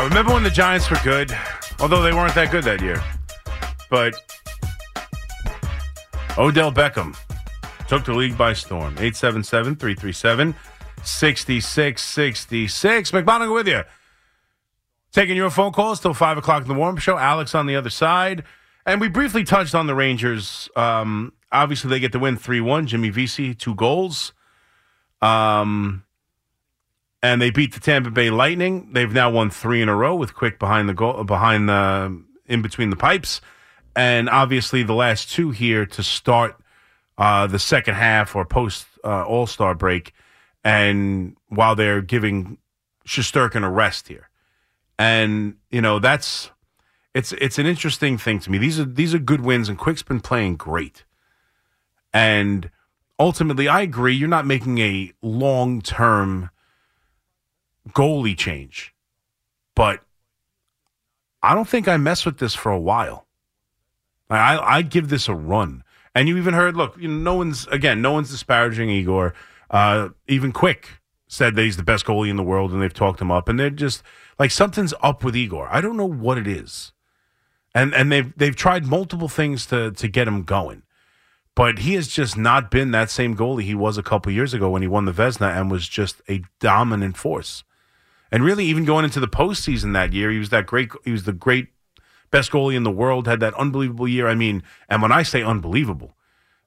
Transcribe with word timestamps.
Ah, 0.00 0.04
remember 0.04 0.32
when 0.32 0.44
the 0.44 0.50
Giants 0.50 0.88
were 0.88 1.00
good? 1.02 1.36
Although 1.80 2.02
they 2.02 2.12
weren't 2.12 2.32
that 2.36 2.52
good 2.52 2.62
that 2.62 2.80
year. 2.80 3.02
But 3.90 4.14
Odell 6.38 6.70
Beckham 6.70 7.16
took 7.88 8.04
the 8.04 8.14
league 8.14 8.38
by 8.38 8.52
storm. 8.52 8.92
877 8.92 9.74
337 9.74 10.54
6666. 11.02 13.10
McMonigle 13.10 13.52
with 13.52 13.66
you. 13.66 13.82
Taking 15.10 15.36
your 15.36 15.50
phone 15.50 15.72
calls 15.72 15.98
till 15.98 16.14
5 16.14 16.38
o'clock 16.38 16.62
in 16.62 16.68
the 16.68 16.74
warm 16.74 16.98
show. 16.98 17.18
Alex 17.18 17.56
on 17.56 17.66
the 17.66 17.74
other 17.74 17.90
side. 17.90 18.44
And 18.86 19.00
we 19.00 19.08
briefly 19.08 19.42
touched 19.42 19.74
on 19.74 19.88
the 19.88 19.96
Rangers. 19.96 20.68
Um, 20.76 21.32
obviously, 21.50 21.90
they 21.90 21.98
get 21.98 22.12
the 22.12 22.20
win 22.20 22.36
3 22.36 22.60
1. 22.60 22.86
Jimmy 22.86 23.08
Vesey, 23.08 23.52
two 23.52 23.74
goals. 23.74 24.32
Um, 25.20 26.04
and 27.22 27.42
they 27.42 27.50
beat 27.50 27.74
the 27.74 27.80
Tampa 27.80 28.10
Bay 28.10 28.30
Lightning. 28.30 28.90
They've 28.92 29.12
now 29.12 29.30
won 29.30 29.50
three 29.50 29.82
in 29.82 29.88
a 29.88 29.96
row 29.96 30.14
with 30.14 30.34
Quick 30.34 30.58
behind 30.58 30.88
the 30.88 30.94
goal, 30.94 31.24
behind 31.24 31.68
the 31.68 32.22
in 32.46 32.62
between 32.62 32.90
the 32.90 32.96
pipes, 32.96 33.40
and 33.94 34.28
obviously 34.28 34.82
the 34.82 34.94
last 34.94 35.30
two 35.30 35.50
here 35.50 35.84
to 35.86 36.02
start 36.02 36.56
uh, 37.18 37.46
the 37.46 37.58
second 37.58 37.94
half 37.94 38.34
or 38.34 38.44
post 38.44 38.86
uh, 39.04 39.24
All 39.24 39.46
Star 39.46 39.74
break, 39.74 40.12
and 40.64 41.36
while 41.48 41.74
they're 41.74 42.02
giving 42.02 42.58
Shesterkin 43.06 43.64
a 43.64 43.70
rest 43.70 44.08
here, 44.08 44.28
and 44.98 45.56
you 45.70 45.80
know 45.80 45.98
that's 45.98 46.50
it's 47.14 47.32
it's 47.32 47.58
an 47.58 47.66
interesting 47.66 48.16
thing 48.16 48.38
to 48.40 48.50
me. 48.50 48.58
These 48.58 48.78
are 48.78 48.84
these 48.84 49.14
are 49.14 49.18
good 49.18 49.40
wins, 49.40 49.68
and 49.68 49.76
Quick's 49.76 50.02
been 50.02 50.20
playing 50.20 50.56
great, 50.56 51.04
and 52.12 52.70
ultimately, 53.18 53.68
I 53.68 53.80
agree. 53.80 54.14
You're 54.14 54.28
not 54.28 54.46
making 54.46 54.78
a 54.78 55.12
long 55.20 55.82
term 55.82 56.50
goalie 57.92 58.36
change. 58.36 58.94
But 59.74 60.00
I 61.42 61.54
don't 61.54 61.68
think 61.68 61.88
I 61.88 61.96
mess 61.96 62.24
with 62.24 62.38
this 62.38 62.54
for 62.54 62.72
a 62.72 62.78
while. 62.78 63.26
I 64.30 64.58
I 64.58 64.82
give 64.82 65.08
this 65.08 65.28
a 65.28 65.34
run. 65.34 65.84
And 66.14 66.28
you 66.28 66.36
even 66.36 66.54
heard, 66.54 66.76
look, 66.76 66.96
you 66.98 67.08
know, 67.08 67.32
no 67.32 67.34
one's 67.36 67.66
again, 67.68 68.02
no 68.02 68.12
one's 68.12 68.30
disparaging 68.30 68.90
Igor. 68.90 69.34
Uh, 69.70 70.08
even 70.26 70.52
Quick 70.52 71.00
said 71.28 71.54
that 71.54 71.62
he's 71.62 71.76
the 71.76 71.82
best 71.82 72.06
goalie 72.06 72.30
in 72.30 72.36
the 72.36 72.42
world, 72.42 72.72
and 72.72 72.82
they've 72.82 72.92
talked 72.92 73.20
him 73.20 73.30
up. 73.30 73.48
And 73.48 73.60
they're 73.60 73.70
just 73.70 74.02
like 74.38 74.50
something's 74.50 74.94
up 75.02 75.22
with 75.22 75.36
Igor. 75.36 75.68
I 75.70 75.80
don't 75.80 75.96
know 75.96 76.08
what 76.08 76.38
it 76.38 76.46
is. 76.46 76.92
And 77.74 77.94
and 77.94 78.10
they've 78.10 78.36
they've 78.36 78.56
tried 78.56 78.86
multiple 78.86 79.28
things 79.28 79.66
to 79.66 79.92
to 79.92 80.08
get 80.08 80.26
him 80.26 80.42
going. 80.42 80.82
But 81.54 81.80
he 81.80 81.94
has 81.94 82.06
just 82.06 82.36
not 82.36 82.70
been 82.70 82.92
that 82.92 83.10
same 83.10 83.36
goalie 83.36 83.64
he 83.64 83.74
was 83.74 83.98
a 83.98 84.02
couple 84.02 84.30
years 84.30 84.54
ago 84.54 84.70
when 84.70 84.82
he 84.82 84.86
won 84.88 85.06
the 85.06 85.12
Vezina 85.12 85.56
and 85.56 85.70
was 85.70 85.88
just 85.88 86.22
a 86.28 86.42
dominant 86.60 87.16
force. 87.16 87.64
And 88.30 88.44
really, 88.44 88.66
even 88.66 88.84
going 88.84 89.04
into 89.04 89.20
the 89.20 89.28
postseason 89.28 89.94
that 89.94 90.12
year, 90.12 90.30
he 90.30 90.38
was 90.38 90.50
that 90.50 90.66
great. 90.66 90.90
He 91.04 91.12
was 91.12 91.24
the 91.24 91.32
great 91.32 91.68
best 92.30 92.50
goalie 92.50 92.76
in 92.76 92.82
the 92.82 92.90
world. 92.90 93.26
Had 93.26 93.40
that 93.40 93.54
unbelievable 93.54 94.08
year. 94.08 94.28
I 94.28 94.34
mean, 94.34 94.62
and 94.88 95.00
when 95.00 95.12
I 95.12 95.22
say 95.22 95.42
unbelievable, 95.42 96.14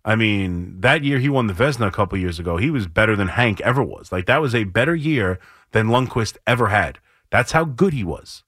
I 0.03 0.15
mean 0.15 0.81
that 0.81 1.03
year 1.03 1.19
he 1.19 1.29
won 1.29 1.47
the 1.47 1.53
Vezina 1.53 1.87
a 1.87 1.91
couple 1.91 2.17
years 2.17 2.39
ago. 2.39 2.57
He 2.57 2.71
was 2.71 2.87
better 2.87 3.15
than 3.15 3.29
Hank 3.29 3.61
ever 3.61 3.83
was. 3.83 4.11
Like 4.11 4.25
that 4.25 4.41
was 4.41 4.55
a 4.55 4.63
better 4.63 4.95
year 4.95 5.39
than 5.71 5.87
Lundqvist 5.87 6.37
ever 6.47 6.67
had. 6.67 6.99
That's 7.29 7.51
how 7.51 7.63
good 7.63 7.93
he 7.93 8.03
was. 8.03 8.43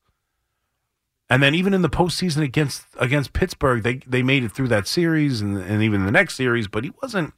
And 1.30 1.42
then 1.42 1.56
even 1.56 1.74
in 1.74 1.82
the 1.82 1.90
postseason 1.90 2.44
against 2.44 2.86
against 3.00 3.34
Pittsburgh, 3.34 3.84
they 3.84 3.96
they 4.08 4.24
made 4.24 4.44
it 4.44 4.52
through 4.52 4.68
that 4.70 4.88
series 4.88 5.42
and, 5.42 5.58
and 5.58 5.82
even 5.82 6.06
the 6.06 6.12
next 6.12 6.36
series, 6.36 6.68
but 6.68 6.84
he 6.84 6.92
wasn't. 7.02 7.34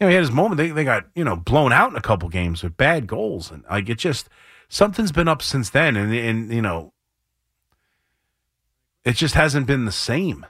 You 0.00 0.06
know, 0.06 0.08
he 0.10 0.14
had 0.14 0.22
his 0.22 0.30
moment. 0.30 0.58
They 0.58 0.70
they 0.70 0.84
got 0.84 1.06
you 1.14 1.24
know 1.24 1.36
blown 1.36 1.72
out 1.72 1.90
in 1.90 1.96
a 1.96 2.00
couple 2.00 2.28
games 2.28 2.62
with 2.62 2.76
bad 2.76 3.06
goals, 3.06 3.50
and 3.50 3.64
like 3.68 3.88
it 3.88 3.98
just 3.98 4.28
something's 4.68 5.12
been 5.12 5.28
up 5.28 5.42
since 5.42 5.70
then, 5.70 5.96
and 5.96 6.14
and 6.14 6.52
you 6.52 6.62
know, 6.62 6.92
it 9.04 9.12
just 9.12 9.34
hasn't 9.34 9.66
been 9.66 9.84
the 9.84 9.92
same. 9.92 10.46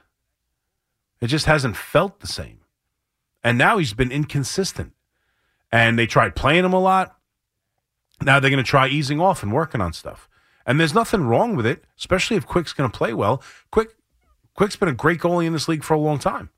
It 1.21 1.27
just 1.27 1.45
hasn't 1.45 1.75
felt 1.75 2.19
the 2.19 2.27
same, 2.27 2.59
and 3.43 3.57
now 3.57 3.77
he's 3.77 3.93
been 3.93 4.11
inconsistent. 4.11 4.93
And 5.71 5.99
they 5.99 6.07
tried 6.07 6.35
playing 6.35 6.65
him 6.65 6.73
a 6.73 6.79
lot. 6.79 7.15
Now 8.23 8.39
they're 8.39 8.49
going 8.49 8.63
to 8.63 8.67
try 8.67 8.87
easing 8.87 9.21
off 9.21 9.43
and 9.43 9.53
working 9.53 9.81
on 9.81 9.93
stuff. 9.93 10.27
And 10.65 10.79
there's 10.79 10.93
nothing 10.93 11.23
wrong 11.23 11.55
with 11.55 11.65
it, 11.65 11.83
especially 11.97 12.37
if 12.37 12.45
Quick's 12.45 12.73
going 12.73 12.89
to 12.89 12.97
play 12.97 13.13
well. 13.13 13.43
Quick, 13.71 13.95
Quick's 14.55 14.75
been 14.75 14.89
a 14.89 14.93
great 14.93 15.19
goalie 15.19 15.45
in 15.45 15.53
this 15.53 15.67
league 15.67 15.83
for 15.83 15.93
a 15.93 15.99
long 15.99 16.19
time. 16.19 16.49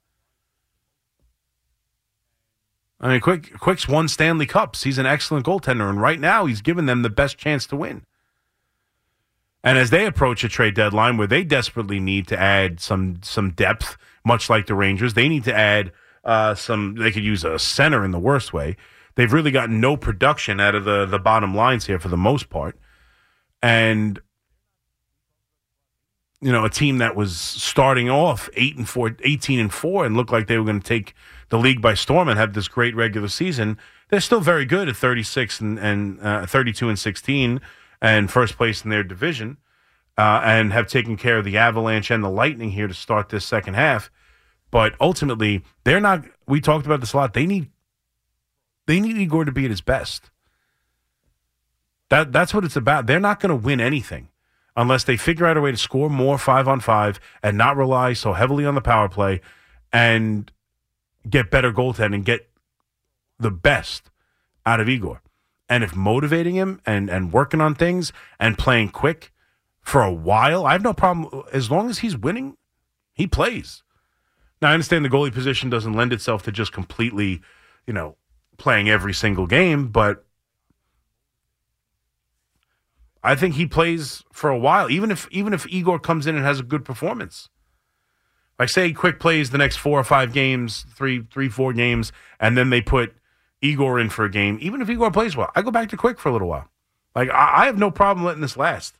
I 3.01 3.07
mean, 3.09 3.19
Quick 3.19 3.57
Quick's 3.59 3.88
won 3.88 4.07
Stanley 4.07 4.45
Cups. 4.45 4.84
He's 4.84 5.00
an 5.00 5.07
excellent 5.07 5.45
goaltender, 5.45 5.89
and 5.89 6.00
right 6.00 6.19
now 6.19 6.45
he's 6.45 6.62
given 6.62 6.85
them 6.85 7.01
the 7.01 7.09
best 7.09 7.38
chance 7.38 7.66
to 7.67 7.75
win. 7.75 8.06
And 9.63 9.78
as 9.78 9.89
they 9.89 10.06
approach 10.06 10.44
a 10.44 10.50
trade 10.50 10.75
deadline 10.75 11.17
where 11.17 11.28
they 11.28 11.44
desperately 11.44 12.00
need 12.00 12.28
to 12.28 12.39
add 12.39 12.79
some 12.79 13.19
some 13.23 13.51
depth, 13.51 13.97
much 14.23 14.50
like 14.50 14.67
the 14.67 14.75
Rangers, 14.75 15.16
they 15.16 15.28
need 15.28 15.44
to 15.45 15.53
add 15.53 15.91
uh, 16.23 16.53
some. 16.53 16.95
They 16.95 17.12
could 17.12 17.23
use 17.23 17.44
a 17.44 17.57
center 17.57 18.06
in 18.06 18.12
the 18.12 18.19
worst 18.19 18.53
way. 18.53 18.78
They've 19.16 19.33
really 19.33 19.51
got 19.51 19.72
no 19.72 19.97
production 19.97 20.59
out 20.59 20.75
of 20.75 20.85
the 20.85 21.07
the 21.07 21.19
bottom 21.19 21.56
lines 21.56 21.88
here 21.88 22.00
for 22.00 22.07
the 22.07 22.18
most 22.18 22.50
part, 22.50 22.78
and 23.63 24.22
you 26.41 26.52
know 26.52 26.66
a 26.66 26.69
team 26.69 26.97
that 26.97 27.16
was 27.16 27.38
starting 27.38 28.09
off 28.09 28.50
eight 28.56 28.75
and 28.75 28.90
four, 28.90 29.16
18 29.24 29.59
and 29.59 29.74
four, 29.74 30.06
and 30.06 30.18
looked 30.18 30.31
like 30.31 30.47
they 30.47 30.57
were 30.57 30.66
going 30.66 30.81
to 30.81 30.88
take 30.88 31.13
the 31.50 31.57
league 31.57 31.81
by 31.81 31.94
storm 31.94 32.28
and 32.28 32.40
have 32.40 32.53
this 32.53 32.68
great 32.68 32.96
regular 32.96 33.28
season. 33.28 33.78
They're 34.09 34.19
still 34.19 34.41
very 34.41 34.66
good 34.66 34.90
at 34.90 34.96
36 34.96 35.62
and, 35.62 35.80
and 35.80 36.19
uh, 36.19 36.46
32 36.46 36.90
and 36.90 37.00
16 37.00 37.62
and 38.01 38.31
first 38.31 38.57
place 38.57 38.84
in 38.84 38.90
their 38.90 39.03
division 39.03 39.57
uh, 40.18 40.41
and 40.44 40.74
have 40.74 40.88
taken 40.88 41.16
care 41.16 41.38
of 41.38 41.46
the 41.46 41.57
Avalanche 41.57 42.12
and 42.12 42.24
the 42.24 42.30
Lightning 42.30 42.72
here 42.72 42.88
to 42.88 42.94
start 42.94 43.30
this 43.30 43.46
second 43.46 43.75
half. 43.75 44.09
But 44.72 44.96
ultimately, 45.00 45.63
they're 45.84 46.01
not. 46.01 46.25
We 46.47 46.59
talked 46.59 46.85
about 46.85 47.01
this 47.01 47.13
a 47.13 47.18
lot. 47.18 47.34
They 47.34 47.46
need 47.46 47.69
they 48.88 49.00
need 49.00 49.18
Igor 49.18 49.46
to 49.46 49.51
be 49.51 49.66
at 49.66 49.69
his 49.69 49.81
best. 49.81 50.31
That 52.09 52.31
that's 52.31 52.53
what 52.53 52.66
it's 52.66 52.75
about. 52.75 53.06
They're 53.06 53.19
not 53.19 53.40
going 53.40 53.51
to 53.51 53.56
win 53.56 53.80
anything 53.80 54.30
unless 54.75 55.03
they 55.03 55.17
figure 55.17 55.45
out 55.45 55.57
a 55.57 55.61
way 55.61 55.71
to 55.71 55.77
score 55.77 56.09
more 56.09 56.37
five 56.37 56.67
on 56.67 56.79
five 56.79 57.19
and 57.43 57.57
not 57.57 57.75
rely 57.75 58.13
so 58.13 58.33
heavily 58.33 58.65
on 58.65 58.75
the 58.75 58.81
power 58.81 59.09
play 59.09 59.41
and 59.91 60.51
get 61.29 61.51
better 61.51 61.71
goaltending, 61.71 62.23
get 62.23 62.49
the 63.39 63.51
best 63.51 64.09
out 64.65 64.79
of 64.79 64.87
Igor. 64.87 65.21
And 65.67 65.83
if 65.83 65.95
motivating 65.95 66.55
him 66.55 66.81
and, 66.85 67.09
and 67.09 67.31
working 67.31 67.61
on 67.61 67.75
things 67.75 68.11
and 68.39 68.57
playing 68.57 68.89
quick 68.89 69.31
for 69.81 70.01
a 70.01 70.13
while, 70.13 70.65
I 70.65 70.73
have 70.73 70.83
no 70.83 70.93
problem. 70.93 71.43
As 71.51 71.71
long 71.71 71.89
as 71.89 71.99
he's 71.99 72.17
winning, 72.17 72.57
he 73.13 73.27
plays. 73.27 73.83
Now, 74.61 74.69
I 74.69 74.73
understand 74.73 75.03
the 75.03 75.09
goalie 75.09 75.33
position 75.33 75.69
doesn't 75.69 75.93
lend 75.93 76.13
itself 76.13 76.43
to 76.43 76.51
just 76.51 76.71
completely, 76.71 77.41
you 77.88 77.93
know, 77.93 78.15
playing 78.57 78.89
every 78.89 79.13
single 79.13 79.47
game, 79.47 79.88
but 79.88 80.25
I 83.23 83.35
think 83.35 83.55
he 83.55 83.65
plays 83.65 84.23
for 84.31 84.49
a 84.49 84.57
while, 84.57 84.89
even 84.89 85.11
if 85.11 85.27
even 85.31 85.53
if 85.53 85.67
Igor 85.71 85.99
comes 85.99 86.25
in 86.25 86.35
and 86.35 86.43
has 86.45 86.59
a 86.59 86.63
good 86.63 86.83
performance. 86.83 87.50
Like 88.57 88.69
say 88.69 88.94
Quick 88.94 89.19
plays 89.19 89.50
the 89.50 89.57
next 89.57 89.77
four 89.77 90.00
or 90.00 90.03
five 90.03 90.33
games, 90.33 90.85
three, 90.95 91.23
three, 91.31 91.50
four 91.50 91.73
games, 91.73 92.12
and 92.39 92.57
then 92.57 92.69
they 92.69 92.81
put 92.81 93.15
Igor 93.62 94.00
in 94.00 94.09
for 94.09 94.25
a 94.25 94.29
game. 94.29 94.57
Even 94.62 94.81
if 94.81 94.89
Igor 94.89 95.12
plays 95.12 95.35
well, 95.35 95.51
I 95.56 95.62
go 95.62 95.71
back 95.71 95.89
to 95.89 95.97
Quick 95.97 96.19
for 96.19 96.29
a 96.29 96.31
little 96.31 96.47
while. 96.47 96.69
Like 97.15 97.29
I, 97.29 97.63
I 97.63 97.65
have 97.65 97.77
no 97.77 97.91
problem 97.91 98.25
letting 98.25 98.41
this 98.41 98.57
last, 98.57 98.97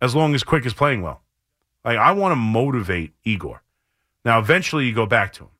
as 0.00 0.14
long 0.14 0.34
as 0.34 0.44
Quick 0.44 0.66
is 0.66 0.74
playing 0.74 1.02
well. 1.02 1.22
Like 1.84 1.98
I 1.98 2.12
want 2.12 2.32
to 2.32 2.36
motivate 2.36 3.12
Igor. 3.24 3.62
Now 4.24 4.38
eventually 4.38 4.86
you 4.86 4.94
go 4.94 5.06
back 5.06 5.32
to 5.34 5.44
him, 5.44 5.50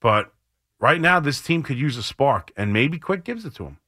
but 0.00 0.32
right 0.78 1.00
now 1.00 1.20
this 1.20 1.40
team 1.40 1.62
could 1.62 1.78
use 1.78 1.96
a 1.96 2.02
spark, 2.02 2.52
and 2.56 2.72
maybe 2.72 2.98
Quick 2.98 3.24
gives 3.24 3.44
it 3.44 3.54
to 3.56 3.64
him. 3.64 3.78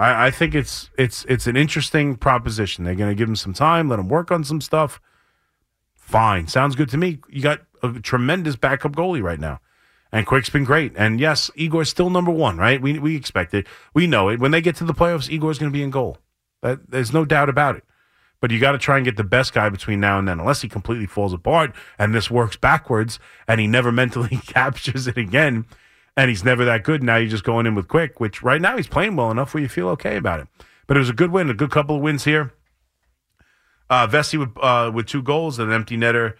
I, 0.00 0.28
I 0.28 0.30
think 0.30 0.54
it's 0.54 0.90
it's 0.96 1.24
it's 1.28 1.46
an 1.46 1.56
interesting 1.56 2.16
proposition. 2.16 2.84
They're 2.84 2.94
going 2.94 3.10
to 3.10 3.14
give 3.14 3.28
him 3.28 3.36
some 3.36 3.52
time, 3.52 3.88
let 3.88 3.98
him 3.98 4.08
work 4.08 4.32
on 4.32 4.42
some 4.42 4.60
stuff. 4.60 5.00
Fine, 5.94 6.48
sounds 6.48 6.74
good 6.74 6.88
to 6.88 6.96
me. 6.96 7.18
You 7.28 7.42
got 7.42 7.60
a 7.82 7.92
tremendous 8.00 8.56
backup 8.56 8.92
goalie 8.92 9.22
right 9.22 9.38
now, 9.38 9.60
And 10.10 10.26
Quick's 10.26 10.50
been 10.50 10.64
great. 10.64 10.92
And 10.96 11.20
yes, 11.20 11.50
Igor's 11.54 11.90
still 11.90 12.10
number 12.10 12.32
one, 12.32 12.56
right? 12.56 12.80
We 12.80 12.98
we 12.98 13.14
expect 13.14 13.52
it. 13.52 13.66
We 13.92 14.06
know 14.06 14.30
it. 14.30 14.40
When 14.40 14.50
they 14.50 14.62
get 14.62 14.74
to 14.76 14.84
the 14.84 14.94
playoffs, 14.94 15.30
Igor's 15.30 15.58
going 15.58 15.70
to 15.70 15.76
be 15.76 15.82
in 15.82 15.90
goal. 15.90 16.16
That, 16.62 16.90
there's 16.90 17.12
no 17.12 17.26
doubt 17.26 17.50
about 17.50 17.76
it. 17.76 17.84
But 18.40 18.50
you 18.50 18.58
got 18.58 18.72
to 18.72 18.78
try 18.78 18.96
and 18.96 19.04
get 19.04 19.18
the 19.18 19.24
best 19.24 19.52
guy 19.52 19.68
between 19.68 20.00
now 20.00 20.18
and 20.18 20.26
then, 20.26 20.40
unless 20.40 20.62
he 20.62 20.68
completely 20.68 21.06
falls 21.06 21.34
apart 21.34 21.74
and 21.98 22.14
this 22.14 22.30
works 22.30 22.56
backwards 22.56 23.18
and 23.46 23.60
he 23.60 23.66
never 23.66 23.92
mentally 24.02 24.40
captures 24.46 25.06
it 25.06 25.18
again 25.18 25.66
and 26.16 26.28
he's 26.28 26.44
never 26.44 26.64
that 26.64 26.84
good. 26.84 27.02
Now 27.02 27.16
you're 27.16 27.30
just 27.30 27.44
going 27.44 27.66
in 27.66 27.74
with 27.74 27.88
Quick, 27.88 28.20
which 28.20 28.42
right 28.42 28.60
now 28.60 28.76
he's 28.76 28.88
playing 28.88 29.16
well 29.16 29.30
enough 29.30 29.54
where 29.54 29.62
you 29.62 29.68
feel 29.68 29.88
okay 29.90 30.16
about 30.16 30.40
it. 30.40 30.48
But 30.86 30.96
it 30.96 31.00
was 31.00 31.10
a 31.10 31.14
good 31.14 31.30
win, 31.30 31.50
a 31.50 31.54
good 31.54 31.70
couple 31.70 31.96
of 31.96 32.02
wins 32.02 32.24
here. 32.24 32.52
Uh, 33.88 34.06
Vesey 34.06 34.38
with, 34.38 34.50
uh, 34.60 34.90
with 34.94 35.06
two 35.06 35.22
goals 35.22 35.58
and 35.58 35.68
an 35.68 35.74
empty 35.74 35.96
netter 35.96 36.34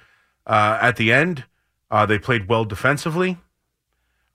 uh, 0.46 0.78
at 0.81 0.96
the 0.96 1.12
end. 1.12 1.44
Uh, 1.90 2.06
they 2.06 2.19
played 2.19 2.49
well 2.49 2.64
defensively 2.64 3.38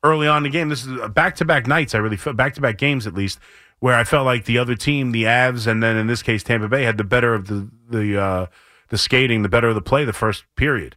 early 0.04 0.28
on 0.28 0.38
in 0.38 0.44
the 0.44 0.50
game. 0.50 0.70
This 0.70 0.86
is 0.86 1.10
back 1.10 1.36
to 1.38 1.46
back 1.46 1.68
nights. 1.68 1.96
I 1.96 2.00
really 2.00 2.18
felt 2.18 2.36
back 2.36 2.54
to 2.56 2.62
back 2.62 2.78
games 2.78 3.08
at 3.08 3.14
least 3.14 3.40
where 3.80 3.96
I 3.96 4.04
felt 4.04 4.26
like 4.26 4.46
the 4.46 4.58
other 4.58 4.76
team, 4.76 5.12
the 5.12 5.24
Avs, 5.24 5.68
and 5.68 5.84
then 5.84 5.98
in 5.98 6.08
this 6.08 6.24
case 6.24 6.44
Tampa 6.44 6.68
Bay, 6.68 6.84
had 6.84 6.98
the 6.98 7.04
better 7.04 7.34
of 7.34 7.48
the 7.48 7.70
the 7.90 8.22
uh, 8.22 8.46
the 8.90 8.98
skating, 8.98 9.42
the 9.42 9.50
better 9.50 9.70
of 9.70 9.76
the 9.76 9.82
play 9.82 10.06
the 10.06 10.14
first 10.14 10.46
period, 10.56 10.96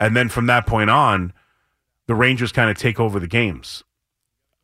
and 0.00 0.16
then 0.16 0.28
from 0.28 0.46
that 0.46 0.66
point 0.66 0.90
on, 0.90 1.32
the 2.06 2.14
Rangers 2.14 2.52
kind 2.52 2.70
of 2.70 2.76
take 2.76 3.00
over 3.00 3.18
the 3.18 3.26
games. 3.26 3.82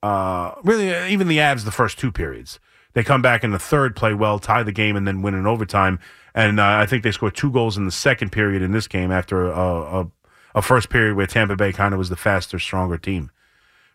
Uh, 0.02 0.54
really, 0.62 1.12
even 1.12 1.28
the 1.28 1.38
Avs 1.38 1.64
the 1.64 1.70
first 1.70 1.98
two 1.98 2.10
periods. 2.12 2.58
They 2.92 3.04
come 3.04 3.22
back 3.22 3.44
in 3.44 3.50
the 3.50 3.58
third, 3.58 3.94
play 3.94 4.14
well, 4.14 4.38
tie 4.38 4.62
the 4.62 4.72
game, 4.72 4.96
and 4.96 5.06
then 5.06 5.22
win 5.22 5.34
in 5.34 5.46
overtime. 5.46 6.00
And 6.34 6.58
uh, 6.58 6.66
I 6.66 6.86
think 6.86 7.02
they 7.02 7.12
scored 7.12 7.36
two 7.36 7.50
goals 7.50 7.76
in 7.76 7.84
the 7.84 7.92
second 7.92 8.30
period 8.32 8.62
in 8.62 8.72
this 8.72 8.88
game 8.88 9.12
after 9.12 9.46
a, 9.46 10.00
a, 10.00 10.10
a 10.56 10.62
first 10.62 10.90
period 10.90 11.16
where 11.16 11.26
Tampa 11.26 11.56
Bay 11.56 11.72
kind 11.72 11.94
of 11.94 11.98
was 11.98 12.08
the 12.08 12.16
faster, 12.16 12.58
stronger 12.58 12.98
team. 12.98 13.30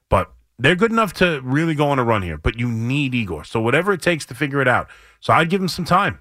But 0.09 0.31
they're 0.57 0.75
good 0.75 0.91
enough 0.91 1.13
to 1.13 1.41
really 1.43 1.75
go 1.75 1.87
on 1.87 1.99
a 1.99 2.03
run 2.03 2.21
here. 2.21 2.37
But 2.37 2.57
you 2.57 2.69
need 2.69 3.13
Igor. 3.13 3.43
So 3.43 3.59
whatever 3.59 3.91
it 3.93 4.01
takes 4.01 4.25
to 4.27 4.35
figure 4.35 4.61
it 4.61 4.67
out. 4.67 4.87
So 5.19 5.33
I'd 5.33 5.49
give 5.49 5.61
him 5.61 5.67
some 5.67 5.85
time. 5.85 6.19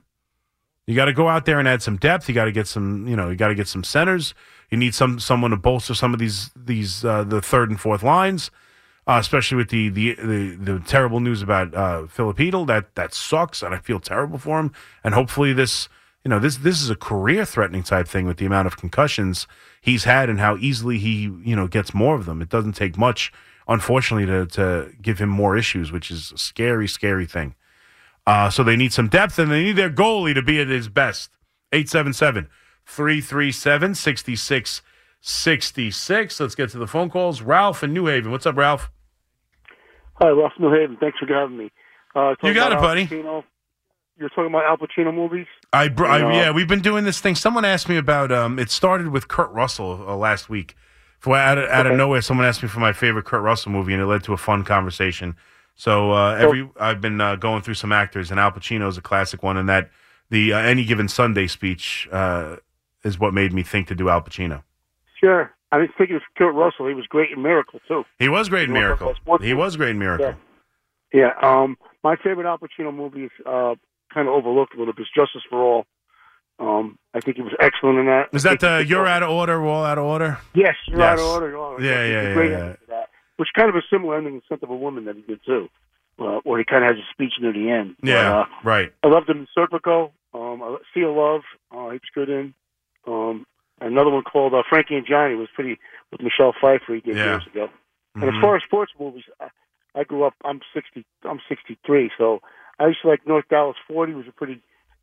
You 0.86 0.94
got 0.94 1.06
to 1.06 1.12
go 1.12 1.28
out 1.28 1.46
there 1.46 1.58
and 1.58 1.68
add 1.68 1.82
some 1.82 1.96
depth. 1.96 2.28
You 2.28 2.34
got 2.34 2.44
to 2.44 2.52
get 2.52 2.66
some, 2.66 3.06
you 3.06 3.16
know, 3.16 3.30
you 3.30 3.36
got 3.36 3.48
to 3.48 3.54
get 3.54 3.68
some 3.68 3.84
centers. 3.84 4.34
You 4.74 4.78
need 4.78 4.92
some 4.92 5.20
someone 5.20 5.52
to 5.52 5.56
bolster 5.56 5.94
some 5.94 6.12
of 6.12 6.18
these 6.18 6.50
these 6.56 7.04
uh, 7.04 7.22
the 7.22 7.40
third 7.40 7.70
and 7.70 7.80
fourth 7.80 8.02
lines, 8.02 8.50
uh, 9.06 9.18
especially 9.20 9.56
with 9.56 9.68
the, 9.68 9.88
the 9.88 10.14
the 10.16 10.56
the 10.56 10.80
terrible 10.80 11.20
news 11.20 11.42
about 11.42 11.72
uh, 11.72 12.08
Filip 12.08 12.38
Chytil. 12.38 12.66
That 12.66 12.92
that 12.96 13.14
sucks, 13.14 13.62
and 13.62 13.72
I 13.72 13.78
feel 13.78 14.00
terrible 14.00 14.36
for 14.36 14.58
him. 14.58 14.72
And 15.04 15.14
hopefully 15.14 15.52
this, 15.52 15.88
you 16.24 16.28
know, 16.28 16.40
this 16.40 16.56
this 16.56 16.82
is 16.82 16.90
a 16.90 16.96
career 16.96 17.44
threatening 17.44 17.84
type 17.84 18.08
thing 18.08 18.26
with 18.26 18.38
the 18.38 18.46
amount 18.46 18.66
of 18.66 18.76
concussions 18.76 19.46
he's 19.80 20.02
had 20.02 20.28
and 20.28 20.40
how 20.40 20.56
easily 20.56 20.98
he 20.98 21.30
you 21.44 21.54
know 21.54 21.68
gets 21.68 21.94
more 21.94 22.16
of 22.16 22.26
them. 22.26 22.42
It 22.42 22.48
doesn't 22.48 22.72
take 22.72 22.98
much, 22.98 23.32
unfortunately, 23.68 24.26
to 24.26 24.44
to 24.56 24.90
give 25.00 25.20
him 25.20 25.28
more 25.28 25.56
issues, 25.56 25.92
which 25.92 26.10
is 26.10 26.32
a 26.32 26.38
scary, 26.38 26.88
scary 26.88 27.26
thing. 27.26 27.54
Uh, 28.26 28.50
so 28.50 28.64
they 28.64 28.74
need 28.74 28.92
some 28.92 29.06
depth 29.06 29.38
and 29.38 29.52
they 29.52 29.62
need 29.62 29.76
their 29.76 29.88
goalie 29.88 30.34
to 30.34 30.42
be 30.42 30.60
at 30.60 30.66
his 30.66 30.88
best. 30.88 31.30
877 31.72 32.48
337 32.86 33.94
6666. 33.94 36.40
Let's 36.40 36.54
get 36.54 36.70
to 36.70 36.78
the 36.78 36.86
phone 36.86 37.10
calls. 37.10 37.42
Ralph 37.42 37.82
in 37.82 37.92
New 37.92 38.06
Haven. 38.06 38.30
What's 38.30 38.46
up, 38.46 38.56
Ralph? 38.56 38.90
Hi, 40.14 40.28
Ralph 40.28 40.52
New 40.58 40.72
Haven. 40.72 40.96
Thanks 40.98 41.18
for 41.18 41.26
having 41.26 41.56
me. 41.56 41.70
Uh, 42.14 42.34
You 42.42 42.54
got 42.54 42.72
it, 42.72 42.78
buddy. 42.78 43.06
Pacino. 43.06 43.44
You're 44.16 44.28
talking 44.28 44.46
about 44.46 44.64
Al 44.64 44.76
Pacino 44.76 45.12
movies? 45.12 45.46
I, 45.72 45.88
br- 45.88 46.06
I 46.06 46.18
yeah, 46.32 46.52
we've 46.52 46.68
been 46.68 46.82
doing 46.82 47.02
this 47.04 47.20
thing. 47.20 47.34
Someone 47.34 47.64
asked 47.64 47.88
me 47.88 47.96
about. 47.96 48.30
Um, 48.30 48.60
it 48.60 48.70
started 48.70 49.08
with 49.08 49.26
Kurt 49.26 49.50
Russell 49.50 50.04
uh, 50.08 50.14
last 50.16 50.48
week. 50.48 50.76
For 51.18 51.36
out 51.36 51.58
of, 51.58 51.68
out 51.70 51.86
of 51.86 51.96
nowhere, 51.96 52.20
someone 52.20 52.46
asked 52.46 52.62
me 52.62 52.68
for 52.68 52.78
my 52.80 52.92
favorite 52.92 53.24
Kurt 53.24 53.42
Russell 53.42 53.72
movie, 53.72 53.92
and 53.94 54.02
it 54.02 54.06
led 54.06 54.22
to 54.24 54.34
a 54.34 54.36
fun 54.36 54.62
conversation. 54.62 55.34
So 55.74 56.12
uh, 56.12 56.34
every 56.34 56.70
I've 56.78 57.00
been 57.00 57.20
uh, 57.20 57.36
going 57.36 57.62
through 57.62 57.74
some 57.74 57.92
actors, 57.92 58.30
and 58.30 58.38
Al 58.38 58.52
Pacino 58.52 58.86
is 58.88 58.98
a 58.98 59.02
classic 59.02 59.42
one, 59.42 59.56
and 59.56 59.68
that 59.68 59.90
the 60.30 60.52
uh, 60.52 60.58
any 60.58 60.84
given 60.84 61.08
Sunday 61.08 61.46
speech 61.48 62.08
uh, 62.12 62.56
is 63.04 63.18
what 63.18 63.34
made 63.34 63.52
me 63.52 63.62
think 63.62 63.88
to 63.88 63.94
do 63.94 64.08
Al 64.08 64.22
Pacino. 64.22 64.62
Sure. 65.22 65.52
I 65.72 65.78
was 65.78 65.88
thinking 65.98 66.16
of 66.16 66.22
Kurt 66.38 66.54
Russell. 66.54 66.86
He 66.88 66.94
was 66.94 67.06
great 67.06 67.30
in 67.32 67.42
Miracle, 67.42 67.80
too. 67.88 68.04
He 68.18 68.28
was 68.28 68.48
great 68.48 68.68
in 68.68 68.72
Miracle. 68.72 69.08
to 69.08 69.12
talk 69.14 69.16
about 69.16 69.22
sports? 69.22 69.44
He 69.44 69.54
was 69.54 69.76
great 69.76 69.90
in 69.90 69.98
Miracle. 69.98 70.34
Yeah. 71.12 71.30
Yeah. 71.42 71.48
Um, 71.62 71.76
my 72.02 72.16
favorite 72.16 72.46
Al 72.46 72.58
Pacino 72.58 72.94
movie 72.94 73.24
is 73.24 73.30
uh, 73.46 73.74
kind 74.12 74.28
of 74.28 74.34
overlooked 74.34 74.74
a 74.74 74.78
little 74.78 74.94
bit. 74.94 75.06
Justice 75.16 75.42
for 75.48 75.60
All. 75.60 75.86
Um, 76.60 76.98
I 77.12 77.20
think 77.20 77.36
he 77.36 77.42
was 77.42 77.52
excellent 77.60 77.98
in 77.98 78.06
that. 78.06 78.28
Is 78.32 78.44
that 78.44 78.60
the 78.60 78.84
You're 78.86 79.06
Out 79.06 79.24
of 79.24 79.30
Order, 79.30 79.60
We're 79.60 79.68
All 79.70 79.84
Out 79.84 79.98
of 79.98 80.04
Order? 80.04 80.38
Yes, 80.54 80.76
you're 80.86 81.00
Yes. 81.00 81.18
out 81.18 81.18
of 81.18 81.24
order. 81.26 81.48
You're 81.50 81.58
out 81.58 81.64
of 81.66 81.72
order. 81.72 81.84
Yeah, 81.84 82.04
yeah, 82.04 82.22
yeah, 82.34 82.48
yeah. 82.68 82.76
that. 82.88 83.08
Which 83.36 83.48
kind 83.56 83.68
of 83.68 83.74
a 83.74 83.82
similar 83.90 84.16
ending 84.16 84.34
in 84.36 84.42
Scent 84.48 84.62
of 84.62 84.70
a 84.70 84.76
Woman 84.76 85.06
that 85.06 85.16
he 85.16 85.22
did 85.22 85.40
too, 85.44 85.68
uh, 86.20 86.38
where 86.44 86.60
he 86.60 86.64
kind 86.64 86.84
of 86.84 86.90
has 86.94 86.98
a 86.98 87.06
speech 87.12 87.32
near 87.40 87.52
the 87.52 87.68
end. 87.70 87.96
But, 88.00 88.08
Yeah, 88.08 88.40
uh, 88.40 88.44
right. 88.62 88.92
I 89.02 89.08
loved 89.08 89.28
him 89.28 89.38
in 89.38 89.48
Serpico. 89.58 90.12
Um, 90.32 90.62
I- 90.62 90.76
Sea 90.94 91.02
of 91.02 91.16
Love. 91.16 91.40
Uh, 91.72 91.90
he 91.90 91.94
was 91.94 92.00
good 92.14 92.28
in. 92.28 92.54
Um, 93.06 93.46
another 93.80 94.10
one 94.10 94.22
called 94.22 94.54
uh, 94.54 94.62
Frankie 94.68 94.96
and 94.96 95.06
Johnny 95.06 95.34
was 95.34 95.48
pretty 95.54 95.78
with 96.10 96.22
Michelle 96.22 96.52
Pfeiffer. 96.52 96.94
He 96.94 97.00
did 97.00 97.16
Yeah. 97.16 97.24
years 97.24 97.46
ago. 97.46 97.68
And 98.16 98.24
Mhm. 98.30 98.36
as 98.36 98.40
far 98.40 98.56
as 98.56 98.62
sports 98.62 98.92
movies, 98.98 99.24
I, 99.40 99.48
I 99.94 100.04
grew 100.04 100.24
up. 100.24 100.34
I'm 100.44 100.60
60. 100.72 101.04
I'm 101.24 101.40
63. 101.48 102.10
So 102.16 102.40
I 102.78 102.86
used 102.88 103.02
to 103.02 103.08
like 103.08 103.26
North 103.26 103.48
Dallas 103.48 103.76
40. 103.86 104.14
was 104.14 104.28
a 104.28 104.32
pretty 104.32 104.60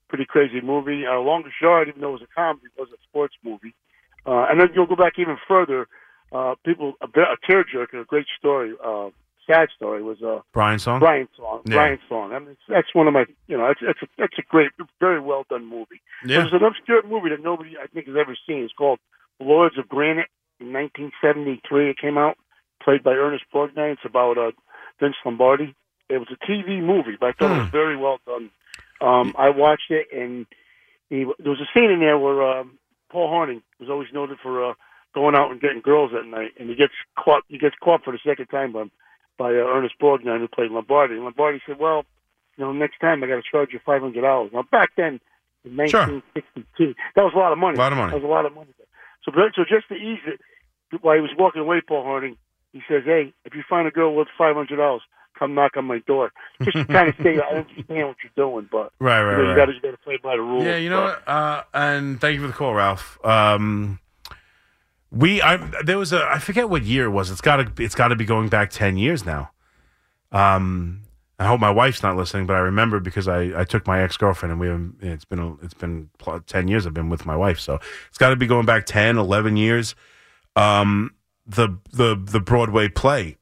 pretty 0.10 0.26
crazy 0.26 0.60
movie. 0.60 1.06
Uh, 1.08 1.20
Longest 1.20 1.56
Yard, 1.62 1.88
even 1.88 2.02
though 2.02 2.10
it 2.10 2.20
was 2.20 2.22
a 2.22 2.36
comedy, 2.36 2.68
was 2.78 2.90
a 2.92 3.02
sports 3.08 3.36
movie. 3.44 3.74
Uh, 4.26 4.46
and 4.50 4.60
then 4.60 4.68
you'll 4.76 4.86
go 4.86 4.96
back 4.96 5.14
even 5.18 5.38
further. 5.48 5.88
Uh, 6.34 6.56
people 6.66 6.94
a, 7.02 7.06
a 7.06 7.38
tearjerker, 7.50 8.02
a 8.02 8.06
great 8.06 8.28
story, 8.38 8.74
uh, 8.84 9.10
sad 9.48 9.70
story 9.76 10.02
was 10.04 10.22
uh, 10.22 10.40
Brian 10.54 10.80
Song? 10.80 11.00
Brian 11.00 11.28
song. 11.38 11.62
Yeah. 11.66 11.74
Brian 11.76 12.00
song. 12.10 12.34
I 12.34 12.40
mean, 12.40 12.58
that's 12.70 12.94
one 12.94 13.08
of 13.08 13.14
my, 13.14 13.26
you 13.48 13.58
know, 13.58 13.68
that's 13.68 13.80
that's 13.86 14.02
a, 14.04 14.08
that's 14.18 14.38
a 14.38 14.44
great, 14.50 14.70
very 15.00 15.20
well 15.20 15.46
done 15.50 15.66
movie. 15.66 16.02
Yeah. 16.26 16.40
There's 16.40 16.54
an 16.54 16.64
obscure 16.64 17.04
movie 17.08 17.30
that 17.30 17.42
nobody 17.44 17.76
I 17.82 17.88
think 17.88 18.08
has 18.08 18.16
ever 18.20 18.36
seen. 18.48 18.64
It's 18.64 18.74
called 18.74 19.00
Lords 19.40 19.78
of 19.78 19.88
Granite 19.90 20.28
in 20.60 20.72
1973. 20.74 21.90
It 21.90 21.98
came 21.98 22.18
out, 22.18 22.38
played 22.84 23.04
by 23.04 23.12
Ernest 23.14 23.44
Borgnine. 23.54 23.94
It's 23.94 24.02
about 24.06 24.38
uh, 24.38 24.52
Vince 25.00 25.16
Lombardi. 25.26 25.76
It 26.10 26.18
was 26.18 26.28
a 26.32 26.46
TV 26.52 26.82
movie, 26.84 27.16
but 27.20 27.28
I 27.28 27.32
thought 27.34 27.52
it 27.56 27.58
was 27.60 27.68
Hmm. 27.68 27.72
very 27.72 27.96
well 27.98 28.20
done. 28.26 28.50
Um, 29.00 29.34
I 29.38 29.50
watched 29.50 29.90
it, 29.90 30.08
and 30.14 30.46
he, 31.10 31.24
there 31.40 31.52
was 31.52 31.60
a 31.62 31.70
scene 31.74 31.90
in 31.90 32.00
there 32.00 32.20
where 32.20 32.44
um, 32.60 32.78
Paul 33.12 33.30
Hornung 33.32 33.62
was 33.80 33.90
always 33.90 34.10
noted 34.14 34.38
for 34.44 34.70
uh, 34.70 34.74
going 35.16 35.36
out 35.36 35.50
and 35.52 35.60
getting 35.60 35.82
girls 35.82 36.12
at 36.14 36.26
night, 36.26 36.52
and 36.60 36.70
he 36.70 36.76
gets 36.76 36.94
caught. 37.18 37.44
He 37.48 37.58
gets 37.58 37.76
caught 37.84 38.04
for 38.04 38.12
the 38.14 38.20
second 38.26 38.48
time 38.48 38.74
by 38.74 38.84
by 39.42 39.50
uh, 39.50 39.66
Ernest 39.76 39.96
Borgnine, 40.02 40.40
who 40.40 40.48
played 40.48 40.72
Lombardi. 40.72 41.16
And 41.16 41.24
Lombardi 41.24 41.60
said, 41.66 41.78
"Well, 41.80 42.06
you 42.58 42.64
know, 42.64 42.72
next 42.74 43.00
time 43.00 43.24
I 43.24 43.28
got 43.28 43.36
to 43.38 43.44
charge 43.50 43.70
you 43.74 43.80
five 43.86 44.02
hundred 44.02 44.22
dollars." 44.22 44.52
Now, 44.54 44.64
back 44.72 44.90
then, 44.98 45.20
in 45.66 45.72
Sure. 45.88 46.06
1962, 46.08 46.94
that 47.16 47.24
was 47.24 47.34
a 47.36 47.38
lot 47.38 47.52
of 47.52 47.58
money. 47.58 47.76
A 47.76 47.80
lot 47.80 47.92
of 47.92 47.98
money. 47.98 48.12
That 48.12 48.22
was 48.22 48.30
a 48.32 48.34
lot 48.38 48.46
of 48.46 48.54
money. 48.54 48.70
So, 49.26 49.32
but- 49.34 49.54
so 49.56 49.64
just 49.68 49.88
to 49.90 49.96
ease 49.96 50.20
it, 50.26 50.40
while 51.02 51.16
he 51.16 51.22
was 51.22 51.32
walking 51.38 51.62
away, 51.62 51.82
Paul 51.88 52.04
Harding, 52.04 52.38
he 52.74 52.82
says, 52.88 53.04
"Hey, 53.06 53.34
if 53.46 53.56
you 53.56 53.64
find 53.70 53.88
a 53.88 53.92
girl 53.92 54.14
worth 54.16 54.28
five 54.38 54.56
hundred 54.56 54.78
dollars, 54.78 55.02
come 55.38 55.54
knock 55.56 55.76
on 55.78 55.86
my 55.86 56.00
door." 56.00 56.32
Just 56.64 56.78
to 56.78 56.86
kind 56.86 57.10
of 57.10 57.16
say, 57.24 57.40
I 57.40 57.58
understand 57.62 58.08
what 58.10 58.18
you're 58.24 58.36
doing, 58.38 58.70
but 58.72 58.92
Right, 59.00 59.20
you, 59.22 59.26
right, 59.26 59.38
know, 59.38 59.44
you 59.44 59.50
right. 59.50 59.56
got 59.58 59.66
to 59.66 59.74
you 59.74 59.82
got 59.82 59.92
to 59.92 59.98
play 59.98 60.18
by 60.22 60.36
the 60.36 60.42
rules. 60.42 60.64
Yeah, 60.66 60.78
you 60.78 60.90
know 60.90 61.16
but- 61.26 61.32
Uh, 61.32 61.64
and 61.74 62.20
thank 62.22 62.36
you 62.36 62.42
for 62.42 62.48
the 62.48 62.54
call, 62.54 62.74
Ralph. 62.76 63.18
Um, 63.26 64.00
we, 65.12 65.42
I, 65.42 65.58
there 65.84 65.98
was 65.98 66.14
a, 66.14 66.26
I 66.26 66.40
forget 66.40 66.70
what 66.70 66.84
year 66.84 67.06
it 67.06 67.12
was. 67.12 67.30
It's 67.30 67.42
got 67.42 67.58
to, 67.58 67.84
it's 67.84 67.96
got 67.96 68.10
to 68.10 68.16
be 68.16 68.26
going 68.26 68.50
back 68.50 68.70
ten 68.72 68.98
years 68.98 69.26
now. 69.26 69.52
Um, 70.32 71.02
I 71.38 71.48
hope 71.48 71.60
my 71.60 71.72
wife's 71.72 72.04
not 72.04 72.16
listening, 72.16 72.46
but 72.46 72.56
I 72.56 72.60
remember 72.60 73.00
because 73.00 73.28
I, 73.28 73.62
I 73.62 73.64
took 73.64 73.88
my 73.88 74.02
ex 74.02 74.16
girlfriend 74.16 74.52
and 74.52 74.62
we, 74.62 74.68
have 74.68 74.92
it's 75.02 75.26
been, 75.26 75.58
it's 75.62 75.74
been 75.74 76.10
ten 76.48 76.68
years. 76.68 76.88
I've 76.88 76.94
been 76.94 77.10
with 77.10 77.26
my 77.26 77.36
wife, 77.36 77.60
so 77.60 77.80
it's 78.10 78.18
got 78.18 78.30
to 78.30 78.36
be 78.36 78.48
going 78.48 78.66
back 78.66 78.86
10, 78.86 79.18
11 79.18 79.58
years. 79.58 79.96
Um, 80.56 81.16
the 81.46 81.78
the 81.92 82.16
the 82.16 82.40
Broadway 82.40 82.88
play 82.88 83.38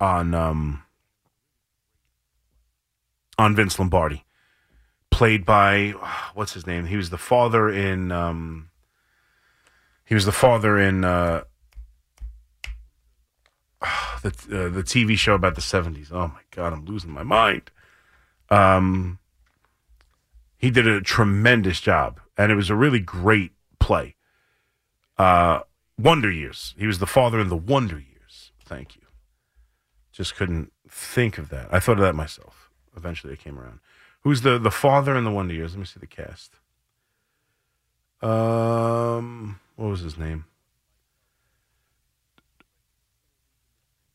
on 0.00 0.34
um 0.34 0.82
on 3.38 3.54
Vince 3.54 3.78
Lombardi 3.78 4.24
played 5.10 5.44
by 5.44 5.90
what's 6.34 6.54
his 6.54 6.66
name? 6.66 6.86
He 6.86 6.96
was 6.96 7.10
the 7.10 7.18
father 7.18 7.68
in 7.68 8.12
um 8.12 8.70
he 10.06 10.14
was 10.14 10.24
the 10.24 10.32
father 10.32 10.78
in 10.78 11.04
uh 11.04 11.42
the 14.22 14.28
uh, 14.28 14.68
the 14.70 14.82
TV 14.82 15.18
show 15.18 15.34
about 15.34 15.54
the 15.54 15.60
70s. 15.60 16.10
Oh 16.10 16.28
my 16.28 16.40
god, 16.50 16.72
I'm 16.72 16.86
losing 16.86 17.10
my 17.10 17.22
mind. 17.22 17.70
Um 18.48 19.18
he 20.56 20.70
did 20.70 20.86
a 20.86 21.02
tremendous 21.02 21.80
job 21.80 22.20
and 22.38 22.50
it 22.50 22.54
was 22.54 22.70
a 22.70 22.74
really 22.74 23.00
great 23.00 23.52
play. 23.78 24.14
Uh 25.18 25.60
Wonder 25.98 26.30
Years. 26.30 26.74
He 26.78 26.86
was 26.86 26.98
the 26.98 27.06
father 27.06 27.40
in 27.40 27.48
the 27.48 27.56
Wonder 27.56 27.98
Years. 27.98 28.52
Thank 28.64 28.96
you. 28.96 29.02
Just 30.12 30.34
couldn't 30.34 30.72
think 30.88 31.36
of 31.36 31.48
that. 31.50 31.68
I 31.70 31.80
thought 31.80 31.98
of 31.98 32.00
that 32.00 32.14
myself. 32.14 32.70
Eventually 32.96 33.32
it 33.32 33.40
came 33.40 33.58
around. 33.58 33.80
Who's 34.20 34.42
the 34.42 34.58
the 34.58 34.70
father 34.70 35.14
in 35.16 35.24
the 35.24 35.30
Wonder 35.30 35.54
Years? 35.54 35.72
Let 35.72 35.80
me 35.80 35.84
see 35.84 36.00
the 36.00 36.06
cast. 36.06 36.54
Um, 38.22 39.60
what 39.76 39.88
was 39.88 40.00
his 40.00 40.18
name? 40.18 40.44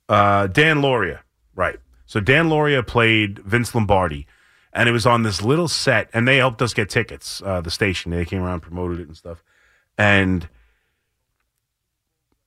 Uh, 0.09 0.47
Dan 0.47 0.81
Lauria, 0.81 1.19
right? 1.55 1.79
So 2.05 2.19
Dan 2.19 2.49
Lauria 2.49 2.85
played 2.85 3.39
Vince 3.39 3.73
Lombardi, 3.73 4.27
and 4.73 4.89
it 4.89 4.91
was 4.91 5.05
on 5.05 5.23
this 5.23 5.41
little 5.41 5.69
set, 5.69 6.09
and 6.13 6.27
they 6.27 6.37
helped 6.37 6.61
us 6.61 6.73
get 6.73 6.89
tickets. 6.89 7.41
Uh, 7.41 7.61
the 7.61 7.71
station 7.71 8.11
they 8.11 8.25
came 8.25 8.41
around, 8.41 8.59
promoted 8.59 8.99
it 8.99 9.07
and 9.07 9.15
stuff, 9.15 9.43
and 9.97 10.49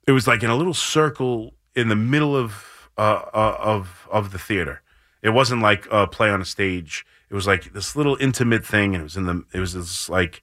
it 0.07 0.13
was 0.13 0.27
like 0.27 0.43
in 0.43 0.51
a 0.51 0.57
little 0.57 0.75
circle 0.75 1.55
in 1.75 1.89
the 1.89 1.97
middle 1.97 2.37
of 2.37 2.91
uh, 2.99 3.23
uh, 3.33 3.57
of 3.59 4.09
of 4.11 4.33
the 4.33 4.39
theater. 4.39 4.83
It 5.23 5.31
wasn't 5.31 5.63
like 5.63 5.87
a 5.91 6.07
play 6.07 6.29
on 6.29 6.43
a 6.43 6.45
stage. 6.45 7.07
It 7.31 7.35
was 7.35 7.47
like 7.47 7.73
this 7.73 7.97
little 7.97 8.19
intimate 8.21 8.67
thing, 8.67 8.95
and 8.95 9.01
it 9.01 9.05
was 9.05 9.17
in 9.17 9.25
the 9.25 9.45
it 9.55 9.61
was 9.61 9.73
this 9.73 10.09
like 10.11 10.43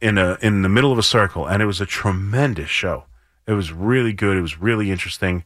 in 0.00 0.18
a 0.18 0.38
in 0.42 0.62
the 0.62 0.68
middle 0.68 0.92
of 0.92 0.98
a 0.98 1.02
circle, 1.02 1.46
and 1.46 1.62
it 1.62 1.66
was 1.66 1.80
a 1.80 1.86
tremendous 1.86 2.70
show. 2.70 3.04
It 3.46 3.52
was 3.52 3.72
really 3.72 4.12
good. 4.12 4.36
It 4.36 4.42
was 4.42 4.58
really 4.58 4.90
interesting. 4.90 5.44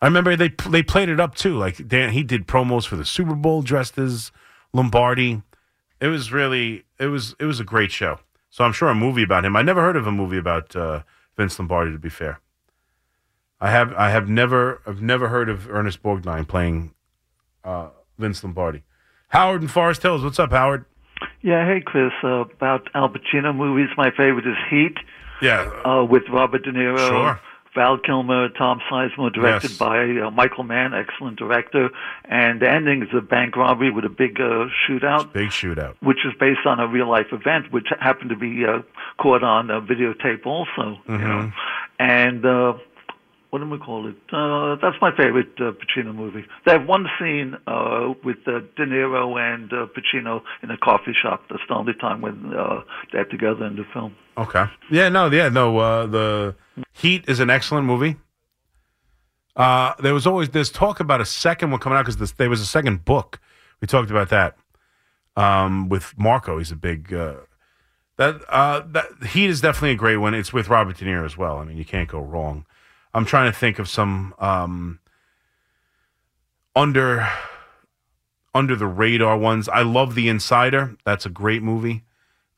I 0.00 0.06
remember 0.06 0.36
they 0.36 0.50
they 0.68 0.82
played 0.82 1.08
it 1.08 1.20
up 1.20 1.34
too. 1.34 1.56
Like 1.56 1.88
Dan, 1.88 2.10
he 2.10 2.22
did 2.22 2.46
promos 2.46 2.86
for 2.86 2.96
the 2.96 3.04
Super 3.04 3.34
Bowl 3.34 3.62
dressed 3.62 3.98
as 3.98 4.30
Lombardi. 4.72 5.42
It 6.00 6.08
was 6.08 6.32
really 6.32 6.84
it 6.98 7.06
was 7.06 7.34
it 7.38 7.44
was 7.44 7.60
a 7.60 7.64
great 7.64 7.90
show. 7.90 8.20
So 8.50 8.64
I'm 8.64 8.72
sure 8.72 8.88
a 8.88 8.94
movie 8.94 9.22
about 9.22 9.44
him. 9.44 9.56
I 9.56 9.62
never 9.62 9.82
heard 9.82 9.96
of 9.96 10.06
a 10.06 10.12
movie 10.12 10.38
about 10.38 10.74
uh, 10.74 11.02
Vince 11.36 11.58
Lombardi. 11.58 11.92
To 11.92 11.98
be 11.98 12.08
fair, 12.08 12.40
I 13.60 13.70
have 13.70 13.92
I 13.94 14.10
have 14.10 14.28
never 14.28 14.80
I've 14.86 15.02
never 15.02 15.28
heard 15.28 15.48
of 15.48 15.68
Ernest 15.68 16.02
Borgnine 16.02 16.46
playing 16.46 16.94
uh, 17.64 17.88
Vince 18.18 18.42
Lombardi. 18.42 18.84
Howard 19.28 19.60
and 19.60 19.70
Forest 19.70 20.02
Hills. 20.02 20.24
What's 20.24 20.38
up, 20.38 20.52
Howard? 20.52 20.86
Yeah, 21.42 21.66
hey 21.66 21.80
Chris. 21.84 22.12
Uh, 22.22 22.40
about 22.56 22.88
Al 22.94 23.08
Pacino 23.08 23.54
movies, 23.54 23.88
my 23.96 24.10
favorite 24.10 24.46
is 24.46 24.56
Heat 24.70 24.96
Yeah. 25.40 25.70
uh, 25.84 26.04
with 26.04 26.24
Robert 26.30 26.64
De 26.64 26.72
Niro, 26.72 26.98
Sure. 26.98 27.40
Val 27.74 27.98
Kilmer, 27.98 28.48
Tom 28.48 28.80
Sizemore, 28.90 29.32
directed 29.32 29.70
Yes. 29.70 29.78
by 29.78 30.00
uh, 30.18 30.30
Michael 30.32 30.64
Mann, 30.64 30.94
excellent 30.94 31.38
director. 31.38 31.90
And 32.24 32.60
the 32.60 32.68
ending 32.68 33.02
is 33.02 33.08
a 33.16 33.20
bank 33.20 33.54
robbery 33.56 33.90
with 33.90 34.04
a 34.04 34.08
big 34.08 34.40
uh, 34.40 34.66
shootout, 34.88 35.32
Big 35.32 35.50
shootout. 35.50 35.94
which 36.00 36.18
is 36.24 36.32
based 36.40 36.66
on 36.66 36.80
a 36.80 36.88
real 36.88 37.08
life 37.08 37.28
event, 37.30 37.70
which 37.70 37.86
happened 38.00 38.30
to 38.30 38.36
be 38.36 38.64
uh, 38.66 38.80
caught 39.22 39.44
on 39.44 39.70
uh, 39.70 39.80
videotape 39.80 40.44
also. 40.44 40.98
You 41.08 41.18
know, 41.18 41.52
and 42.00 42.44
uh, 42.44 42.72
what 43.50 43.60
do 43.60 43.68
we 43.68 43.78
call 43.78 44.06
it? 44.06 44.16
Uh, 44.32 44.76
that's 44.82 44.96
my 45.00 45.10
favorite 45.16 45.52
uh, 45.58 45.72
Pacino 45.72 46.14
movie. 46.14 46.44
They 46.66 46.72
have 46.72 46.86
one 46.86 47.06
scene 47.18 47.56
uh, 47.66 48.12
with 48.24 48.36
uh, 48.46 48.60
De 48.76 48.86
Niro 48.86 49.38
and 49.40 49.72
uh, 49.72 49.86
Pacino 49.86 50.42
in 50.62 50.70
a 50.70 50.76
coffee 50.76 51.14
shop. 51.14 51.44
That's 51.48 51.62
the 51.68 51.74
only 51.74 51.94
time 51.94 52.20
when 52.20 52.54
uh, 52.54 52.82
they're 53.12 53.24
together 53.24 53.66
in 53.66 53.76
the 53.76 53.84
film. 53.92 54.14
Okay. 54.36 54.66
Yeah, 54.90 55.08
no, 55.08 55.30
yeah, 55.30 55.48
no. 55.48 55.78
Uh, 55.78 56.06
the 56.06 56.56
Heat 56.92 57.24
is 57.26 57.40
an 57.40 57.48
excellent 57.48 57.86
movie. 57.86 58.16
Uh, 59.56 59.94
there 60.00 60.14
was 60.14 60.26
always 60.26 60.50
this 60.50 60.70
talk 60.70 61.00
about 61.00 61.20
a 61.20 61.26
second 61.26 61.70
one 61.70 61.80
coming 61.80 61.98
out 61.98 62.06
because 62.06 62.32
there 62.34 62.50
was 62.50 62.60
a 62.60 62.66
second 62.66 63.04
book. 63.04 63.40
We 63.80 63.88
talked 63.88 64.10
about 64.10 64.28
that 64.28 64.56
um, 65.36 65.88
with 65.88 66.14
Marco. 66.18 66.58
He's 66.58 66.70
a 66.70 66.76
big 66.76 67.12
uh, 67.12 67.36
that 68.18 68.42
uh, 68.48 68.82
that 68.88 69.06
Heat 69.30 69.48
is 69.48 69.60
definitely 69.60 69.92
a 69.92 69.96
great 69.96 70.18
one. 70.18 70.34
It's 70.34 70.52
with 70.52 70.68
Robert 70.68 70.98
De 70.98 71.04
Niro 71.04 71.24
as 71.24 71.36
well. 71.36 71.58
I 71.58 71.64
mean, 71.64 71.76
you 71.76 71.84
can't 71.84 72.08
go 72.08 72.20
wrong. 72.20 72.66
I'm 73.14 73.24
trying 73.24 73.50
to 73.50 73.58
think 73.58 73.78
of 73.78 73.88
some 73.88 74.34
um, 74.38 75.00
under 76.76 77.28
under 78.54 78.76
the 78.76 78.86
radar 78.86 79.36
ones. 79.36 79.68
I 79.68 79.82
love 79.82 80.14
The 80.14 80.28
Insider. 80.28 80.96
That's 81.04 81.26
a 81.26 81.30
great 81.30 81.62
movie. 81.62 82.04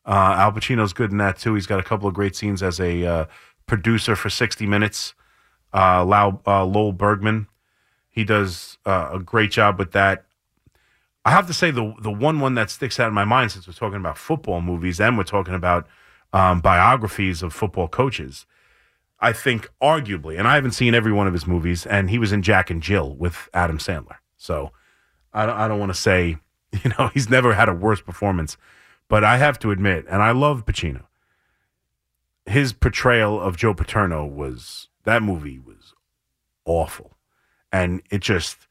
Uh, 0.07 0.35
Al 0.39 0.53
Pacino's 0.53 0.93
good 0.93 1.11
in 1.11 1.19
that 1.19 1.39
too. 1.39 1.55
He's 1.55 1.67
got 1.67 1.81
a 1.81 1.83
couple 1.83 2.09
of 2.09 2.15
great 2.15 2.35
scenes 2.35 2.63
as 2.63 2.81
a 2.81 3.05
uh, 3.05 3.25
producer 3.67 4.17
for 4.17 4.31
60 4.31 4.67
Minutes. 4.67 5.15
Uh, 5.73 6.05
uh, 6.47 6.65
Lowell 6.65 6.93
Bergman, 6.93 7.47
he 8.09 8.25
does 8.25 8.79
uh, 8.87 9.11
a 9.13 9.19
great 9.21 9.53
job 9.53 9.79
with 9.79 9.93
that. 9.93 10.25
I 11.25 11.31
have 11.31 11.47
to 11.47 11.53
say 11.53 11.71
the 11.71 11.95
the 12.01 12.11
one 12.11 12.41
one 12.41 12.55
that 12.55 12.71
sticks 12.71 12.99
out 12.99 13.09
in 13.09 13.15
my 13.15 13.25
mind 13.25 13.53
since 13.53 13.67
we're 13.67 13.75
talking 13.75 14.01
about 14.01 14.17
football 14.17 14.61
movies 14.61 15.01
and 15.01 15.17
we're 15.19 15.25
talking 15.25 15.55
about 15.55 15.87
um, 16.33 16.61
biographies 16.61 17.43
of 17.43 17.53
football 17.53 17.89
coaches. 17.89 18.47
I 19.21 19.33
think 19.33 19.69
arguably, 19.83 20.39
and 20.39 20.49
I 20.49 20.55
haven't 20.55 20.73
seen 20.73 20.95
every 20.95 21.13
one 21.13 21.27
of 21.27 21.33
his 21.33 21.47
movies, 21.47 21.85
and 21.87 22.09
he 22.09 22.19
was 22.19 22.33
in 22.33 22.43
Jack 22.43 22.71
and 22.71 22.83
Jill 22.83 23.15
with 23.15 23.49
Adam 23.53 23.79
Sandler. 23.79 24.17
So 24.37 24.71
I 25.33 25.47
don't, 25.47 25.57
I 25.57 25.69
don't 25.69 25.79
want 25.79 25.93
to 25.93 25.99
say, 25.99 26.39
you 26.85 26.93
know, 26.99 27.11
he's 27.13 27.29
never 27.29 27.53
had 27.53 27.69
a 27.69 27.75
worse 27.75 28.01
performance, 28.01 28.57
but 29.09 29.25
I 29.25 29.37
have 29.37 29.59
to 29.61 29.71
admit, 29.71 30.07
and 30.09 30.23
I 30.23 30.31
love 30.31 30.65
Pacino. 30.65 31.05
His 32.47 32.73
portrayal 32.73 33.41
of 33.41 33.57
Joe 33.57 33.75
Paterno 33.75 34.25
was 34.25 34.89
that 35.05 35.23
movie 35.23 35.59
was 35.59 35.95
awful, 36.65 37.17
and 37.71 38.03
it 38.11 38.21
just 38.21 38.67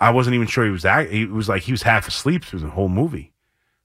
I 0.00 0.10
wasn't 0.10 0.34
even 0.34 0.46
sure 0.46 0.64
he 0.64 0.70
was 0.70 0.84
act. 0.84 1.10
He 1.10 1.26
was 1.26 1.48
like 1.48 1.62
he 1.62 1.72
was 1.72 1.82
half 1.82 2.08
asleep 2.08 2.44
through 2.44 2.60
the 2.60 2.70
whole 2.70 2.88
movie. 2.88 3.32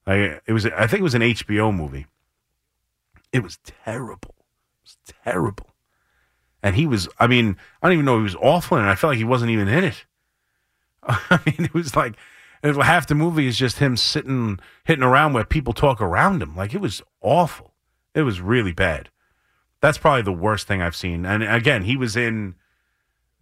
Like 0.07 0.41
it 0.45 0.53
was, 0.53 0.65
I 0.65 0.87
think 0.87 1.01
it 1.01 1.03
was 1.03 1.15
an 1.15 1.21
HBO 1.21 1.75
movie. 1.75 2.05
It 3.31 3.43
was 3.43 3.57
terrible. 3.63 4.35
It 4.37 4.83
was 4.83 4.97
terrible. 5.23 5.72
And 6.63 6.75
he 6.75 6.87
was, 6.87 7.09
I 7.19 7.27
mean, 7.27 7.57
I 7.81 7.87
don't 7.87 7.93
even 7.93 8.05
know 8.05 8.17
he 8.17 8.23
was 8.23 8.37
awful 8.37 8.77
it. 8.77 8.81
I 8.81 8.95
felt 8.95 9.11
like 9.11 9.17
he 9.17 9.25
wasn't 9.25 9.51
even 9.51 9.67
in 9.67 9.83
it. 9.83 10.05
I 11.03 11.39
mean, 11.45 11.65
it 11.65 11.73
was 11.73 11.95
like 11.95 12.15
half 12.63 13.07
the 13.07 13.15
movie 13.15 13.47
is 13.47 13.57
just 13.57 13.79
him 13.79 13.97
sitting, 13.97 14.59
hitting 14.85 15.03
around 15.03 15.33
where 15.33 15.43
people 15.43 15.73
talk 15.73 16.01
around 16.01 16.41
him. 16.41 16.55
Like 16.55 16.73
it 16.73 16.81
was 16.81 17.01
awful. 17.21 17.73
It 18.15 18.21
was 18.21 18.39
really 18.39 18.71
bad. 18.71 19.09
That's 19.81 19.97
probably 19.97 20.21
the 20.21 20.31
worst 20.31 20.65
thing 20.65 20.81
I've 20.81 20.95
seen. 20.95 21.25
And 21.25 21.43
again, 21.43 21.83
he 21.83 21.97
was 21.97 22.15
in 22.15 22.55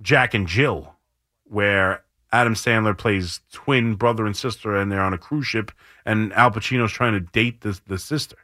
Jack 0.02 0.34
and 0.34 0.48
Jill, 0.48 0.96
where 1.44 2.04
Adam 2.32 2.56
Sandler 2.56 2.98
plays 2.98 3.42
twin 3.52 3.96
brother 3.96 4.26
and 4.26 4.36
sister, 4.36 4.76
and 4.76 4.92
they're 4.92 5.02
on 5.02 5.14
a 5.14 5.20
cruise 5.20 5.46
ship, 5.46 5.72
and 6.06 6.34
Al 6.34 6.50
Pacino's 6.50 6.92
trying 6.92 7.14
to 7.14 7.20
date 7.20 7.62
the 7.62 7.80
the 7.86 8.00
sister. 8.00 8.38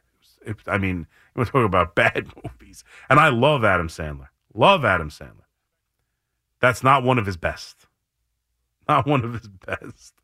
It, 0.46 0.56
I 0.66 0.78
mean, 0.78 1.06
we're 1.34 1.46
talking 1.46 1.64
about 1.64 1.96
bad 1.96 2.28
movies, 2.44 2.84
and 3.10 3.18
I 3.18 3.30
love 3.30 3.64
Adam 3.64 3.88
Sandler. 3.88 4.28
Love 4.54 4.84
Adam 4.84 5.10
Sandler. 5.10 5.44
That's 6.60 6.82
not 6.82 7.04
one 7.04 7.18
of 7.18 7.26
his 7.26 7.36
best. 7.36 7.86
Not 8.88 9.06
one 9.06 9.24
of 9.24 9.34
his 9.34 9.48
best. 9.48 10.14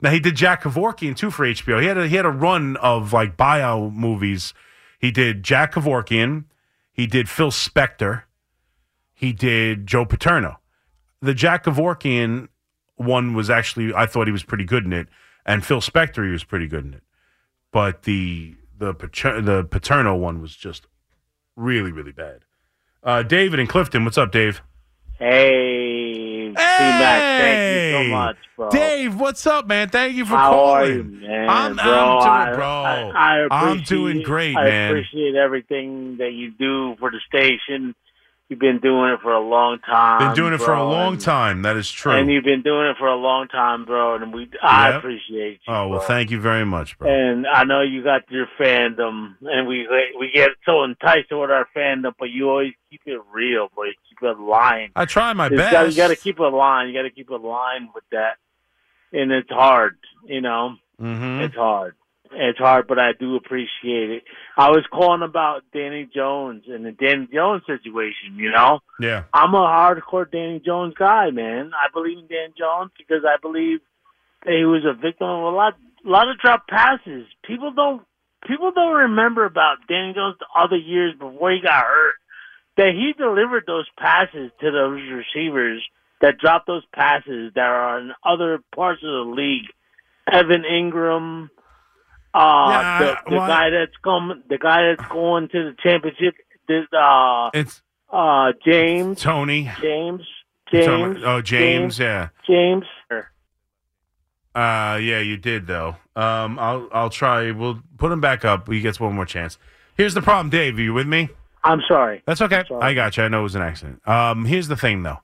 Now 0.00 0.10
he 0.10 0.20
did 0.20 0.36
Jack 0.36 0.62
Kevorkian 0.62 1.16
too 1.16 1.30
for 1.30 1.46
HBO. 1.46 1.80
He 1.80 1.86
had 1.86 1.98
a, 1.98 2.06
he 2.06 2.16
had 2.16 2.26
a 2.26 2.30
run 2.30 2.76
of 2.76 3.12
like 3.12 3.36
bio 3.36 3.90
movies. 3.90 4.54
He 4.98 5.10
did 5.10 5.42
Jack 5.42 5.74
Kevorkian. 5.74 6.44
He 6.92 7.06
did 7.06 7.28
Phil 7.28 7.50
Spector. 7.50 8.22
He 9.12 9.32
did 9.32 9.86
Joe 9.86 10.04
Paterno. 10.04 10.60
The 11.20 11.34
Jack 11.34 11.64
Kevorkian 11.64 12.48
one 12.96 13.34
was 13.34 13.50
actually 13.50 13.94
I 13.94 14.06
thought 14.06 14.26
he 14.26 14.32
was 14.32 14.44
pretty 14.44 14.64
good 14.64 14.84
in 14.84 14.92
it, 14.92 15.08
and 15.44 15.64
Phil 15.64 15.80
Spector 15.80 16.24
he 16.24 16.32
was 16.32 16.44
pretty 16.44 16.68
good 16.68 16.84
in 16.84 16.94
it. 16.94 17.02
But 17.72 18.02
the 18.02 18.56
the 18.76 18.92
the 18.92 19.66
Paterno 19.70 20.14
one 20.14 20.40
was 20.40 20.54
just 20.54 20.86
really 21.56 21.92
really 21.92 22.12
bad. 22.12 22.44
Uh, 23.04 23.22
David 23.22 23.60
and 23.60 23.68
Clifton, 23.68 24.04
what's 24.04 24.16
up, 24.16 24.32
Dave? 24.32 24.62
Hey, 25.18 26.48
C-Mac, 26.48 27.40
thank 27.40 27.74
you 27.76 27.92
so 27.92 28.10
much, 28.10 28.36
bro. 28.56 28.70
Dave, 28.70 29.20
what's 29.20 29.46
up, 29.46 29.66
man? 29.66 29.90
Thank 29.90 30.16
you 30.16 30.24
for 30.24 30.36
How 30.36 30.52
calling. 30.52 30.82
are 30.82 30.86
you, 30.90 31.02
man? 31.04 31.48
I'm, 31.48 31.76
bro, 31.76 32.18
I'm 32.18 32.46
doing, 32.46 32.56
bro. 32.56 32.66
I, 32.66 33.10
I 33.14 33.48
I'm 33.50 33.82
doing 33.82 34.22
great, 34.22 34.56
I 34.56 34.64
man. 34.64 34.86
I 34.86 34.98
appreciate 34.98 35.34
everything 35.34 36.16
that 36.18 36.32
you 36.32 36.50
do 36.52 36.96
for 36.98 37.10
the 37.10 37.20
station. 37.28 37.94
You've 38.50 38.58
been 38.60 38.78
doing 38.78 39.10
it 39.12 39.20
for 39.22 39.32
a 39.32 39.40
long 39.40 39.78
time. 39.78 40.18
Been 40.28 40.34
doing 40.36 40.52
it 40.52 40.60
for 40.60 40.74
a 40.74 40.84
long 40.84 41.14
and- 41.14 41.20
time. 41.22 41.62
That 41.62 41.76
is 41.76 41.90
true. 41.90 42.12
And 42.12 42.30
you've 42.30 42.44
been 42.44 42.60
doing 42.60 42.88
it 42.88 42.96
for 42.98 43.08
a 43.08 43.16
long 43.16 43.48
time, 43.48 43.86
bro. 43.86 44.16
And 44.16 44.34
we, 44.34 44.50
I 44.62 44.90
appreciate 44.90 45.60
you. 45.66 45.72
oh 45.74 45.88
well, 45.88 45.98
bro. 46.00 46.06
thank 46.06 46.30
you 46.30 46.38
very 46.38 46.64
much, 46.66 46.98
bro. 46.98 47.08
And 47.10 47.46
I 47.46 47.64
know 47.64 47.80
you 47.80 48.04
got 48.04 48.30
your 48.30 48.46
fandom, 48.60 49.36
and 49.42 49.66
we 49.66 49.88
we 50.18 50.30
get 50.34 50.50
so 50.66 50.84
enticed 50.84 51.30
with 51.30 51.50
our 51.50 51.66
fandom, 51.74 52.12
but 52.18 52.28
you 52.30 52.50
always 52.50 52.74
keep 52.90 53.00
it 53.06 53.18
real, 53.32 53.68
boy. 53.74 53.84
You 53.86 53.94
keep 54.10 54.22
it 54.22 54.38
line. 54.38 54.90
I 54.94 55.06
try 55.06 55.32
my 55.32 55.46
It's 55.46 55.56
best. 55.56 55.72
got- 55.72 55.90
you 55.90 55.96
got 55.96 56.08
to 56.08 56.16
keep 56.16 56.38
a 56.38 56.42
line. 56.44 56.88
You 56.88 56.94
got 56.94 57.02
to 57.08 57.10
keep 57.10 57.30
a 57.30 57.36
line 57.36 57.88
with 57.94 58.04
that, 58.12 58.36
and 59.12 59.32
it's 59.32 59.50
hard. 59.50 59.96
You 60.26 60.42
know, 60.42 60.76
hmm 60.98 61.40
it's 61.40 61.54
hard. 61.54 61.94
It's 62.32 62.58
hard, 62.58 62.86
but 62.88 62.98
I 62.98 63.12
do 63.12 63.36
appreciate 63.36 64.10
it. 64.10 64.24
I 64.56 64.70
was 64.70 64.84
calling 64.90 65.22
about 65.22 65.62
Danny 65.72 66.08
Jones 66.12 66.64
and 66.66 66.84
the 66.84 66.92
Danny 66.92 67.28
Jones 67.32 67.62
situation. 67.66 68.36
You 68.36 68.50
know, 68.50 68.80
Yeah. 68.98 69.24
I'm 69.32 69.54
a 69.54 69.58
hardcore 69.58 70.30
Danny 70.30 70.60
Jones 70.64 70.94
guy, 70.98 71.30
man. 71.30 71.72
I 71.74 71.88
believe 71.92 72.18
in 72.18 72.26
Dan 72.26 72.54
Jones 72.58 72.90
because 72.98 73.24
I 73.24 73.36
believe 73.40 73.80
that 74.44 74.54
he 74.54 74.64
was 74.64 74.84
a 74.84 74.94
victim 74.94 75.28
of 75.28 75.52
a 75.52 75.56
lot, 75.56 75.74
a 76.04 76.08
lot 76.08 76.28
of 76.28 76.38
drop 76.38 76.66
passes. 76.66 77.26
People 77.44 77.72
don't, 77.72 78.02
people 78.46 78.72
don't 78.72 78.94
remember 78.94 79.44
about 79.44 79.86
Danny 79.88 80.12
Jones 80.14 80.36
the 80.40 80.46
other 80.58 80.76
years 80.76 81.14
before 81.18 81.52
he 81.52 81.60
got 81.62 81.84
hurt. 81.84 82.14
That 82.76 82.92
he 82.94 83.12
delivered 83.16 83.64
those 83.68 83.86
passes 83.96 84.50
to 84.60 84.70
those 84.72 85.00
receivers 85.08 85.80
that 86.20 86.38
dropped 86.38 86.66
those 86.66 86.84
passes 86.92 87.52
that 87.54 87.60
are 87.60 88.00
in 88.00 88.12
other 88.24 88.58
parts 88.74 89.00
of 89.04 89.10
the 89.28 89.32
league. 89.36 89.66
Evan 90.26 90.64
Engram, 90.68 91.50
uh, 92.34 92.68
Yeah, 92.68 92.98
the, 92.98 93.30
the 93.30 93.36
well, 93.36 93.46
guy 93.46 93.70
that's 93.70 93.96
coming, 94.02 94.42
the 94.48 94.58
guy 94.58 94.82
that's 94.94 95.08
going 95.10 95.48
to 95.48 95.70
the 95.70 95.76
championship. 95.82 96.34
This, 96.66 96.86
uh, 96.92 97.50
It's 97.54 97.82
uh, 98.12 98.52
James, 98.64 99.20
Tony. 99.20 99.70
James, 99.80 100.22
James. 100.72 101.18
oh, 101.24 101.40
James, 101.40 101.98
yeah. 101.98 102.28
James. 102.46 102.84
Uh, 104.54 104.98
yeah, 105.02 105.18
you 105.18 105.36
did 105.36 105.66
though. 105.66 105.96
Um, 106.14 106.58
I'll 106.60 106.88
I'll 106.92 107.10
try. 107.10 107.50
We'll 107.50 107.82
put 107.98 108.12
him 108.12 108.20
back 108.20 108.44
up. 108.44 108.68
He 108.70 108.80
gets 108.80 109.00
one 109.00 109.14
more 109.14 109.26
chance. 109.26 109.58
Here's 109.96 110.14
the 110.14 110.22
problem, 110.22 110.50
Dave. 110.50 110.78
Are 110.78 110.82
you 110.82 110.94
with 110.94 111.08
me? 111.08 111.28
I'm 111.64 111.80
sorry. 111.88 112.22
That's 112.26 112.40
okay. 112.40 112.62
Sorry. 112.68 112.82
I 112.82 112.94
got 112.94 113.16
you. 113.16 113.24
I 113.24 113.28
know 113.28 113.40
it 113.40 113.44
was 113.44 113.54
an 113.54 113.62
accident. 113.62 114.06
Um, 114.06 114.44
here's 114.44 114.68
the 114.68 114.76
thing, 114.76 115.02
though. 115.02 115.18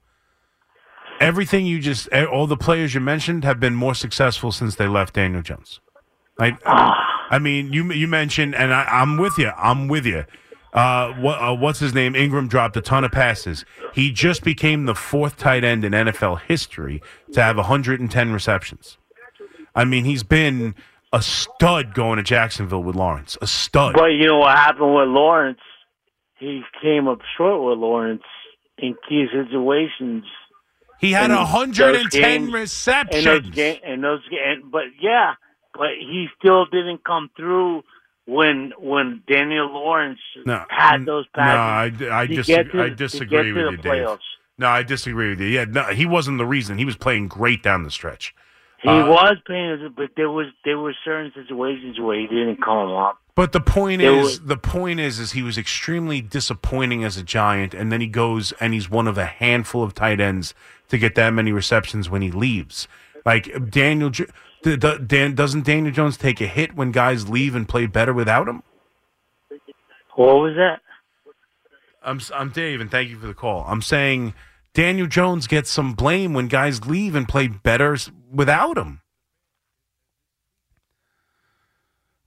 Everything 1.21 1.67
you 1.67 1.81
just, 1.81 2.11
all 2.13 2.47
the 2.47 2.57
players 2.57 2.95
you 2.95 3.01
mentioned 3.01 3.45
have 3.45 3.61
been 3.61 3.75
more 3.75 3.95
successful 3.95 4.51
since 4.53 4.77
they 4.77 4.89
left 4.89 5.15
Daniel 5.15 5.43
Jones. 5.43 5.81
Like, 6.41 6.59
I 6.65 7.39
mean, 7.39 7.73
you 7.73 7.93
you 7.93 8.09
mentioned, 8.09 8.55
and 8.55 8.73
I, 8.73 8.85
I'm 8.85 9.19
with 9.19 9.39
you. 9.39 9.51
I'm 9.57 9.87
with 9.89 10.07
you. 10.07 10.25
Uh, 10.73 11.13
what, 11.15 11.43
uh, 11.43 11.55
what's 11.55 11.81
his 11.81 11.93
name? 11.95 12.15
Engram 12.15 12.49
dropped 12.49 12.77
a 12.77 12.81
ton 12.81 13.05
of 13.05 13.11
passes. 13.11 13.65
He 13.93 14.13
just 14.13 14.45
became 14.45 14.87
the 14.87 14.95
fourth 14.95 15.37
tight 15.37 15.65
end 15.65 15.85
in 15.85 15.93
NFL 15.93 16.43
history 16.43 17.03
to 17.33 17.43
have 17.43 17.57
110 17.57 18.33
receptions. 18.33 18.97
I 19.75 19.85
mean, 19.85 20.05
he's 20.05 20.23
been 20.23 20.77
a 21.13 21.23
stud 21.23 21.93
going 21.93 22.19
to 22.19 22.23
Jacksonville 22.23 22.85
with 22.85 22.95
Lawrence. 22.95 23.37
A 23.43 23.47
stud. 23.49 23.95
But 23.95 24.13
you 24.13 24.27
know 24.27 24.39
what 24.39 24.57
happened 24.57 24.95
with 24.95 25.09
Lawrence? 25.09 25.59
He 26.39 26.63
came 26.81 27.09
up 27.09 27.19
short 27.37 27.63
with 27.69 27.79
Lawrence 27.79 28.23
in 28.79 28.95
key 29.09 29.27
situations. 29.33 30.25
He 31.01 31.13
had 31.13 31.31
110 31.31 32.11
games- 32.11 32.53
receptions. 32.53 33.27
And 33.27 33.45
those 33.45 33.55
game, 33.55 33.81
and 33.85 34.05
those 34.05 34.21
ga- 34.29 34.61
but 34.71 34.85
yeah, 35.01 35.35
but 35.75 35.91
he 35.99 36.29
still 36.39 36.67
didn't 36.67 37.05
come 37.05 37.31
through 37.37 37.83
when 38.27 38.73
when 38.79 39.23
Daniel 39.31 39.69
Lawrence 39.73 40.21
No, 40.47 40.65
had 40.69 41.05
those 41.07 41.25
No, 41.37 41.43
passes. 41.43 42.03
I, 42.03 42.21
I, 42.23 42.27
to 42.27 42.35
dis- 42.35 42.47
get 42.47 42.71
to- 42.73 42.83
I 42.83 42.89
to 42.91 42.95
disagree 42.95 43.53
with 43.53 43.65
you, 43.65 43.77
the 43.77 43.83
Dave. 43.83 43.93
playoffs. 43.93 44.19
No, 44.59 44.69
I 44.69 44.83
disagree 44.83 45.31
with 45.31 45.41
you. 45.41 45.47
Yeah, 45.49 45.65
no, 45.65 45.85
he 45.85 46.05
wasn't 46.07 46.39
the 46.39 46.45
reason. 46.47 46.77
He 46.79 46.85
was 46.85 46.97
playing 46.97 47.29
great 47.29 47.63
down 47.63 47.83
the 47.83 47.91
stretch. 47.91 48.35
He 48.83 48.89
Uh, 48.89 49.07
was 49.07 49.37
paying, 49.47 49.93
but 49.97 50.11
there 50.17 50.31
was 50.31 50.47
there 50.65 50.79
were 50.79 50.95
certain 51.05 51.33
situations 51.35 51.99
where 51.99 52.19
he 52.19 52.27
didn't 52.27 52.63
come 52.63 52.93
up. 52.93 53.19
But 53.35 53.53
the 53.53 53.61
point 53.61 54.01
There 54.03 54.13
is, 54.13 54.23
was- 54.23 54.41
the 54.45 54.57
point 54.57 55.01
is, 55.01 55.19
is 55.19 55.33
he 55.33 55.43
was 55.43 55.57
extremely 55.57 56.21
disappointing 56.21 57.05
as 57.05 57.17
a 57.17 57.23
Giant, 57.23 57.73
and 57.75 57.91
then 57.91 58.01
he 58.01 58.07
goes 58.07 58.53
and 58.61 58.75
he's 58.75 58.91
one 58.91 59.07
of 59.09 59.17
a 59.19 59.25
handful 59.27 59.83
of 59.83 59.95
tight 59.95 60.21
ends 60.21 60.55
to 60.89 60.99
get 60.99 61.15
that 61.15 61.31
many 61.33 61.53
receptions 61.53 62.11
when 62.11 62.21
he 62.23 62.31
leaves. 62.31 62.87
Like 63.25 63.71
Daniel, 63.71 64.11
Jo- 64.11 64.25
the, 64.25 64.31
the, 64.31 64.50
Dan, 64.63 65.35
doesn't 65.35 65.65
Daniel 65.65 65.93
Jones 65.93 66.17
take 66.17 66.41
a 66.41 66.47
hit 66.47 66.75
when 66.75 66.93
guys 66.93 67.29
leave 67.29 67.55
and 67.55 67.69
play 67.69 67.87
better 67.87 68.13
without 68.13 68.49
him? 68.49 68.63
What 70.17 70.35
was 70.37 70.55
that? 70.57 70.81
I'm 72.03 72.21
I'm 72.35 72.51
Dave, 72.51 72.81
and 72.81 72.91
thank 72.91 73.11
you 73.11 73.19
for 73.19 73.27
the 73.27 73.35
call. 73.35 73.65
I'm 73.67 73.83
saying 73.83 74.35
Daniel 74.75 75.07
Jones 75.07 75.47
gets 75.47 75.71
some 75.71 75.95
blame 75.95 76.33
when 76.33 76.49
guys 76.49 76.87
leave 76.87 77.15
and 77.15 77.29
play 77.29 77.49
better 77.49 77.97
without 78.33 78.79
him. 78.79 79.01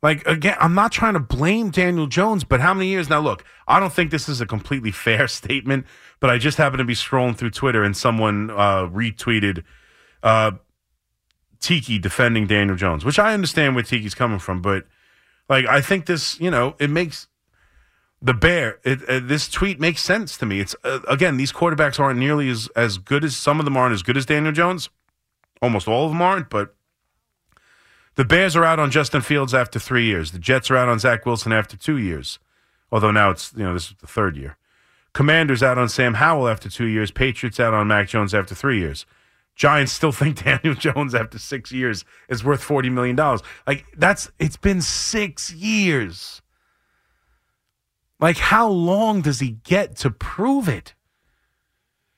Like 0.01 0.25
again, 0.27 0.57
I'm 0.59 0.75
not 0.75 0.91
trying 0.91 1.13
to 1.13 1.19
blame 1.19 1.69
Daniel 1.69 2.07
Jones, 2.07 2.43
but 2.43 2.59
how 2.59 2.73
many 2.73 2.87
years 2.87 3.09
now? 3.09 3.19
Look, 3.19 3.45
I 3.67 3.79
don't 3.79 3.93
think 3.93 4.11
this 4.11 4.27
is 4.27 4.41
a 4.41 4.45
completely 4.45 4.91
fair 5.05 5.27
statement, 5.27 5.85
but 6.19 6.29
I 6.29 6.37
just 6.37 6.57
happened 6.57 6.79
to 6.79 6.85
be 6.85 6.95
scrolling 6.95 7.35
through 7.35 7.51
Twitter 7.51 7.83
and 7.83 7.95
someone 7.95 8.49
uh, 8.51 8.87
retweeted 8.87 9.63
uh, 10.21 10.51
Tiki 11.63 11.97
defending 11.97 12.45
Daniel 12.45 12.75
Jones, 12.75 13.05
which 13.05 13.17
I 13.17 13.33
understand 13.33 13.73
where 13.73 13.85
Tiki's 13.85 14.13
coming 14.13 14.37
from, 14.37 14.61
but 14.61 14.85
like 15.47 15.65
I 15.65 15.79
think 15.79 16.07
this, 16.07 16.37
you 16.37 16.51
know, 16.51 16.75
it 16.77 16.89
makes 16.89 17.29
the 18.21 18.33
bear 18.33 18.79
it, 18.83 19.01
uh, 19.07 19.21
this 19.23 19.47
tweet 19.47 19.79
makes 19.79 20.01
sense 20.01 20.37
to 20.39 20.45
me. 20.45 20.59
It's 20.59 20.75
uh, 20.83 20.99
again 21.07 21.37
these 21.37 21.53
quarterbacks 21.53 22.01
aren't 22.01 22.19
nearly 22.19 22.49
as 22.49 22.67
as 22.75 22.97
good 22.97 23.23
as 23.23 23.37
some 23.37 23.59
of 23.59 23.65
them 23.65 23.77
aren't 23.77 23.93
as 23.93 24.03
good 24.03 24.17
as 24.17 24.25
daniel 24.25 24.51
jones. 24.51 24.89
Almost 25.61 25.87
all 25.87 26.05
of 26.05 26.11
them 26.11 26.21
aren't 26.21 26.49
but 26.49 26.75
the 28.15 28.25
bears 28.25 28.57
are 28.57 28.65
out 28.65 28.79
on 28.79 28.91
justin 28.91 29.21
fields 29.21 29.53
after 29.53 29.79
three 29.79 30.05
years. 30.05 30.31
The 30.31 30.39
jets 30.39 30.69
are 30.69 30.75
out 30.75 30.89
on 30.89 30.99
zach 30.99 31.25
wilson 31.25 31.53
after 31.53 31.77
two 31.77 31.97
years 31.97 32.39
although 32.91 33.11
now 33.11 33.29
it's 33.29 33.53
you 33.55 33.63
know 33.63 33.73
this 33.73 33.87
is 33.89 33.95
the 34.01 34.07
third 34.07 34.35
year. 34.35 34.57
Commanders 35.13 35.63
out 35.63 35.77
on 35.77 35.87
sam 35.87 36.15
howell 36.15 36.49
after 36.49 36.69
two 36.69 36.85
years. 36.87 37.09
Patriots 37.09 37.59
out 37.59 37.73
on 37.73 37.87
mac 37.87 38.09
jones 38.09 38.33
after 38.33 38.53
three 38.53 38.79
years 38.79 39.05
giants 39.55 39.91
still 39.91 40.11
think 40.11 40.43
daniel 40.43 40.73
jones 40.73 41.13
after 41.13 41.37
six 41.37 41.71
years 41.71 42.05
is 42.29 42.43
worth 42.43 42.63
40 42.63 42.89
million 42.89 43.15
dollars 43.15 43.41
like 43.67 43.85
that's 43.97 44.31
it's 44.39 44.57
been 44.57 44.81
six 44.81 45.51
years 45.51 46.41
like, 48.23 48.37
how 48.37 48.69
long 48.69 49.19
does 49.19 49.41
he 49.41 49.57
get 49.65 49.97
to 49.97 50.09
prove 50.09 50.69
it? 50.69 50.93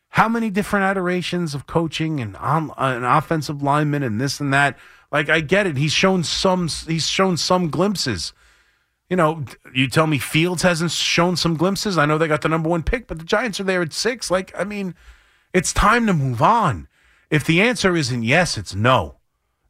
How 0.09 0.29
many 0.29 0.51
different 0.51 0.85
iterations 0.85 1.55
of 1.55 1.65
coaching 1.65 2.19
and 2.19 2.37
on, 2.37 2.71
an 2.77 3.03
offensive 3.03 3.63
lineman 3.63 4.03
and 4.03 4.21
this 4.21 4.39
and 4.39 4.53
that? 4.53 4.77
Like, 5.11 5.29
I 5.29 5.41
get 5.41 5.65
it. 5.65 5.77
He's 5.77 5.93
shown 5.93 6.23
some. 6.23 6.67
He's 6.67 7.07
shown 7.07 7.37
some 7.37 7.71
glimpses. 7.71 8.33
You 9.09 9.17
know, 9.17 9.45
you 9.73 9.87
tell 9.87 10.05
me 10.05 10.19
Fields 10.19 10.61
hasn't 10.61 10.91
shown 10.91 11.37
some 11.37 11.55
glimpses. 11.55 11.97
I 11.97 12.05
know 12.05 12.19
they 12.19 12.27
got 12.27 12.43
the 12.43 12.49
number 12.49 12.69
one 12.69 12.83
pick, 12.83 13.07
but 13.07 13.17
the 13.17 13.25
Giants 13.25 13.59
are 13.59 13.63
there 13.63 13.81
at 13.81 13.91
six. 13.91 14.29
Like, 14.29 14.53
I 14.55 14.63
mean, 14.63 14.93
it's 15.53 15.73
time 15.73 16.05
to 16.05 16.13
move 16.13 16.39
on. 16.39 16.87
If 17.29 17.45
the 17.45 17.61
answer 17.61 17.95
isn't 17.95 18.23
yes, 18.23 18.57
it's 18.57 18.75
no. 18.75 19.17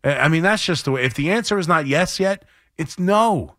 I 0.03 0.27
mean, 0.27 0.43
that's 0.43 0.63
just 0.63 0.85
the 0.85 0.91
way. 0.91 1.03
If 1.03 1.13
the 1.15 1.31
answer 1.31 1.57
is 1.57 1.67
not 1.67 1.87
yes 1.87 2.19
yet, 2.19 2.45
it's 2.77 2.99
no. 2.99 3.55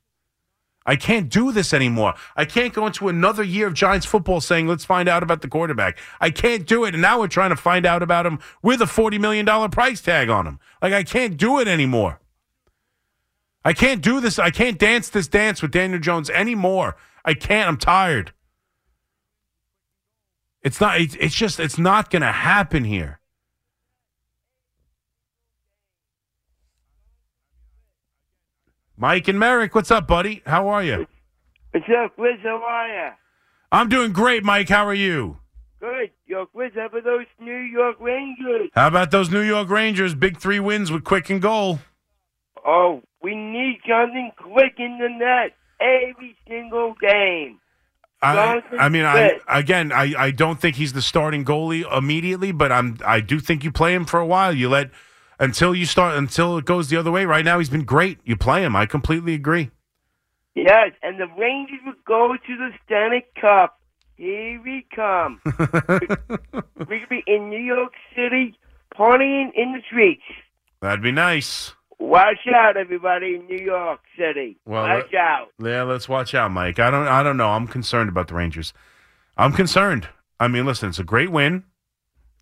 I 0.88 0.94
can't 0.94 1.28
do 1.28 1.50
this 1.50 1.74
anymore. 1.74 2.14
I 2.36 2.44
can't 2.44 2.72
go 2.72 2.86
into 2.86 3.08
another 3.08 3.42
year 3.42 3.66
of 3.66 3.74
Giants 3.74 4.06
football 4.06 4.40
saying, 4.40 4.68
let's 4.68 4.84
find 4.84 5.08
out 5.08 5.24
about 5.24 5.42
the 5.42 5.48
quarterback. 5.48 5.98
I 6.20 6.30
can't 6.30 6.64
do 6.64 6.84
it. 6.84 6.94
And 6.94 7.02
now 7.02 7.18
we're 7.18 7.26
trying 7.26 7.50
to 7.50 7.56
find 7.56 7.84
out 7.84 8.04
about 8.04 8.24
him 8.24 8.38
with 8.62 8.80
a 8.80 8.84
$40 8.84 9.18
million 9.18 9.44
price 9.70 10.00
tag 10.00 10.28
on 10.28 10.46
him. 10.46 10.60
Like, 10.80 10.92
I 10.92 11.02
can't 11.02 11.36
do 11.36 11.58
it 11.58 11.66
anymore. 11.66 12.20
I 13.64 13.72
can't 13.72 14.00
do 14.00 14.20
this. 14.20 14.38
I 14.38 14.50
can't 14.50 14.78
dance 14.78 15.08
this 15.08 15.26
dance 15.26 15.60
with 15.60 15.72
Daniel 15.72 15.98
Jones 15.98 16.30
anymore. 16.30 16.96
I 17.24 17.34
can't. 17.34 17.68
I'm 17.68 17.78
tired. 17.78 18.32
It's 20.62 20.80
not, 20.80 21.00
it's 21.00 21.34
just, 21.34 21.58
it's 21.58 21.78
not 21.78 22.10
going 22.10 22.22
to 22.22 22.32
happen 22.32 22.84
here. 22.84 23.18
Mike 28.98 29.28
and 29.28 29.38
Merrick, 29.38 29.74
what's 29.74 29.90
up, 29.90 30.06
buddy? 30.06 30.42
How 30.46 30.68
are 30.68 30.82
you? 30.82 31.06
What's 31.72 31.86
up, 32.02 32.16
Chris? 32.16 32.38
How 32.42 32.62
are 32.62 32.88
ya? 32.88 33.10
I'm 33.70 33.90
doing 33.90 34.12
great, 34.12 34.42
Mike. 34.42 34.70
How 34.70 34.86
are 34.86 34.94
you? 34.94 35.38
Good. 35.80 36.10
Yo, 36.24 36.46
Chris, 36.46 36.72
how 36.74 36.86
about 36.86 37.04
those 37.04 37.26
New 37.38 37.58
York 37.58 37.96
Rangers? 38.00 38.70
How 38.74 38.86
about 38.86 39.10
those 39.10 39.30
New 39.30 39.42
York 39.42 39.68
Rangers? 39.68 40.14
Big 40.14 40.38
three 40.38 40.60
wins 40.60 40.90
with 40.90 41.04
quick 41.04 41.28
and 41.28 41.42
goal. 41.42 41.80
Oh, 42.66 43.02
we 43.22 43.34
need 43.34 43.80
something 43.86 44.32
quick 44.38 44.76
in 44.78 44.98
the 44.98 45.08
net 45.10 45.52
every 45.78 46.34
single 46.48 46.94
game. 46.98 47.60
I, 48.22 48.62
I 48.72 48.88
mean, 48.88 49.04
I 49.04 49.38
again, 49.46 49.92
I, 49.92 50.14
I 50.16 50.30
don't 50.30 50.58
think 50.58 50.76
he's 50.76 50.94
the 50.94 51.02
starting 51.02 51.44
goalie 51.44 51.84
immediately, 51.96 52.50
but 52.50 52.72
I'm 52.72 52.96
I 53.04 53.20
do 53.20 53.38
think 53.40 53.62
you 53.62 53.70
play 53.70 53.94
him 53.94 54.06
for 54.06 54.18
a 54.18 54.26
while. 54.26 54.54
You 54.54 54.70
let 54.70 54.90
until 55.38 55.74
you 55.74 55.86
start 55.86 56.16
until 56.16 56.56
it 56.58 56.64
goes 56.64 56.88
the 56.88 56.96
other 56.96 57.10
way. 57.10 57.24
Right 57.24 57.44
now, 57.44 57.58
he's 57.58 57.70
been 57.70 57.84
great. 57.84 58.18
You 58.24 58.36
play 58.36 58.64
him. 58.64 58.74
I 58.76 58.86
completely 58.86 59.34
agree. 59.34 59.70
Yes, 60.54 60.92
and 61.02 61.20
the 61.20 61.26
Rangers 61.38 61.80
would 61.84 62.02
go 62.06 62.34
to 62.34 62.56
the 62.56 62.70
Stanley 62.84 63.24
Cup. 63.40 63.78
Here 64.16 64.60
we 64.62 64.86
come. 64.94 65.40
we 66.88 66.98
could 67.00 67.08
be 67.10 67.22
in 67.26 67.50
New 67.50 67.60
York 67.60 67.92
City 68.14 68.58
partying 68.96 69.50
in 69.54 69.72
the 69.72 69.82
streets. 69.86 70.22
That'd 70.80 71.02
be 71.02 71.12
nice. 71.12 71.74
Watch 71.98 72.46
out, 72.54 72.76
everybody 72.76 73.34
in 73.36 73.46
New 73.46 73.62
York 73.62 74.00
City. 74.18 74.58
Well, 74.64 74.82
Watch 74.84 75.06
let- 75.12 75.20
out. 75.20 75.48
Yeah, 75.62 75.82
let's 75.82 76.08
watch 76.08 76.34
out, 76.34 76.50
Mike. 76.50 76.78
I 76.78 76.90
don't 76.90 77.06
I 77.08 77.22
don't 77.22 77.36
know. 77.36 77.50
I'm 77.50 77.66
concerned 77.66 78.08
about 78.08 78.28
the 78.28 78.34
Rangers. 78.34 78.72
I'm 79.36 79.52
concerned. 79.52 80.08
I 80.40 80.48
mean, 80.48 80.64
listen, 80.66 80.88
it's 80.90 80.98
a 80.98 81.04
great 81.04 81.30
win. 81.30 81.64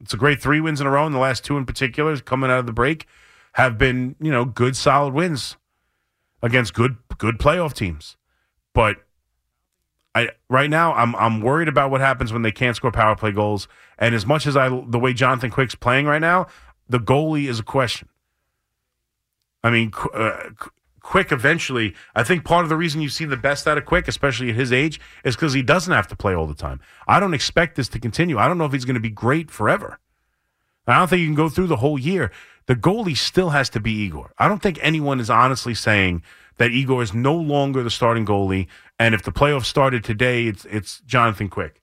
It's 0.00 0.14
a 0.14 0.18
great 0.18 0.40
three 0.40 0.61
wins 0.61 0.80
in 0.80 0.87
a 0.87 0.90
row, 0.90 1.07
and 1.07 1.14
the 1.14 1.18
last 1.18 1.44
two 1.44 1.57
in 1.57 1.64
particular, 1.64 2.16
coming 2.18 2.50
out 2.50 2.59
of 2.59 2.66
the 2.66 2.72
break, 2.72 3.07
have 3.54 3.78
been 3.78 4.16
you 4.20 4.30
know 4.30 4.44
good, 4.44 4.76
solid 4.76 5.14
wins 5.14 5.57
against 6.42 6.74
good 6.74 6.96
good 7.18 7.38
playoff 7.38 7.72
teams. 7.72 8.16
But 8.72 8.98
I 10.14 10.30
right 10.48 10.70
now, 10.70 10.94
I'm 10.94 11.14
I'm 11.16 11.40
worried 11.40 11.68
about 11.68 11.90
what 11.90 12.00
happens 12.00 12.33
when 12.33 12.42
they 12.42 12.52
can't 12.52 12.76
score 12.76 12.92
power 12.92 13.16
play 13.16 13.33
goals. 13.33 13.66
And 13.98 14.14
as 14.14 14.26
much 14.26 14.46
as 14.46 14.57
I 14.57 14.68
the 14.68 14.98
way 14.98 15.12
Jonathan 15.12 15.50
Quick's 15.50 15.74
playing 15.74 16.07
right 16.07 16.20
now, 16.20 16.46
the 16.88 16.98
goalie 16.98 17.48
is 17.48 17.59
a 17.59 17.64
question. 17.64 18.09
I 19.62 19.70
mean, 19.70 19.92
uh, 20.12 20.50
Quick 21.05 21.33
eventually, 21.33 21.95
I 22.14 22.23
think 22.23 22.45
part 22.45 22.64
of 22.64 22.71
the 22.71 22.79
reason 22.79 23.03
you've 23.03 23.12
seen 23.12 23.29
the 23.29 23.37
best 23.37 23.69
out 23.69 23.77
of 23.77 23.85
Quick, 23.85 24.09
especially 24.09 24.49
at 24.49 24.57
his 24.57 24.73
age, 24.73 24.99
is 25.23 25.37
because 25.37 25.53
he 25.53 25.61
doesn't 25.61 25.93
have 25.93 26.09
to 26.09 26.17
play 26.17 26.35
all 26.35 26.47
the 26.47 26.55
time. 26.55 26.81
I 27.07 27.21
don't 27.21 27.35
expect 27.35 27.77
this 27.77 27.88
to 27.88 28.01
continue. 28.01 28.38
I 28.38 28.49
don't 28.49 28.57
know 28.57 28.64
if 28.64 28.73
he's 28.73 28.87
going 28.87 28.95
to 28.95 29.01
be 29.01 29.11
great 29.11 29.51
forever. 29.51 29.99
I 30.87 30.99
don't 30.99 31.09
think 31.09 31.21
you 31.21 31.27
can 31.27 31.35
go 31.35 31.51
through 31.51 31.67
the 31.67 31.77
whole 31.77 31.99
year. 31.99 32.33
The 32.67 32.75
goalie 32.75 33.17
still 33.17 33.51
has 33.51 33.69
to 33.71 33.81
be 33.81 33.93
Igor. 33.93 34.33
I 34.38 34.49
don't 34.49 34.62
think 34.62 34.79
anyone 34.81 35.21
is 35.21 35.29
honestly 35.29 35.75
saying 35.75 36.23
that 36.57 36.71
Igor 36.71 37.03
is 37.03 37.12
no 37.12 37.35
longer 37.35 37.83
the 37.83 37.90
starting 37.90 38.25
goalie, 38.25 38.67
and 38.99 39.14
if 39.14 39.23
the 39.23 39.33
playoffs 39.33 39.67
started 39.67 40.05
today, 40.05 40.47
it's 40.47 40.64
it's 40.64 41.01
Jonathan 41.01 41.51
Quick. 41.51 41.83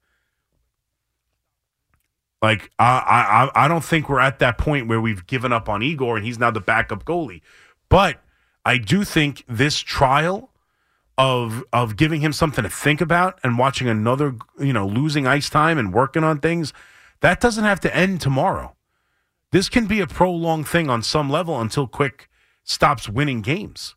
Like 2.41 2.71
I, 2.79 3.51
I 3.53 3.65
I 3.65 3.67
don't 3.67 3.83
think 3.83 4.09
we're 4.09 4.19
at 4.19 4.39
that 4.39 4.57
point 4.57 4.87
where 4.87 4.99
we've 4.99 5.27
given 5.27 5.53
up 5.53 5.69
on 5.69 5.83
Igor 5.83 6.17
and 6.17 6.25
he's 6.25 6.39
now 6.39 6.49
the 6.49 6.59
backup 6.59 7.05
goalie. 7.05 7.41
But 7.87 8.19
I 8.65 8.77
do 8.77 9.03
think 9.03 9.43
this 9.47 9.79
trial 9.79 10.51
of 11.17 11.63
of 11.73 11.97
giving 11.97 12.21
him 12.21 12.33
something 12.33 12.63
to 12.63 12.69
think 12.69 13.01
about 13.01 13.39
and 13.43 13.57
watching 13.57 13.87
another 13.87 14.35
you 14.59 14.73
know 14.73 14.87
losing 14.87 15.27
ice 15.27 15.49
time 15.49 15.77
and 15.77 15.93
working 15.93 16.23
on 16.23 16.39
things 16.39 16.73
that 17.19 17.39
doesn't 17.39 17.63
have 17.63 17.79
to 17.81 17.95
end 17.95 18.21
tomorrow. 18.21 18.75
This 19.51 19.67
can 19.67 19.85
be 19.85 19.99
a 19.99 20.07
prolonged 20.07 20.67
thing 20.67 20.89
on 20.89 21.03
some 21.03 21.29
level 21.29 21.59
until 21.59 21.85
Quick 21.85 22.29
stops 22.63 23.09
winning 23.09 23.41
games. 23.41 23.95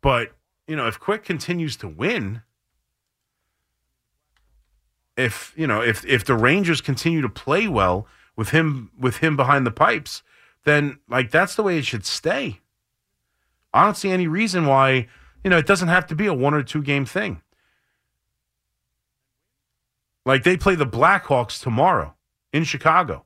But 0.00 0.32
you 0.66 0.76
know 0.76 0.86
if 0.86 1.00
Quick 1.00 1.24
continues 1.24 1.76
to 1.78 1.88
win 1.88 2.42
if 5.16 5.52
you 5.56 5.66
know 5.66 5.82
if 5.82 6.04
if 6.06 6.24
the 6.24 6.34
Rangers 6.34 6.80
continue 6.80 7.20
to 7.20 7.28
play 7.28 7.68
well 7.68 8.06
with 8.36 8.50
him 8.50 8.90
with 8.98 9.18
him 9.18 9.36
behind 9.36 9.66
the 9.66 9.70
pipes, 9.70 10.22
then 10.64 10.98
like 11.08 11.30
that's 11.30 11.54
the 11.54 11.62
way 11.62 11.78
it 11.78 11.84
should 11.84 12.06
stay. 12.06 12.60
I 13.72 13.84
don't 13.84 13.96
see 13.96 14.10
any 14.10 14.26
reason 14.26 14.66
why 14.66 15.08
you 15.44 15.50
know 15.50 15.58
it 15.58 15.66
doesn't 15.66 15.88
have 15.88 16.06
to 16.08 16.14
be 16.14 16.26
a 16.26 16.34
one 16.34 16.54
or 16.54 16.62
two 16.62 16.82
game 16.82 17.06
thing. 17.06 17.42
Like 20.26 20.44
they 20.44 20.56
play 20.56 20.74
the 20.74 20.86
Blackhawks 20.86 21.60
tomorrow 21.60 22.14
in 22.52 22.64
Chicago. 22.64 23.24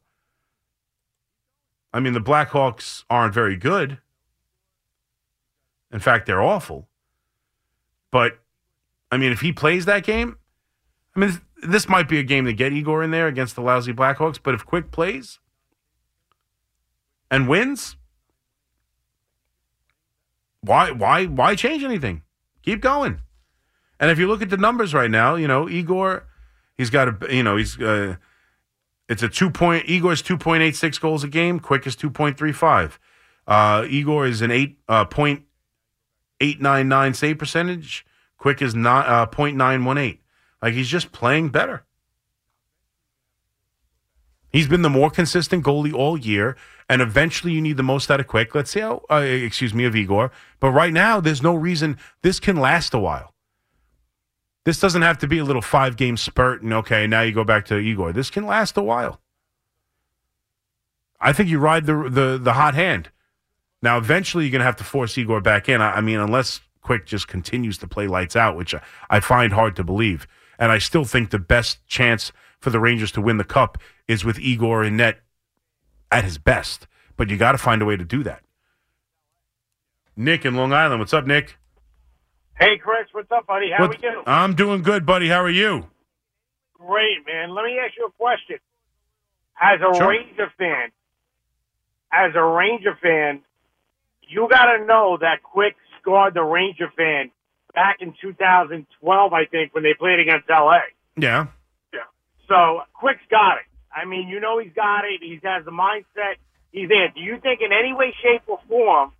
I 1.92 2.00
mean, 2.00 2.12
the 2.12 2.20
Blackhawks 2.20 3.04
aren't 3.08 3.34
very 3.34 3.56
good. 3.56 3.98
In 5.92 6.00
fact, 6.00 6.26
they're 6.26 6.42
awful. 6.42 6.88
But 8.10 8.38
I 9.10 9.16
mean, 9.16 9.32
if 9.32 9.40
he 9.40 9.52
plays 9.52 9.86
that 9.86 10.04
game, 10.04 10.36
I 11.14 11.20
mean, 11.20 11.40
this 11.62 11.88
might 11.88 12.08
be 12.08 12.18
a 12.18 12.24
game 12.24 12.44
to 12.46 12.52
get 12.52 12.72
Igor 12.72 13.02
in 13.02 13.10
there 13.10 13.28
against 13.28 13.54
the 13.54 13.62
lousy 13.62 13.92
Blackhawks, 13.92 14.38
but 14.42 14.54
if 14.54 14.66
Quick 14.66 14.90
plays 14.90 15.38
and 17.30 17.48
wins, 17.48 17.96
why 20.64 20.90
why 20.90 21.26
why 21.26 21.54
change 21.54 21.82
anything? 21.82 22.22
Keep 22.62 22.80
going. 22.80 23.20
And 24.00 24.10
if 24.10 24.18
you 24.18 24.26
look 24.26 24.42
at 24.42 24.50
the 24.50 24.56
numbers 24.56 24.94
right 24.94 25.10
now, 25.10 25.34
you 25.34 25.46
know 25.46 25.68
Igor, 25.68 26.26
he's 26.76 26.90
got 26.90 27.08
a 27.08 27.34
you 27.34 27.42
know 27.42 27.56
he's 27.56 27.80
uh, 27.80 28.16
it's 29.08 29.22
a 29.22 29.28
two 29.28 29.50
point 29.50 29.88
Igor's 29.88 30.22
two 30.22 30.36
point 30.36 30.62
eight 30.62 30.76
six 30.76 30.98
goals 30.98 31.24
a 31.24 31.28
game. 31.28 31.60
Quick 31.60 31.86
is 31.86 31.96
two 31.96 32.10
point 32.10 32.36
three 32.36 32.52
five. 32.52 32.98
Uh, 33.46 33.86
Igor 33.88 34.26
is 34.26 34.42
an 34.42 34.50
eight 34.50 34.78
uh, 34.88 35.04
point 35.04 35.44
eight 36.40 36.60
nine 36.60 36.88
nine 36.88 37.14
save 37.14 37.38
percentage. 37.38 38.04
Quick 38.38 38.62
is 38.62 38.74
not 38.74 39.06
uh, 39.06 39.26
point 39.26 39.56
nine 39.56 39.84
one 39.84 39.98
eight. 39.98 40.20
Like 40.62 40.74
he's 40.74 40.88
just 40.88 41.12
playing 41.12 41.50
better. 41.50 41.84
He's 44.54 44.68
been 44.68 44.82
the 44.82 44.88
more 44.88 45.10
consistent 45.10 45.64
goalie 45.64 45.92
all 45.92 46.16
year, 46.16 46.56
and 46.88 47.02
eventually 47.02 47.52
you 47.52 47.60
need 47.60 47.76
the 47.76 47.82
most 47.82 48.08
out 48.08 48.20
of 48.20 48.28
Quick. 48.28 48.54
Let's 48.54 48.70
see 48.70 48.78
how, 48.78 49.02
uh, 49.10 49.16
excuse 49.16 49.74
me, 49.74 49.84
of 49.84 49.96
Igor. 49.96 50.30
But 50.60 50.70
right 50.70 50.92
now, 50.92 51.18
there's 51.18 51.42
no 51.42 51.56
reason 51.56 51.98
this 52.22 52.38
can 52.38 52.54
last 52.54 52.94
a 52.94 53.00
while. 53.00 53.34
This 54.64 54.78
doesn't 54.78 55.02
have 55.02 55.18
to 55.18 55.26
be 55.26 55.38
a 55.38 55.44
little 55.44 55.60
five 55.60 55.96
game 55.96 56.16
spurt, 56.16 56.62
and 56.62 56.72
okay, 56.72 57.04
now 57.08 57.22
you 57.22 57.32
go 57.32 57.42
back 57.42 57.64
to 57.64 57.78
Igor. 57.78 58.12
This 58.12 58.30
can 58.30 58.46
last 58.46 58.76
a 58.76 58.82
while. 58.82 59.20
I 61.20 61.32
think 61.32 61.48
you 61.48 61.58
ride 61.58 61.86
the 61.86 62.08
the, 62.08 62.38
the 62.40 62.52
hot 62.52 62.74
hand. 62.74 63.10
Now, 63.82 63.98
eventually, 63.98 64.44
you're 64.44 64.52
going 64.52 64.60
to 64.60 64.66
have 64.66 64.76
to 64.76 64.84
force 64.84 65.18
Igor 65.18 65.40
back 65.40 65.68
in. 65.68 65.80
I, 65.80 65.94
I 65.94 66.00
mean, 66.00 66.20
unless 66.20 66.60
Quick 66.80 67.06
just 67.06 67.26
continues 67.26 67.76
to 67.78 67.88
play 67.88 68.06
lights 68.06 68.36
out, 68.36 68.56
which 68.56 68.72
I, 68.72 68.82
I 69.10 69.18
find 69.18 69.52
hard 69.52 69.74
to 69.74 69.82
believe. 69.82 70.28
And 70.60 70.70
I 70.70 70.78
still 70.78 71.04
think 71.04 71.30
the 71.30 71.40
best 71.40 71.84
chance 71.88 72.30
for 72.64 72.70
the 72.70 72.80
Rangers 72.80 73.12
to 73.12 73.20
win 73.20 73.36
the 73.36 73.44
cup 73.44 73.78
is 74.08 74.24
with 74.24 74.38
Igor 74.40 74.82
in 74.82 74.96
net 74.96 75.20
at 76.10 76.24
his 76.24 76.38
best. 76.38 76.88
But 77.16 77.30
you 77.30 77.36
got 77.36 77.52
to 77.52 77.58
find 77.58 77.80
a 77.80 77.84
way 77.84 77.96
to 77.96 78.04
do 78.04 78.24
that. 78.24 78.42
Nick 80.16 80.44
in 80.44 80.54
Long 80.54 80.72
Island. 80.72 80.98
What's 81.00 81.12
up, 81.14 81.26
Nick? 81.26 81.56
Hey, 82.58 82.78
Chris. 82.78 83.06
What's 83.12 83.30
up, 83.30 83.46
buddy? 83.46 83.70
How 83.70 83.82
What- 83.86 83.90
we 83.90 83.96
doing? 83.98 84.22
I'm 84.26 84.54
doing 84.54 84.82
good, 84.82 85.04
buddy. 85.06 85.28
How 85.28 85.42
are 85.42 85.50
you? 85.50 85.88
Great, 86.74 87.26
man. 87.26 87.50
Let 87.50 87.64
me 87.64 87.78
ask 87.78 87.96
you 87.96 88.06
a 88.06 88.10
question. 88.12 88.58
As 89.60 89.80
a 89.80 89.94
Sure. 89.96 90.08
Ranger 90.08 90.50
fan, 90.58 90.90
as 92.12 92.34
a 92.34 92.42
Ranger 92.42 92.96
fan, 92.96 93.42
you 94.22 94.48
got 94.50 94.66
to 94.76 94.84
know 94.84 95.16
that 95.18 95.42
Quick 95.42 95.76
scored 96.00 96.34
the 96.34 96.42
Ranger 96.42 96.90
fan 96.96 97.30
back 97.74 97.96
in 98.00 98.12
2012, 98.20 99.32
I 99.32 99.44
think, 99.46 99.74
when 99.74 99.82
they 99.84 99.94
played 99.94 100.20
against 100.20 100.48
LA. 100.48 100.80
Yeah. 101.16 101.46
So 102.48 102.82
Quick's 102.94 103.24
got 103.30 103.56
it. 103.58 103.66
I 103.94 104.04
mean, 104.06 104.28
you 104.28 104.40
know 104.40 104.58
he's 104.58 104.72
got 104.72 105.04
it. 105.04 105.20
He 105.22 105.38
has 105.44 105.64
the 105.64 105.70
mindset. 105.70 106.36
He's 106.72 106.88
there. 106.88 107.08
Do 107.14 107.20
you 107.20 107.38
think 107.40 107.60
in 107.60 107.72
any 107.72 107.92
way, 107.94 108.12
shape, 108.22 108.42
or 108.46 108.58
form, 108.68 109.12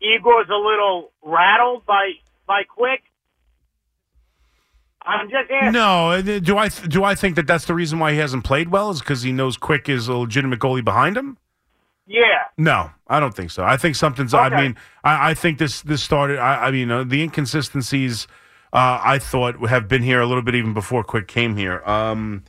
Igor's 0.00 0.48
a 0.48 0.54
little 0.56 1.12
rattled 1.22 1.84
by 1.86 2.12
by 2.46 2.62
Quick? 2.64 3.02
I'm 5.02 5.28
just 5.28 5.50
asking. 5.50 5.72
No. 5.72 6.10
uh, 6.10 6.20
Do 6.40 6.56
I 6.58 6.68
do 6.68 7.04
I 7.04 7.14
think 7.14 7.36
that 7.36 7.46
that's 7.46 7.66
the 7.66 7.74
reason 7.74 7.98
why 7.98 8.12
he 8.12 8.18
hasn't 8.18 8.44
played 8.44 8.70
well? 8.70 8.90
Is 8.90 9.00
because 9.00 9.22
he 9.22 9.32
knows 9.32 9.56
Quick 9.56 9.88
is 9.88 10.08
a 10.08 10.14
legitimate 10.16 10.58
goalie 10.58 10.84
behind 10.84 11.16
him? 11.16 11.38
Yeah. 12.06 12.22
No, 12.56 12.90
I 13.08 13.20
don't 13.20 13.34
think 13.34 13.50
so. 13.50 13.64
I 13.64 13.76
think 13.76 13.96
something's. 13.96 14.32
I 14.32 14.48
mean, 14.48 14.76
I, 15.04 15.30
I 15.30 15.34
think 15.34 15.58
this 15.58 15.82
this 15.82 16.02
started. 16.02 16.38
I, 16.38 16.68
I 16.68 16.70
mean, 16.70 16.90
uh, 16.90 17.04
the 17.04 17.22
inconsistencies. 17.22 18.26
Uh, 18.72 19.00
I 19.02 19.18
thought 19.18 19.56
have 19.68 19.88
been 19.88 20.02
here 20.02 20.20
a 20.20 20.26
little 20.26 20.42
bit 20.42 20.54
even 20.54 20.74
before 20.74 21.02
Quick 21.04 21.28
came 21.28 21.56
here. 21.56 21.82
Um, 21.84 22.44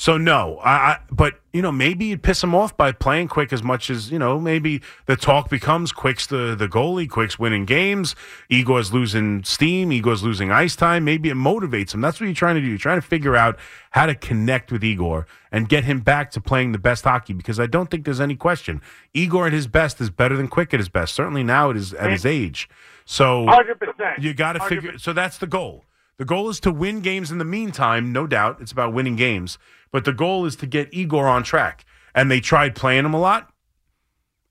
so 0.00 0.16
no, 0.16 0.58
I, 0.58 0.70
I. 0.70 0.98
But 1.10 1.40
you 1.52 1.60
know, 1.60 1.72
maybe 1.72 2.04
you'd 2.04 2.22
piss 2.22 2.40
him 2.40 2.54
off 2.54 2.76
by 2.76 2.92
playing 2.92 3.26
Quick 3.26 3.52
as 3.52 3.64
much 3.64 3.90
as 3.90 4.12
you 4.12 4.18
know. 4.20 4.38
Maybe 4.38 4.80
the 5.06 5.16
talk 5.16 5.50
becomes 5.50 5.90
Quick's 5.90 6.28
the 6.28 6.54
the 6.54 6.68
goalie. 6.68 7.10
Quick's 7.10 7.36
winning 7.36 7.64
games. 7.64 8.14
Igor's 8.48 8.92
losing 8.92 9.42
steam. 9.42 9.90
Igor's 9.90 10.22
losing 10.22 10.52
ice 10.52 10.76
time. 10.76 11.02
Maybe 11.04 11.30
it 11.30 11.34
motivates 11.34 11.92
him. 11.92 12.00
That's 12.00 12.20
what 12.20 12.26
you're 12.26 12.34
trying 12.36 12.54
to 12.54 12.60
do. 12.60 12.68
You're 12.68 12.78
trying 12.78 13.00
to 13.00 13.06
figure 13.06 13.34
out 13.34 13.58
how 13.90 14.06
to 14.06 14.14
connect 14.14 14.70
with 14.70 14.84
Igor 14.84 15.26
and 15.50 15.68
get 15.68 15.82
him 15.82 15.98
back 15.98 16.30
to 16.30 16.40
playing 16.40 16.70
the 16.70 16.78
best 16.78 17.02
hockey. 17.02 17.32
Because 17.32 17.58
I 17.58 17.66
don't 17.66 17.90
think 17.90 18.04
there's 18.04 18.20
any 18.20 18.36
question. 18.36 18.80
Igor 19.14 19.48
at 19.48 19.52
his 19.52 19.66
best 19.66 20.00
is 20.00 20.10
better 20.10 20.36
than 20.36 20.46
Quick 20.46 20.72
at 20.72 20.78
his 20.78 20.88
best. 20.88 21.12
Certainly 21.12 21.42
now 21.42 21.70
at 21.70 21.76
his 21.76 21.92
at 21.94 22.12
his 22.12 22.24
age. 22.24 22.68
So 23.04 23.46
Hundred 23.46 23.80
percent. 23.80 24.20
you 24.20 24.32
got 24.32 24.52
to 24.52 24.60
figure. 24.60 24.96
So 24.96 25.12
that's 25.12 25.38
the 25.38 25.48
goal. 25.48 25.86
The 26.18 26.24
goal 26.24 26.48
is 26.50 26.58
to 26.60 26.72
win 26.72 27.00
games 27.00 27.30
in 27.30 27.38
the 27.38 27.44
meantime, 27.44 28.12
no 28.12 28.26
doubt. 28.26 28.58
It's 28.60 28.72
about 28.72 28.92
winning 28.92 29.14
games. 29.14 29.56
But 29.90 30.04
the 30.04 30.12
goal 30.12 30.44
is 30.44 30.56
to 30.56 30.66
get 30.66 30.92
Igor 30.92 31.26
on 31.26 31.42
track. 31.42 31.84
And 32.14 32.30
they 32.30 32.40
tried 32.40 32.74
playing 32.74 33.04
him 33.04 33.14
a 33.14 33.20
lot, 33.20 33.52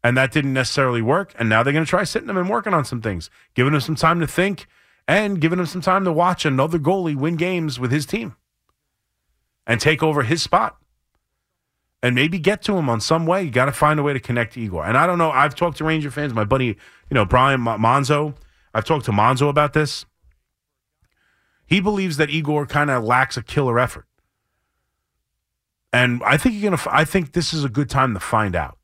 and 0.03 0.15
that 0.15 0.31
didn't 0.31 0.53
necessarily 0.53 1.01
work. 1.01 1.33
And 1.37 1.49
now 1.49 1.63
they're 1.63 1.73
going 1.73 1.85
to 1.85 1.89
try 1.89 2.03
sitting 2.03 2.29
him 2.29 2.37
and 2.37 2.49
working 2.49 2.73
on 2.73 2.85
some 2.85 3.01
things, 3.01 3.29
giving 3.55 3.73
him 3.73 3.81
some 3.81 3.95
time 3.95 4.19
to 4.21 4.27
think, 4.27 4.67
and 5.07 5.41
giving 5.41 5.59
him 5.59 5.65
some 5.65 5.81
time 5.81 6.05
to 6.05 6.11
watch 6.11 6.45
another 6.45 6.79
goalie 6.79 7.15
win 7.15 7.35
games 7.35 7.79
with 7.79 7.91
his 7.91 8.05
team 8.05 8.35
and 9.65 9.81
take 9.81 10.01
over 10.01 10.23
his 10.23 10.41
spot. 10.41 10.77
And 12.03 12.13
maybe 12.13 12.37
get 12.37 12.61
to 12.63 12.77
him 12.77 12.89
on 12.89 13.01
some 13.01 13.25
way. 13.25 13.43
You 13.43 13.49
got 13.49 13.65
to 13.65 13.71
find 13.71 13.99
a 13.99 14.03
way 14.03 14.13
to 14.13 14.19
connect 14.19 14.53
to 14.53 14.61
Igor. 14.61 14.85
And 14.85 14.95
I 14.95 15.07
don't 15.07 15.17
know. 15.17 15.31
I've 15.31 15.55
talked 15.55 15.77
to 15.79 15.83
Ranger 15.83 16.11
fans. 16.11 16.31
My 16.31 16.45
buddy, 16.45 16.65
you 16.65 16.75
know, 17.11 17.25
Brian 17.25 17.59
Monzo. 17.61 18.35
I've 18.73 18.85
talked 18.85 19.05
to 19.05 19.11
Monzo 19.11 19.49
about 19.49 19.73
this. 19.73 20.05
He 21.65 21.81
believes 21.81 22.17
that 22.17 22.29
Igor 22.29 22.67
kind 22.67 22.91
of 22.91 23.03
lacks 23.03 23.35
a 23.35 23.41
killer 23.41 23.79
effort. 23.79 24.05
And 25.93 26.21
I 26.23 26.37
think 26.37 26.55
you're 26.55 26.69
gonna. 26.71 26.81
I 26.91 27.05
think 27.05 27.31
this 27.31 27.53
is 27.53 27.63
a 27.63 27.69
good 27.69 27.89
time 27.89 28.13
to 28.13 28.19
find 28.19 28.55
out, 28.55 28.77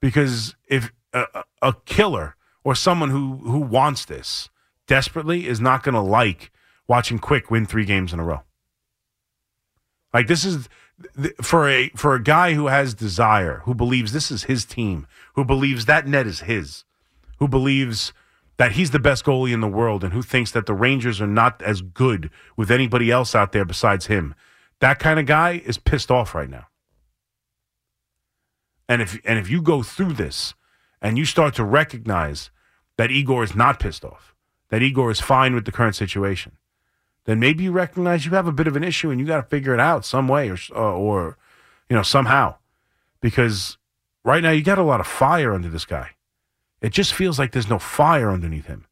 because 0.00 0.56
if 0.68 0.92
a, 1.12 1.24
a- 1.62 1.74
killer 1.84 2.36
or 2.64 2.74
someone 2.74 3.10
who 3.10 3.36
who 3.36 3.60
wants 3.60 4.04
this 4.04 4.50
desperately 4.86 5.46
is 5.46 5.60
not 5.60 5.84
to 5.94 6.00
like 6.00 6.50
watching 6.88 7.18
Quick 7.18 7.50
win 7.50 7.66
three 7.66 7.84
games 7.84 8.12
in 8.12 8.20
a 8.20 8.24
row. 8.24 8.42
Like 10.12 10.26
this 10.26 10.44
is 10.44 10.68
for 11.40 11.68
a 11.68 11.88
for 11.90 12.14
a 12.14 12.22
guy 12.22 12.54
who 12.54 12.66
has 12.66 12.94
desire, 12.94 13.62
who 13.64 13.74
believes 13.74 14.12
this 14.12 14.30
is 14.30 14.44
his 14.44 14.64
team, 14.64 15.06
who 15.34 15.44
believes 15.44 15.86
that 15.86 16.06
net 16.06 16.26
is 16.26 16.40
his, 16.40 16.84
who 17.38 17.46
believes 17.48 18.12
that 18.56 18.72
he's 18.72 18.90
the 18.90 18.98
best 18.98 19.24
goalie 19.24 19.52
in 19.52 19.60
the 19.60 19.68
world, 19.68 20.02
and 20.02 20.12
who 20.12 20.22
thinks 20.22 20.50
that 20.50 20.66
the 20.66 20.74
Rangers 20.74 21.20
are 21.20 21.26
not 21.26 21.62
as 21.62 21.82
good 21.82 22.30
with 22.56 22.70
anybody 22.70 23.10
else 23.10 23.34
out 23.34 23.52
there 23.52 23.64
besides 23.64 24.06
him. 24.06 24.34
That 24.80 24.98
kind 24.98 25.18
of 25.18 25.26
guy 25.26 25.62
is 25.64 25.78
pissed 25.78 26.10
off 26.10 26.34
right 26.34 26.50
now. 26.50 26.66
And 28.88 29.02
if 29.02 29.18
and 29.24 29.38
if 29.38 29.50
you 29.50 29.62
go 29.62 29.82
through 29.82 30.12
this 30.12 30.54
and 31.02 31.18
you 31.18 31.24
start 31.24 31.54
to 31.54 31.64
recognize 31.64 32.50
that 32.96 33.10
Igor 33.10 33.42
is 33.42 33.54
not 33.54 33.80
pissed 33.80 34.04
off, 34.04 34.34
that 34.68 34.82
Igor 34.82 35.10
is 35.10 35.20
fine 35.20 35.54
with 35.54 35.64
the 35.64 35.72
current 35.72 35.96
situation, 35.96 36.52
then 37.24 37.40
maybe 37.40 37.64
you 37.64 37.72
recognize 37.72 38.24
you 38.24 38.32
have 38.32 38.46
a 38.46 38.52
bit 38.52 38.68
of 38.68 38.76
an 38.76 38.84
issue 38.84 39.10
and 39.10 39.18
you 39.18 39.26
got 39.26 39.36
to 39.36 39.48
figure 39.48 39.74
it 39.74 39.80
out 39.80 40.04
some 40.04 40.28
way 40.28 40.48
or 40.50 40.58
uh, 40.74 40.94
or 40.94 41.36
you 41.88 41.96
know 41.96 42.02
somehow 42.02 42.54
because 43.20 43.76
right 44.24 44.42
now 44.42 44.50
you 44.50 44.62
got 44.62 44.78
a 44.78 44.82
lot 44.82 45.00
of 45.00 45.06
fire 45.06 45.52
under 45.52 45.68
this 45.68 45.84
guy. 45.84 46.10
It 46.80 46.92
just 46.92 47.14
feels 47.14 47.38
like 47.38 47.52
there's 47.52 47.70
no 47.70 47.78
fire 47.78 48.30
underneath 48.30 48.66
him. 48.66 48.86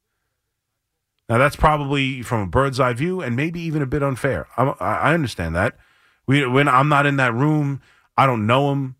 Now 1.28 1.38
that's 1.38 1.56
probably 1.56 2.22
from 2.22 2.42
a 2.42 2.46
bird's 2.46 2.78
eye 2.78 2.92
view 2.92 3.20
and 3.20 3.34
maybe 3.34 3.60
even 3.60 3.82
a 3.82 3.86
bit 3.86 4.02
unfair. 4.02 4.46
I, 4.56 4.74
I 4.80 5.14
understand 5.14 5.54
that, 5.56 5.76
We 6.26 6.46
when 6.46 6.68
I'm 6.68 6.88
not 6.88 7.06
in 7.06 7.16
that 7.16 7.34
room, 7.34 7.80
I 8.16 8.26
don't 8.26 8.46
know 8.46 8.72
him. 8.72 8.96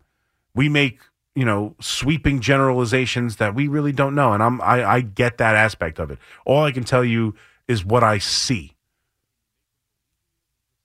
We 0.53 0.69
make 0.69 0.99
you 1.35 1.45
know 1.45 1.75
sweeping 1.79 2.39
generalizations 2.39 3.35
that 3.37 3.53
we 3.53 3.67
really 3.67 3.91
don't 3.91 4.15
know, 4.15 4.33
and 4.33 4.41
I'm 4.41 4.61
I, 4.61 4.83
I 4.85 5.01
get 5.01 5.37
that 5.37 5.55
aspect 5.55 5.99
of 5.99 6.09
it. 6.11 6.17
All 6.45 6.63
I 6.63 6.71
can 6.71 6.83
tell 6.83 7.05
you 7.05 7.35
is 7.67 7.85
what 7.85 8.03
I 8.03 8.17
see. 8.17 8.75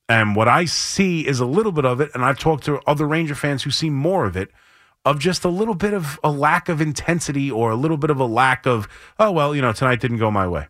And 0.09 0.35
what 0.35 0.48
I 0.48 0.64
see 0.64 1.24
is 1.24 1.38
a 1.38 1.46
little 1.46 1.70
bit 1.70 1.85
of 1.85 2.00
it, 2.00 2.11
and 2.14 2.24
I've 2.24 2.38
talked 2.38 2.64
to 2.64 2.81
other 2.85 3.07
Ranger 3.07 3.37
fans 3.37 3.62
who 3.62 3.70
see 3.70 3.90
more 3.90 4.24
of 4.26 4.37
it, 4.37 4.50
of 5.05 5.20
just 5.20 5.44
a 5.44 5.48
little 5.48 5.76
bit 5.76 5.94
of 5.94 6.18
a 6.24 6.33
lack 6.33 6.68
of 6.68 6.81
intensity 6.81 7.48
or 7.48 7.70
a 7.70 7.76
little 7.76 7.96
bit 7.96 8.11
of 8.11 8.18
a 8.18 8.24
lack 8.24 8.66
of, 8.66 8.88
oh, 9.20 9.31
well, 9.31 9.55
you 9.55 9.62
know, 9.62 9.72
tonight 9.72 10.00
didn't 10.00 10.18
go 10.18 10.29
my 10.29 10.48
way. 10.48 10.66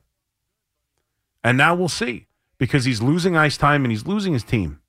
And 1.42 1.56
now 1.56 1.74
we'll 1.74 1.88
see 1.88 2.26
because 2.58 2.84
he's 2.84 3.00
losing 3.00 3.36
ice 3.36 3.56
time 3.56 3.84
and 3.84 3.92
he's 3.92 4.06
losing 4.06 4.32
his 4.32 4.44
team. 4.44 4.80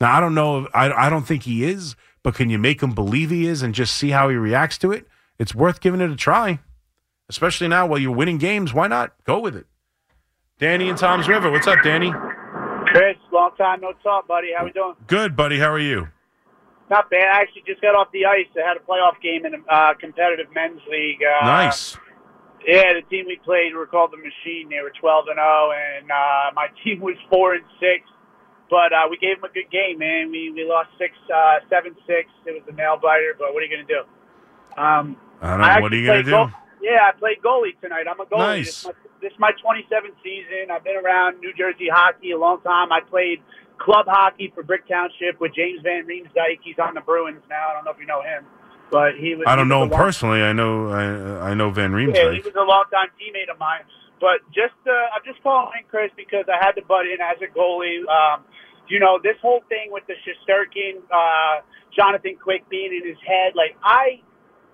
Now, 0.00 0.16
I 0.16 0.20
don't 0.20 0.34
know, 0.34 0.68
I, 0.74 0.90
I 0.92 1.08
don't 1.08 1.26
think 1.26 1.44
he 1.44 1.64
is, 1.64 1.96
but 2.22 2.34
can 2.34 2.50
you 2.50 2.58
make 2.58 2.82
him 2.82 2.90
believe 2.90 3.30
he 3.30 3.46
is 3.46 3.62
and 3.62 3.74
just 3.74 3.94
see 3.94 4.10
how 4.10 4.28
he 4.28 4.36
reacts 4.36 4.76
to 4.78 4.92
it? 4.92 5.06
It's 5.38 5.54
worth 5.54 5.80
giving 5.80 6.00
it 6.00 6.10
a 6.10 6.16
try, 6.16 6.60
especially 7.28 7.68
now 7.68 7.86
while 7.86 7.98
you're 7.98 8.14
winning 8.14 8.38
games. 8.38 8.74
Why 8.74 8.88
not? 8.88 9.14
Go 9.24 9.38
with 9.38 9.56
it. 9.56 9.66
Danny 10.58 10.88
and 10.88 10.98
Tom's 10.98 11.28
River. 11.28 11.50
What's 11.50 11.66
up, 11.66 11.78
Danny? 11.82 12.12
Chris, 12.86 13.16
long 13.32 13.50
time 13.58 13.80
no 13.80 13.92
talk, 14.02 14.26
buddy. 14.26 14.48
How 14.56 14.64
we 14.64 14.72
doing? 14.72 14.94
Good, 15.06 15.36
buddy. 15.36 15.58
How 15.58 15.70
are 15.70 15.78
you? 15.78 16.08
Not 16.88 17.10
bad. 17.10 17.28
I 17.34 17.40
actually 17.40 17.64
just 17.66 17.82
got 17.82 17.94
off 17.94 18.08
the 18.12 18.24
ice. 18.26 18.46
I 18.56 18.66
had 18.66 18.76
a 18.76 18.80
playoff 18.80 19.20
game 19.20 19.44
in 19.44 19.54
a 19.54 19.72
uh, 19.72 19.94
competitive 19.94 20.46
men's 20.54 20.80
league. 20.90 21.20
Uh, 21.22 21.44
nice. 21.44 21.96
Yeah, 22.64 22.94
the 22.94 23.02
team 23.10 23.26
we 23.26 23.36
played 23.44 23.74
were 23.74 23.86
called 23.86 24.12
the 24.12 24.16
Machine. 24.16 24.68
They 24.70 24.80
were 24.80 24.92
12 24.94 25.26
and 25.28 25.36
0, 25.36 25.72
and 25.74 26.06
uh, 26.10 26.54
my 26.54 26.68
team 26.84 27.00
was 27.00 27.16
four 27.28 27.54
and 27.54 27.64
six. 27.78 28.06
But 28.68 28.90
uh, 28.90 29.06
we 29.10 29.16
gave 29.18 29.38
them 29.38 29.50
a 29.50 29.54
good 29.54 29.70
game, 29.70 29.98
man. 29.98 30.30
We 30.30 30.50
we 30.50 30.66
lost 30.66 30.90
six, 30.98 31.14
uh, 31.30 31.62
seven 31.70 31.94
six. 32.02 32.26
It 32.46 32.50
was 32.50 32.66
a 32.66 32.74
nail 32.74 32.98
biter, 32.98 33.38
but 33.38 33.54
what 33.54 33.62
are 33.62 33.66
you 33.66 33.76
gonna 33.76 33.86
do? 33.86 34.02
Um, 34.74 35.16
I 35.38 35.50
don't 35.50 35.60
know. 35.60 35.82
What 35.82 35.92
are 35.92 35.96
you 35.96 36.06
gonna 36.06 36.26
do? 36.26 36.30
goal- 36.30 36.50
yeah, 36.82 37.08
I 37.08 37.12
played 37.18 37.42
goalie 37.42 37.78
tonight. 37.80 38.06
I'm 38.10 38.20
a 38.20 38.26
goalie. 38.26 38.62
Nice. 38.62 38.82
This, 39.22 39.32
is 39.32 39.38
my, 39.38 39.50
my 39.64 39.80
27th 39.80 40.14
season. 40.22 40.70
I've 40.70 40.84
been 40.84 40.96
around 40.96 41.40
New 41.40 41.52
Jersey 41.56 41.88
hockey 41.90 42.32
a 42.32 42.38
long 42.38 42.60
time. 42.60 42.92
I 42.92 43.00
played 43.00 43.40
club 43.78 44.06
hockey 44.08 44.52
for 44.54 44.62
Brick 44.62 44.88
Township 44.88 45.40
with 45.40 45.54
James 45.54 45.80
Van 45.82 46.06
Riemsdyk. 46.06 46.60
He's 46.62 46.78
on 46.78 46.94
the 46.94 47.00
Bruins 47.00 47.42
now. 47.48 47.70
I 47.70 47.74
don't 47.74 47.84
know 47.84 47.92
if 47.92 47.98
you 47.98 48.06
know 48.06 48.22
him, 48.22 48.44
but 48.90 49.14
he 49.16 49.34
was. 49.34 49.44
I 49.46 49.56
don't 49.56 49.68
know 49.68 49.82
him 49.82 49.90
long- 49.90 50.00
personally. 50.00 50.42
I 50.42 50.52
know 50.52 50.88
I, 50.90 51.50
I 51.50 51.54
know 51.54 51.70
Van 51.70 51.92
yeah, 51.92 51.98
he 51.98 52.04
Riemsdyk. 52.06 52.44
was 52.44 52.54
a 52.54 52.62
longtime 52.62 53.08
teammate 53.20 53.50
of 53.50 53.58
mine. 53.58 53.82
But 54.18 54.40
just, 54.48 54.72
uh, 54.86 54.92
I'm 55.14 55.20
just 55.26 55.42
calling 55.42 55.72
in, 55.78 55.84
Chris, 55.90 56.10
because 56.16 56.46
I 56.48 56.56
had 56.64 56.72
to 56.72 56.82
butt 56.88 57.04
in 57.04 57.20
as 57.20 57.36
a 57.42 57.52
goalie. 57.52 58.00
Um, 58.08 58.44
you 58.88 58.98
know, 58.98 59.18
this 59.22 59.36
whole 59.42 59.60
thing 59.68 59.90
with 59.92 60.04
the 60.06 60.14
Shesterkin, 60.24 61.02
uh, 61.12 61.60
Jonathan 61.94 62.36
Quick 62.42 62.66
being 62.70 62.94
in 62.96 63.06
his 63.06 63.18
head, 63.26 63.52
like, 63.54 63.76
I 63.84 64.22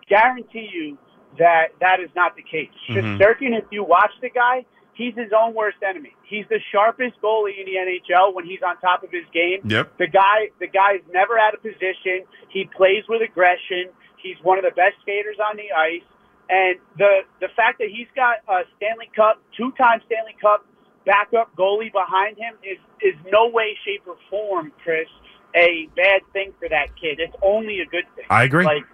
guarantee 0.09 0.68
you 0.72 0.98
that 1.38 1.68
that 1.81 1.98
is 2.01 2.11
not 2.14 2.37
the 2.37 2.42
case. 2.42 2.70
Mhm. 2.88 3.18
Shesterkin, 3.18 3.59
if 3.59 3.64
you 3.70 3.83
watch 3.83 4.12
the 4.20 4.31
guy, 4.31 4.64
he's 4.94 5.14
his 5.16 5.33
own 5.33 5.55
worst 5.55 5.79
enemy. 5.83 6.14
He's 6.22 6.46
the 6.48 6.61
sharpest 6.70 7.20
goalie 7.22 7.59
in 7.59 7.66
the 7.66 7.79
NHL 7.79 8.33
when 8.35 8.44
he's 8.46 8.62
on 8.62 8.77
top 8.79 9.03
of 9.03 9.11
his 9.11 9.25
game. 9.33 9.61
Yep. 9.64 9.96
The 9.98 10.07
guy, 10.07 10.51
the 10.61 10.66
guy's 10.68 11.01
never 11.12 11.38
out 11.38 11.55
of 11.55 11.62
position. 11.62 12.25
He 12.48 12.66
plays 12.66 13.05
with 13.09 13.22
aggression. 13.22 13.88
He's 14.22 14.37
one 14.42 14.58
of 14.58 14.64
the 14.64 14.70
best 14.70 14.96
skaters 15.02 15.37
on 15.42 15.56
the 15.56 15.72
ice. 15.72 16.06
And 16.48 16.76
the 16.98 17.22
the 17.40 17.48
fact 17.56 17.78
that 17.78 17.88
he's 17.88 18.08
got 18.14 18.42
a 18.48 18.62
Stanley 18.76 19.11
Cup, 19.14 19.40
two 19.56 19.72
time 19.72 20.00
Stanley 20.06 20.37
Cup 20.40 20.66
backup 21.04 21.54
goalie 21.56 21.92
behind 21.92 22.37
him 22.38 22.54
is 22.62 22.78
is 23.00 23.14
no 23.30 23.48
way, 23.48 23.76
shape, 23.85 24.02
or 24.06 24.16
form, 24.30 24.72
Chris, 24.82 25.08
a 25.54 25.88
bad 25.96 26.22
thing 26.32 26.52
for 26.58 26.68
that 26.68 26.94
kid. 27.00 27.20
It's 27.20 27.35
only 27.42 27.80
a 27.80 27.87
good 27.87 28.04
thing. 28.14 28.26
I 28.30 28.44
agree. 28.44 28.64
Like, 28.64 28.85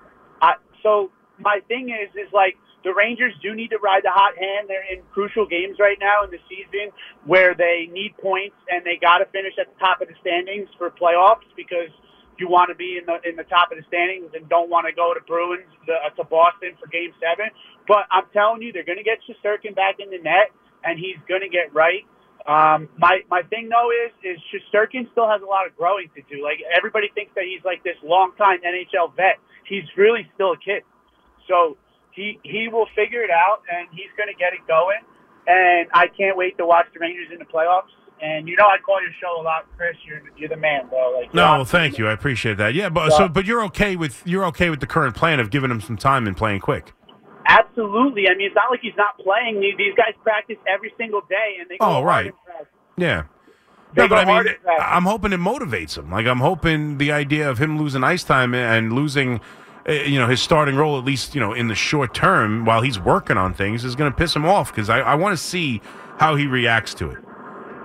I, 0.41 0.55
so 0.83 1.11
my 1.39 1.61
thing 1.69 1.91
is, 1.91 2.15
is 2.15 2.33
like 2.33 2.57
the 2.85 2.95
Rangers 2.95 3.35
do 3.43 3.55
need 3.55 3.69
to 3.71 3.79
ride 3.79 4.03
the 4.05 4.15
hot 4.15 4.37
hand. 4.39 4.69
They're 4.69 4.87
in 4.93 5.03
crucial 5.13 5.47
games 5.47 5.79
right 5.79 5.99
now 6.01 6.25
in 6.25 6.31
the 6.31 6.39
season 6.49 6.91
where 7.25 7.55
they 7.55 7.89
need 7.91 8.17
points 8.19 8.57
and 8.71 8.85
they 8.85 8.97
got 9.01 9.19
to 9.19 9.27
finish 9.27 9.55
at 9.61 9.67
the 9.73 9.79
top 9.79 10.01
of 10.01 10.09
the 10.09 10.15
standings 10.21 10.69
for 10.79 10.91
playoffs 10.91 11.49
because 11.57 11.91
you 12.39 12.49
want 12.49 12.71
to 12.71 12.79
be 12.79 12.99
in 12.99 13.05
the 13.07 13.19
in 13.29 13.37
the 13.37 13.45
top 13.45 13.71
of 13.71 13.79
the 13.79 13.85
standings 13.89 14.31
and 14.35 14.49
don't 14.49 14.71
want 14.71 14.87
to 14.87 14.95
go 14.95 15.13
to 15.15 15.21
Bruins 15.27 15.67
the, 15.87 15.95
uh, 15.95 16.11
to 16.17 16.25
Boston 16.25 16.79
for 16.81 16.87
Game 16.89 17.13
Seven. 17.19 17.51
But 17.87 18.07
I'm 18.11 18.27
telling 18.33 18.63
you, 18.63 18.73
they're 18.73 18.87
going 18.87 19.01
to 19.01 19.07
get 19.07 19.19
Shesterkin 19.27 19.75
back 19.75 19.99
in 19.99 20.11
the 20.11 20.19
net, 20.19 20.55
and 20.85 20.99
he's 20.99 21.19
going 21.27 21.43
to 21.43 21.49
get 21.49 21.75
right. 21.75 22.07
Um, 22.47 22.89
my 22.97 23.21
my 23.29 23.43
thing 23.51 23.69
though 23.69 23.91
is 23.91 24.13
is 24.25 24.39
Shesterkin 24.49 25.11
still 25.13 25.29
has 25.29 25.43
a 25.43 25.49
lot 25.51 25.67
of 25.67 25.77
growing 25.77 26.09
to 26.17 26.23
do. 26.31 26.41
Like 26.43 26.63
everybody 26.65 27.11
thinks 27.15 27.35
that 27.35 27.45
he's 27.45 27.65
like 27.65 27.83
this 27.85 27.99
long 28.03 28.33
time 28.39 28.65
NHL 28.65 29.15
vet. 29.17 29.37
He's 29.69 29.85
really 29.97 30.25
still 30.35 30.53
a 30.53 30.61
kid. 30.61 30.83
So 31.49 31.77
he 32.13 32.39
he 32.43 32.69
will 32.73 32.87
figure 32.97 33.23
it 33.23 33.31
out, 33.31 33.63
and 33.69 33.89
he's 33.93 34.09
going 34.17 34.33
to 34.33 34.39
get 34.39 34.55
it 34.55 34.65
going. 34.67 35.03
And 35.49 35.89
I 35.93 36.09
can't 36.09 36.37
wait 36.37 36.57
to 36.59 36.67
watch 36.67 36.87
the 36.93 37.01
Rangers 37.01 37.29
in 37.33 37.39
the 37.39 37.49
playoffs. 37.49 37.93
And 38.21 38.49
you 38.49 38.57
know 38.57 38.65
I 38.65 38.79
call 38.79 39.01
your 39.01 39.13
show 39.21 39.41
a 39.41 39.43
lot, 39.43 39.67
Chris. 39.77 39.97
You're 40.07 40.23
you're 40.37 40.49
the 40.49 40.57
man, 40.57 40.89
bro. 40.89 41.13
Like 41.17 41.33
No, 41.33 41.57
well, 41.57 41.65
thank 41.65 41.99
you. 41.99 42.09
I 42.09 42.13
appreciate 42.13 42.57
that. 42.57 42.75
Yeah, 42.75 42.89
but 42.89 43.11
so 43.11 43.29
but 43.29 43.47
you're 43.47 43.63
okay 43.67 43.97
with 43.97 44.23
you're 44.27 44.45
okay 44.47 44.71
with 44.71 44.81
the 44.81 44.87
current 44.87 45.15
plan 45.15 45.39
of 45.39 45.51
giving 45.51 45.71
him 45.71 45.81
some 45.81 45.97
time 45.97 46.27
and 46.27 46.37
playing 46.37 46.61
quick. 46.61 46.93
Absolutely. 47.49 48.29
I 48.29 48.35
mean, 48.35 48.49
it's 48.49 48.55
not 48.55 48.71
like 48.71 48.81
he's 48.83 48.97
not 48.97 49.19
playing. 49.19 49.61
These 49.61 49.95
guys 49.97 50.15
practice 50.23 50.57
every 50.67 50.93
single 50.99 51.23
day, 51.31 51.57
and 51.61 51.69
they 51.69 51.79
go 51.79 51.99
Oh, 51.99 52.03
right. 52.03 52.35
Yeah. 52.97 53.25
They 53.95 54.03
No, 54.03 54.09
but 54.09 54.19
I 54.19 54.25
mean, 54.25 54.35
hard 54.35 54.47
in 54.49 54.55
practice. 54.63 54.87
I'm 54.87 55.05
hoping 55.05 55.33
it 55.33 55.41
motivates 55.41 55.97
him. 55.97 56.11
Like 56.11 56.27
I'm 56.27 56.41
hoping 56.41 56.99
the 56.99 57.11
idea 57.13 57.49
of 57.49 57.59
him 57.59 57.79
losing 57.79 58.05
ice 58.05 58.23
time 58.23 58.55
and 58.55 58.93
losing, 58.93 59.41
uh, 59.89 59.93
you 59.93 60.19
know, 60.19 60.29
his 60.29 60.43
starting 60.43 60.77
role 60.77 60.99
at 60.99 61.05
least, 61.05 61.35
you 61.35 61.41
know, 61.41 61.55
in 61.55 61.69
the 61.69 61.75
short 61.75 62.15
term 62.15 62.67
while 62.67 62.83
he's 62.83 62.99
working 62.99 63.39
on 63.39 63.55
things 63.55 63.83
is 63.83 63.95
going 63.95 64.11
to 64.11 64.17
piss 64.17 64.37
him 64.37 64.45
off 64.45 64.71
because 64.71 64.91
I, 64.91 65.01
I 65.01 65.15
want 65.15 65.33
to 65.39 65.43
see 65.43 65.81
how 66.19 66.35
he 66.37 66.47
reacts 66.47 66.93
to 66.95 67.11
it. 67.11 67.19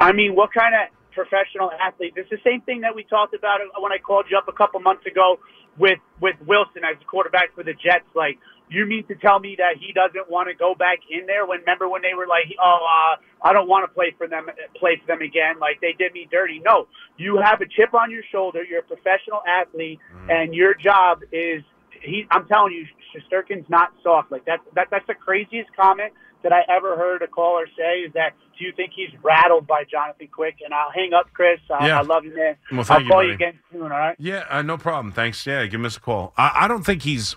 I 0.04 0.12
mean, 0.12 0.36
what 0.36 0.52
kind 0.54 0.76
of 0.76 0.92
professional 1.14 1.72
athlete? 1.72 2.14
It's 2.18 2.30
the 2.30 2.44
same 2.44 2.60
thing 2.62 2.82
that 2.82 2.94
we 2.94 3.04
talked 3.06 3.34
about 3.34 3.60
when 3.80 3.94
I 3.94 4.00
called 4.00 4.26
you 4.30 4.38
up 4.38 4.50
a 4.50 4.52
couple 4.52 4.82
months 4.82 5.06
ago 5.06 5.40
with 5.78 6.00
with 6.20 6.36
Wilson 6.46 6.84
as 6.84 7.00
the 7.00 7.06
quarterback 7.06 7.56
for 7.56 7.64
the 7.64 7.72
Jets. 7.72 8.12
Like, 8.14 8.38
you 8.68 8.86
mean 8.86 9.08
to 9.08 9.16
tell 9.16 9.40
me 9.40 9.56
that 9.58 9.80
he 9.80 9.94
doesn't 9.94 10.30
want 10.30 10.50
to 10.50 10.56
go 10.56 10.76
back 10.76 11.00
in 11.10 11.26
there? 11.26 11.48
When 11.48 11.60
remember 11.62 11.88
when 11.88 12.02
they 12.02 12.14
were 12.14 12.28
like, 12.28 12.52
oh, 12.60 12.84
uh, 12.84 13.48
I 13.48 13.54
don't 13.54 13.70
want 13.70 13.88
to 13.88 13.94
play 13.94 14.14
for 14.18 14.28
them, 14.28 14.48
play 14.76 15.00
for 15.00 15.08
them 15.08 15.22
again. 15.22 15.58
Like 15.58 15.80
they 15.80 15.94
did 15.98 16.12
me 16.12 16.28
dirty. 16.30 16.60
No, 16.60 16.88
you 17.16 17.40
have 17.40 17.62
a 17.62 17.66
chip 17.66 17.94
on 17.94 18.12
your 18.12 18.24
shoulder. 18.30 18.62
You're 18.62 18.84
a 18.84 18.84
professional 18.84 19.40
athlete, 19.48 20.00
and 20.28 20.54
your 20.54 20.74
job 20.76 21.24
is. 21.32 21.64
He, 22.04 22.28
I'm 22.30 22.46
telling 22.48 22.74
you, 22.74 22.86
Shesterkin's 23.16 23.70
not 23.70 23.94
soft. 24.04 24.32
Like 24.32 24.44
that, 24.46 24.60
that. 24.76 24.88
That's 24.92 25.08
the 25.08 25.16
craziest 25.16 25.74
comment 25.74 26.12
that 26.44 26.54
I 26.54 26.62
ever 26.70 26.96
heard 26.98 27.22
a 27.22 27.28
caller 27.28 27.66
say. 27.78 28.00
Is 28.02 28.14
that 28.14 28.34
do 28.58 28.66
you 28.66 28.72
think 28.76 28.92
he's 28.96 29.10
rattled 29.24 29.66
by 29.66 29.84
Jonathan 29.90 30.28
Quick? 30.32 30.56
And 30.64 30.74
I'll 30.74 30.92
hang 30.92 31.14
up, 31.14 31.28
Chris. 31.34 31.60
I, 31.72 31.88
Yeah. 31.88 32.00
I 32.00 32.02
love 32.04 32.24
you, 32.26 32.36
man. 32.36 32.56
Well, 32.72 32.86
I'll 32.90 33.02
you, 33.02 33.08
call 33.08 33.18
buddy. 33.18 33.28
you 33.30 33.34
again 33.34 33.60
soon. 33.72 33.82
All 33.84 33.90
right. 33.90 34.16
Yeah, 34.20 34.46
uh, 34.50 34.62
no 34.62 34.78
problem. 34.78 35.12
Thanks. 35.12 35.46
Yeah, 35.48 35.66
give 35.66 35.84
us 35.84 35.98
a 35.98 36.00
call. 36.00 36.34
I, 36.38 36.52
I 36.66 36.68
don't 36.68 36.86
think 36.86 37.02
he's. 37.04 37.36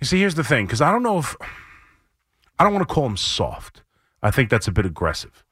You 0.00 0.06
see, 0.06 0.18
here's 0.18 0.34
the 0.34 0.44
thing, 0.44 0.66
because 0.66 0.80
I 0.82 0.92
don't 0.92 1.02
know 1.02 1.18
if 1.18 1.34
I 2.58 2.64
don't 2.64 2.74
want 2.74 2.86
to 2.86 2.92
call 2.92 3.06
him 3.06 3.16
soft. 3.16 3.82
I 4.22 4.30
think 4.30 4.50
that's 4.50 4.68
a 4.68 4.72
bit 4.72 4.84
aggressive. 4.86 5.44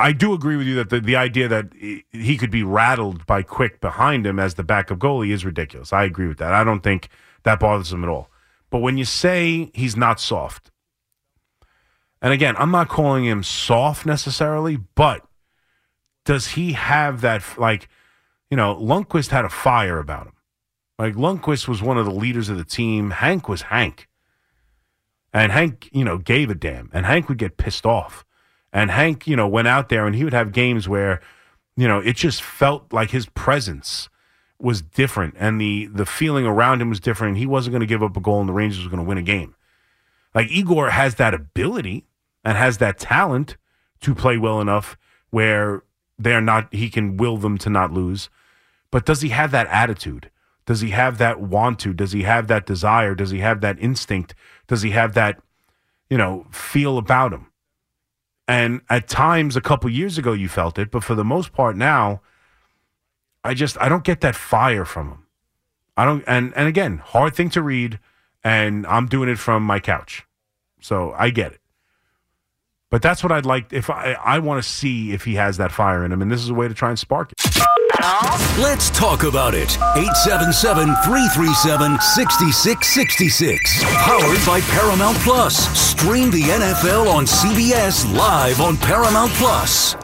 I 0.00 0.12
do 0.12 0.32
agree 0.32 0.56
with 0.56 0.66
you 0.66 0.74
that 0.76 0.90
the, 0.90 0.98
the 1.00 1.14
idea 1.16 1.46
that 1.48 1.68
he- 1.78 2.04
he 2.10 2.36
could 2.36 2.50
be 2.50 2.64
rattled 2.64 3.24
by 3.24 3.42
Quick 3.42 3.80
behind 3.80 4.26
him 4.26 4.38
as 4.40 4.54
the 4.54 4.64
backup 4.64 4.98
goalie 4.98 5.30
is 5.30 5.44
ridiculous. 5.44 5.92
I 5.92 6.02
agree 6.04 6.26
with 6.26 6.38
that. 6.38 6.52
I 6.52 6.64
don't 6.64 6.80
think 6.82 7.08
that 7.44 7.60
bothers 7.60 7.92
him 7.92 8.02
at 8.02 8.10
all. 8.10 8.28
But 8.70 8.80
when 8.80 8.98
you 8.98 9.04
say 9.04 9.70
he's 9.74 9.96
not 9.96 10.18
soft, 10.18 10.71
and 12.22 12.32
again, 12.32 12.54
I'm 12.56 12.70
not 12.70 12.88
calling 12.88 13.24
him 13.24 13.42
soft 13.42 14.06
necessarily, 14.06 14.76
but 14.76 15.26
does 16.24 16.48
he 16.48 16.72
have 16.72 17.20
that 17.22 17.42
like 17.58 17.88
you 18.48 18.56
know 18.56 18.76
Lundqvist 18.76 19.30
had 19.30 19.44
a 19.44 19.50
fire 19.50 19.98
about 19.98 20.28
him. 20.28 20.34
Like 20.98 21.14
Lundqvist 21.14 21.66
was 21.66 21.82
one 21.82 21.98
of 21.98 22.04
the 22.06 22.12
leaders 22.12 22.48
of 22.48 22.56
the 22.56 22.64
team. 22.64 23.10
Hank 23.10 23.48
was 23.48 23.62
Hank. 23.62 24.08
And 25.32 25.50
Hank 25.50 25.88
you 25.92 26.04
know 26.04 26.16
gave 26.16 26.48
a 26.48 26.54
damn. 26.54 26.90
And 26.92 27.04
Hank 27.04 27.28
would 27.28 27.38
get 27.38 27.56
pissed 27.56 27.84
off. 27.84 28.24
And 28.72 28.92
Hank 28.92 29.26
you 29.26 29.34
know 29.34 29.48
went 29.48 29.66
out 29.66 29.88
there 29.88 30.06
and 30.06 30.14
he 30.14 30.22
would 30.22 30.32
have 30.32 30.52
games 30.52 30.88
where 30.88 31.20
you 31.76 31.88
know 31.88 31.98
it 31.98 32.14
just 32.14 32.40
felt 32.40 32.92
like 32.92 33.10
his 33.10 33.26
presence 33.26 34.08
was 34.60 34.80
different 34.80 35.34
and 35.40 35.60
the 35.60 35.86
the 35.86 36.06
feeling 36.06 36.46
around 36.46 36.80
him 36.80 36.88
was 36.88 37.00
different. 37.00 37.36
He 37.36 37.46
wasn't 37.46 37.72
going 37.72 37.80
to 37.80 37.86
give 37.86 38.02
up 38.04 38.16
a 38.16 38.20
goal 38.20 38.38
and 38.38 38.48
the 38.48 38.52
Rangers 38.52 38.84
were 38.84 38.90
going 38.90 39.02
to 39.02 39.08
win 39.08 39.18
a 39.18 39.22
game. 39.22 39.56
Like 40.36 40.50
Igor 40.50 40.90
has 40.90 41.16
that 41.16 41.34
ability 41.34 42.06
and 42.44 42.56
has 42.56 42.78
that 42.78 42.98
talent 42.98 43.56
to 44.00 44.14
play 44.14 44.36
well 44.36 44.60
enough 44.60 44.96
where 45.30 45.82
they're 46.18 46.40
not 46.40 46.72
he 46.74 46.90
can 46.90 47.16
will 47.16 47.36
them 47.36 47.58
to 47.58 47.70
not 47.70 47.92
lose. 47.92 48.28
But 48.90 49.06
does 49.06 49.22
he 49.22 49.30
have 49.30 49.50
that 49.52 49.66
attitude? 49.68 50.30
Does 50.66 50.80
he 50.80 50.90
have 50.90 51.18
that 51.18 51.40
want 51.40 51.78
to? 51.80 51.92
Does 51.92 52.12
he 52.12 52.22
have 52.22 52.46
that 52.48 52.66
desire? 52.66 53.14
Does 53.14 53.30
he 53.30 53.38
have 53.40 53.60
that 53.62 53.78
instinct? 53.80 54.34
Does 54.68 54.82
he 54.82 54.90
have 54.90 55.14
that, 55.14 55.40
you 56.08 56.18
know, 56.18 56.46
feel 56.50 56.98
about 56.98 57.32
him? 57.32 57.46
And 58.46 58.82
at 58.90 59.08
times, 59.08 59.56
a 59.56 59.60
couple 59.60 59.88
years 59.90 60.18
ago, 60.18 60.32
you 60.32 60.48
felt 60.48 60.78
it, 60.78 60.90
but 60.90 61.02
for 61.02 61.14
the 61.14 61.24
most 61.24 61.52
part 61.52 61.76
now, 61.76 62.20
I 63.44 63.54
just 63.54 63.80
I 63.80 63.88
don't 63.88 64.04
get 64.04 64.20
that 64.20 64.36
fire 64.36 64.84
from 64.84 65.08
him. 65.08 65.26
I 65.96 66.04
don't, 66.04 66.24
and 66.26 66.52
and 66.54 66.68
again, 66.68 66.98
hard 66.98 67.34
thing 67.34 67.50
to 67.50 67.62
read, 67.62 67.98
and 68.44 68.86
I'm 68.86 69.06
doing 69.06 69.28
it 69.28 69.38
from 69.38 69.62
my 69.62 69.80
couch, 69.80 70.26
so 70.80 71.14
I 71.16 71.30
get 71.30 71.52
it. 71.52 71.61
But 72.92 73.00
that's 73.00 73.22
what 73.22 73.32
I'd 73.32 73.46
like 73.46 73.72
if 73.72 73.88
I 73.88 74.12
I 74.22 74.38
want 74.38 74.62
to 74.62 74.68
see 74.68 75.12
if 75.12 75.24
he 75.24 75.34
has 75.36 75.56
that 75.56 75.72
fire 75.72 76.04
in 76.04 76.12
him, 76.12 76.20
and 76.20 76.30
this 76.30 76.42
is 76.42 76.50
a 76.50 76.54
way 76.54 76.68
to 76.68 76.74
try 76.74 76.90
and 76.90 76.98
spark 76.98 77.32
it. 77.32 77.62
Let's 78.58 78.90
talk 78.90 79.22
about 79.22 79.54
it. 79.54 79.78
877 79.96 80.94
337 81.02 81.98
6666. 82.00 83.84
Powered 83.84 84.46
by 84.46 84.60
Paramount 84.72 85.16
Plus. 85.18 85.56
Stream 85.78 86.30
the 86.30 86.42
NFL 86.42 87.10
on 87.10 87.24
CBS 87.24 88.14
live 88.14 88.60
on 88.60 88.76
Paramount 88.76 89.30
Plus. 89.32 89.96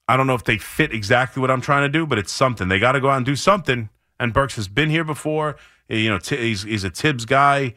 I 0.07 0.17
don't 0.17 0.25
know 0.25 0.35
if 0.35 0.43
they 0.43 0.57
fit 0.57 0.93
exactly 0.93 1.39
what 1.41 1.51
I'm 1.51 1.61
trying 1.61 1.83
to 1.83 1.89
do, 1.89 2.07
but 2.07 2.17
it's 2.17 2.31
something. 2.31 2.67
They 2.67 2.79
got 2.79 2.93
to 2.93 3.01
go 3.01 3.09
out 3.09 3.17
and 3.17 3.25
do 3.25 3.35
something. 3.35 3.89
And 4.19 4.33
Burks 4.33 4.55
has 4.55 4.67
been 4.67 4.89
here 4.89 5.03
before. 5.03 5.57
You 5.87 6.09
know, 6.09 6.19
he's, 6.23 6.63
he's 6.63 6.83
a 6.83 6.89
Thibs 6.89 7.25
guy. 7.25 7.75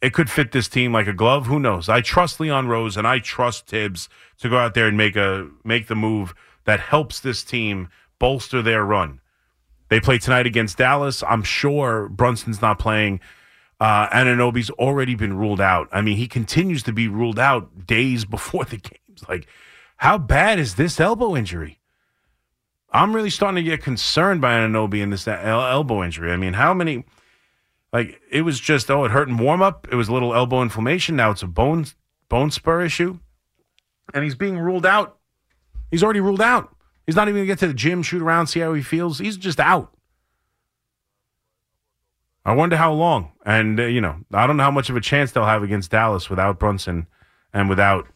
It 0.00 0.12
could 0.12 0.30
fit 0.30 0.52
this 0.52 0.68
team 0.68 0.92
like 0.92 1.06
a 1.06 1.12
glove. 1.12 1.46
Who 1.46 1.58
knows? 1.58 1.88
I 1.88 2.00
trust 2.00 2.40
Leon 2.40 2.68
Rose 2.68 2.96
and 2.96 3.06
I 3.06 3.18
trust 3.18 3.66
Thibs 3.66 4.08
to 4.38 4.48
go 4.48 4.56
out 4.56 4.74
there 4.74 4.86
and 4.86 4.96
make 4.96 5.16
a 5.16 5.48
make 5.64 5.88
the 5.88 5.94
move 5.94 6.34
that 6.64 6.80
helps 6.80 7.20
this 7.20 7.42
team 7.42 7.88
bolster 8.18 8.62
their 8.62 8.84
run. 8.84 9.20
They 9.88 10.00
play 10.00 10.18
tonight 10.18 10.46
against 10.46 10.78
Dallas. 10.78 11.22
I'm 11.22 11.42
sure 11.42 12.08
Brunson's 12.08 12.60
not 12.60 12.78
playing. 12.78 13.20
Uh, 13.78 14.08
Anunoby's 14.08 14.70
already 14.70 15.14
been 15.14 15.36
ruled 15.36 15.60
out. 15.60 15.88
I 15.92 16.00
mean, 16.00 16.16
he 16.16 16.28
continues 16.28 16.82
to 16.84 16.92
be 16.92 17.08
ruled 17.08 17.38
out 17.38 17.86
days 17.86 18.24
before 18.24 18.64
the 18.64 18.78
games. 18.78 19.24
Like, 19.28 19.46
how 19.98 20.18
bad 20.18 20.58
is 20.58 20.76
this 20.76 20.98
elbow 20.98 21.36
injury? 21.36 21.80
I'm 22.90 23.14
really 23.14 23.30
starting 23.30 23.62
to 23.62 23.70
get 23.70 23.82
concerned 23.82 24.40
by 24.40 24.54
Anunoby 24.54 25.02
and 25.02 25.12
this 25.12 25.28
el- 25.28 25.66
elbow 25.66 26.02
injury. 26.02 26.32
I 26.32 26.36
mean, 26.36 26.54
how 26.54 26.72
many? 26.72 27.04
Like, 27.92 28.20
it 28.30 28.42
was 28.42 28.58
just 28.58 28.90
oh, 28.90 29.04
it 29.04 29.10
hurt 29.10 29.28
in 29.28 29.36
warm 29.36 29.62
up. 29.62 29.86
It 29.90 29.96
was 29.96 30.08
a 30.08 30.12
little 30.12 30.34
elbow 30.34 30.62
inflammation. 30.62 31.16
Now 31.16 31.30
it's 31.30 31.42
a 31.42 31.46
bone 31.46 31.86
bone 32.28 32.50
spur 32.50 32.82
issue, 32.82 33.18
and 34.14 34.24
he's 34.24 34.34
being 34.34 34.58
ruled 34.58 34.86
out. 34.86 35.18
He's 35.90 36.02
already 36.02 36.20
ruled 36.20 36.40
out. 36.40 36.74
He's 37.06 37.16
not 37.16 37.28
even 37.28 37.40
gonna 37.40 37.46
get 37.46 37.58
to 37.60 37.68
the 37.68 37.74
gym, 37.74 38.02
shoot 38.02 38.22
around, 38.22 38.48
see 38.48 38.60
how 38.60 38.72
he 38.74 38.82
feels. 38.82 39.18
He's 39.18 39.36
just 39.36 39.60
out. 39.60 39.95
I 42.46 42.54
wonder 42.54 42.76
how 42.76 42.92
long. 42.92 43.32
And, 43.44 43.80
uh, 43.80 43.86
you 43.86 44.00
know, 44.00 44.20
I 44.32 44.46
don't 44.46 44.56
know 44.56 44.62
how 44.62 44.70
much 44.70 44.88
of 44.88 44.94
a 44.94 45.00
chance 45.00 45.32
they'll 45.32 45.44
have 45.44 45.64
against 45.64 45.90
Dallas 45.90 46.30
without 46.30 46.60
Brunson 46.60 47.08
and 47.52 47.68
without 47.68 48.06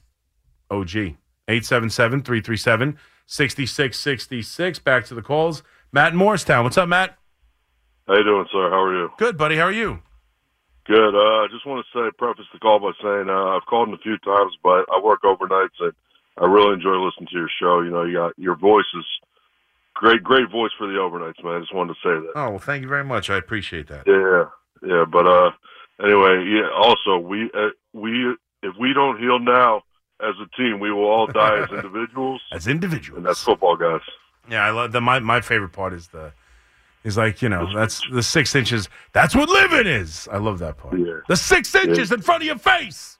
OG. 0.70 1.16
877 1.48 2.22
337 2.22 2.96
6666. 3.26 4.78
Back 4.78 5.04
to 5.06 5.14
the 5.16 5.22
calls. 5.22 5.64
Matt 5.90 6.12
in 6.12 6.18
Morristown. 6.18 6.62
What's 6.62 6.78
up, 6.78 6.88
Matt? 6.88 7.18
How 8.06 8.14
you 8.14 8.22
doing, 8.22 8.46
sir? 8.52 8.70
How 8.70 8.82
are 8.82 8.96
you? 8.96 9.10
Good, 9.18 9.36
buddy. 9.36 9.56
How 9.56 9.64
are 9.64 9.72
you? 9.72 9.98
Good. 10.86 11.14
Uh, 11.14 11.42
I 11.42 11.48
just 11.50 11.66
want 11.66 11.84
to 11.84 11.98
say, 11.98 12.14
preface 12.16 12.46
the 12.52 12.60
call 12.60 12.78
by 12.78 12.92
saying 13.02 13.28
uh, 13.28 13.56
I've 13.56 13.66
called 13.66 13.88
in 13.88 13.94
a 13.94 13.98
few 13.98 14.16
times, 14.18 14.52
but 14.62 14.86
I 14.94 15.00
work 15.02 15.22
overnights 15.24 15.80
and 15.80 15.92
I 16.38 16.46
really 16.46 16.74
enjoy 16.74 17.02
listening 17.02 17.26
to 17.32 17.36
your 17.36 17.50
show. 17.60 17.80
You 17.80 17.90
know, 17.90 18.04
you 18.04 18.14
got 18.14 18.38
your 18.38 18.54
voice 18.54 18.86
is 18.96 19.04
great, 20.00 20.24
great 20.24 20.50
voice 20.50 20.72
for 20.78 20.86
the 20.86 20.94
overnights, 20.94 21.44
man. 21.44 21.56
I 21.56 21.60
just 21.60 21.74
wanted 21.74 21.94
to 21.94 22.00
say 22.02 22.26
that. 22.26 22.32
Oh, 22.34 22.50
well, 22.50 22.58
thank 22.58 22.82
you 22.82 22.88
very 22.88 23.04
much. 23.04 23.28
I 23.28 23.36
appreciate 23.36 23.86
that. 23.88 24.04
Yeah, 24.06 24.46
yeah. 24.82 25.04
But 25.04 25.26
uh, 25.26 25.50
anyway, 26.02 26.44
yeah. 26.48 26.68
Also, 26.74 27.18
we 27.18 27.50
uh, 27.54 27.68
we 27.92 28.34
if 28.62 28.74
we 28.80 28.92
don't 28.94 29.20
heal 29.20 29.38
now 29.38 29.82
as 30.20 30.34
a 30.40 30.48
team, 30.56 30.80
we 30.80 30.90
will 30.90 31.04
all 31.04 31.26
die 31.26 31.62
as 31.62 31.70
individuals. 31.72 32.40
As 32.52 32.66
individuals, 32.66 33.18
and 33.18 33.26
that's 33.26 33.42
football, 33.42 33.76
guys. 33.76 34.00
Yeah, 34.50 34.64
I 34.64 34.70
love 34.70 34.92
the 34.92 35.00
my 35.00 35.18
my 35.18 35.42
favorite 35.42 35.72
part 35.72 35.92
is 35.92 36.08
the 36.08 36.32
is 37.04 37.16
like 37.16 37.42
you 37.42 37.48
know 37.50 37.72
that's 37.72 38.02
the 38.10 38.22
six 38.22 38.54
inches. 38.54 38.88
That's 39.12 39.36
what 39.36 39.48
living 39.50 39.86
is. 39.86 40.28
I 40.32 40.38
love 40.38 40.58
that 40.60 40.78
part. 40.78 40.98
Yeah. 40.98 41.20
The 41.28 41.36
six 41.36 41.74
inches 41.74 42.10
in 42.10 42.22
front 42.22 42.42
of 42.42 42.46
your 42.46 42.58
face. 42.58 43.18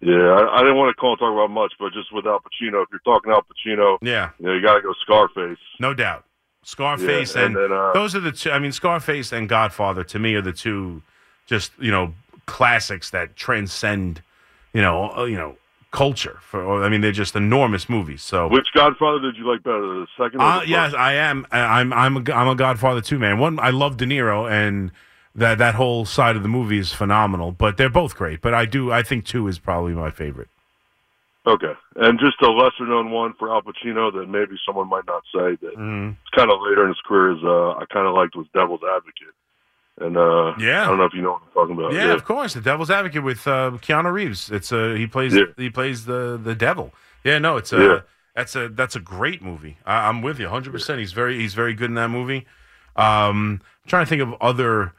Yeah, 0.00 0.14
I, 0.14 0.56
I 0.56 0.58
didn't 0.60 0.76
want 0.76 0.94
to 0.94 0.98
call 1.00 1.12
and 1.12 1.18
talk 1.18 1.32
about 1.32 1.50
much, 1.50 1.72
but 1.78 1.92
just 1.92 2.12
with 2.12 2.26
Al 2.26 2.38
Pacino, 2.40 2.82
if 2.82 2.88
you're 2.90 3.00
talking 3.04 3.32
Al 3.32 3.42
Pacino, 3.42 3.98
Yeah. 4.00 4.30
you 4.38 4.46
know, 4.46 4.54
you 4.54 4.62
got 4.62 4.76
to 4.76 4.80
go 4.82 4.94
Scarface. 5.02 5.58
No 5.78 5.92
doubt. 5.92 6.24
Scarface 6.62 7.34
Yeah, 7.34 7.46
and, 7.46 7.56
and 7.56 7.70
then, 7.70 7.78
uh, 7.78 7.92
those 7.92 8.14
are 8.14 8.20
the 8.20 8.32
two. 8.32 8.50
I 8.50 8.58
mean, 8.58 8.72
Scarface 8.72 9.32
and 9.32 9.48
Godfather 9.48 10.04
to 10.04 10.18
me 10.18 10.34
are 10.34 10.42
the 10.42 10.52
two, 10.52 11.02
just 11.46 11.72
you 11.78 11.90
know, 11.90 12.14
classics 12.46 13.10
that 13.10 13.36
transcend, 13.36 14.22
you 14.72 14.82
know, 14.82 15.10
uh, 15.16 15.24
you 15.24 15.36
know, 15.36 15.56
culture. 15.90 16.38
For 16.42 16.84
I 16.84 16.88
mean, 16.88 17.00
they're 17.00 17.12
just 17.12 17.34
enormous 17.34 17.88
movies. 17.88 18.22
So, 18.22 18.48
Which 18.48 18.68
Godfather 18.74 19.20
did 19.20 19.36
you 19.36 19.50
like 19.50 19.62
better, 19.62 19.80
the 19.80 20.06
second? 20.18 20.40
Or 20.40 20.44
uh, 20.44 20.60
the 20.60 20.68
yes. 20.68 20.94
I 20.94 21.14
am. 21.14 21.46
I'm. 21.50 21.92
I'm. 21.92 22.16
A, 22.18 22.32
I'm 22.32 22.48
a 22.48 22.54
Godfather 22.54 23.00
too, 23.00 23.18
man. 23.18 23.38
One, 23.38 23.58
I 23.58 23.70
love 23.70 23.96
De 23.96 24.04
Niro, 24.04 24.50
and 24.50 24.92
that 25.34 25.58
that 25.58 25.74
whole 25.76 26.04
side 26.04 26.36
of 26.36 26.42
the 26.42 26.48
movie 26.48 26.78
is 26.78 26.92
phenomenal. 26.92 27.52
But 27.52 27.76
they're 27.76 27.88
both 27.90 28.16
great. 28.16 28.40
But 28.40 28.54
I 28.54 28.64
do. 28.66 28.90
I 28.92 29.02
think 29.02 29.24
two 29.24 29.46
is 29.48 29.58
probably 29.58 29.92
my 29.94 30.10
favorite. 30.10 30.48
Okay, 31.46 31.72
and 31.96 32.18
just 32.20 32.40
a 32.42 32.50
lesser 32.50 32.86
known 32.86 33.10
one 33.10 33.32
for 33.38 33.50
Al 33.50 33.62
Pacino 33.62 34.12
that 34.12 34.28
maybe 34.28 34.56
someone 34.66 34.88
might 34.90 35.06
not 35.06 35.22
say 35.34 35.56
that 35.62 35.74
Mm-hmm. 35.74 36.08
it's 36.10 36.30
kind 36.36 36.50
of 36.52 36.60
later 36.60 36.82
in 36.82 36.88
his 36.88 37.00
career 37.06 37.32
is 37.32 37.42
uh, 37.42 37.70
I 37.78 37.84
kind 37.90 38.06
of 38.06 38.14
liked 38.14 38.36
was 38.36 38.46
Devil's 38.52 38.82
Advocate, 38.84 39.34
and 40.00 40.18
uh, 40.18 40.52
Yeah. 40.58 40.82
I 40.82 40.86
don't 40.86 40.98
know 40.98 41.06
if 41.06 41.14
you 41.14 41.22
know 41.22 41.32
what 41.32 41.42
I'm 41.46 41.52
talking 41.54 41.78
about. 41.78 41.92
Yeah, 41.94 42.12
of 42.12 42.26
course. 42.26 42.52
The 42.52 42.60
Devil's 42.60 42.90
Advocate 42.90 43.22
with 43.24 43.46
uh, 43.48 43.70
Keanu 43.80 44.12
Reeves. 44.12 44.50
It's 44.50 44.70
uh, 44.70 44.92
he 44.98 45.06
plays 45.06 45.34
Yeah. 45.34 45.44
he 45.56 45.70
plays 45.70 46.04
the 46.04 46.38
the 46.42 46.54
devil. 46.54 46.92
Yeah, 47.24 47.38
no, 47.38 47.56
it's 47.56 47.72
uh, 47.72 47.78
Yeah. 47.80 48.00
that's 48.36 48.54
a 48.54 48.68
that's 48.68 48.94
a 48.94 49.00
great 49.00 49.40
movie. 49.40 49.78
I, 49.86 50.08
I'm 50.10 50.20
with 50.20 50.38
you 50.38 50.44
100. 50.44 50.70
percent 50.72 50.98
He's 51.00 51.12
very 51.14 51.38
he's 51.38 51.54
very 51.54 51.72
good 51.72 51.88
in 51.88 51.94
that 51.94 52.10
movie. 52.10 52.46
Um, 52.96 53.62
I'm 53.82 53.88
trying 53.88 54.04
to 54.04 54.10
think 54.10 54.20
of 54.20 54.34
other 54.42 54.92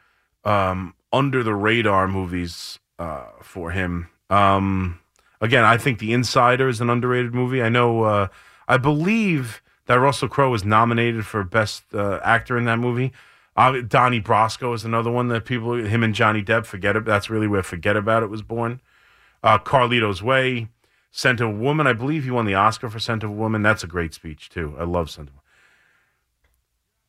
um, 0.44 0.94
under 1.12 1.42
the 1.42 1.54
radar 1.54 2.08
movies 2.08 2.78
uh, 2.98 3.26
for 3.42 3.70
him. 3.70 4.08
Um, 4.30 5.00
again, 5.40 5.64
I 5.64 5.76
think 5.76 5.98
The 5.98 6.12
Insider 6.12 6.68
is 6.68 6.80
an 6.80 6.90
underrated 6.90 7.34
movie. 7.34 7.62
I 7.62 7.68
know. 7.68 8.02
Uh, 8.02 8.28
I 8.68 8.76
believe 8.76 9.62
that 9.86 9.94
Russell 9.96 10.28
Crowe 10.28 10.50
was 10.50 10.64
nominated 10.64 11.26
for 11.26 11.44
best 11.44 11.82
uh, 11.94 12.20
actor 12.22 12.56
in 12.56 12.64
that 12.64 12.78
movie. 12.78 13.12
Uh, 13.54 13.82
Donnie 13.86 14.20
Brasco 14.20 14.74
is 14.74 14.84
another 14.84 15.10
one 15.10 15.28
that 15.28 15.44
people, 15.44 15.74
him 15.74 16.02
and 16.02 16.14
Johnny 16.14 16.42
Depp, 16.42 16.64
forget 16.64 16.96
it. 16.96 17.04
That's 17.04 17.28
really 17.28 17.46
where 17.46 17.62
Forget 17.62 17.96
About 17.96 18.22
It 18.22 18.30
was 18.30 18.40
born. 18.40 18.80
Uh, 19.42 19.58
Carlito's 19.58 20.22
Way, 20.22 20.68
Scent 21.10 21.40
of 21.40 21.48
a 21.48 21.52
Woman. 21.52 21.86
I 21.86 21.92
believe 21.92 22.24
he 22.24 22.30
won 22.30 22.46
the 22.46 22.54
Oscar 22.54 22.88
for 22.88 22.98
Scent 22.98 23.22
of 23.22 23.30
a 23.30 23.34
Woman. 23.34 23.60
That's 23.62 23.84
a 23.84 23.88
great 23.88 24.14
speech 24.14 24.48
too. 24.48 24.74
I 24.78 24.84
love 24.84 25.10
Scent 25.10 25.28
of 25.28 25.34
a 25.34 25.36
Woman. 25.36 25.42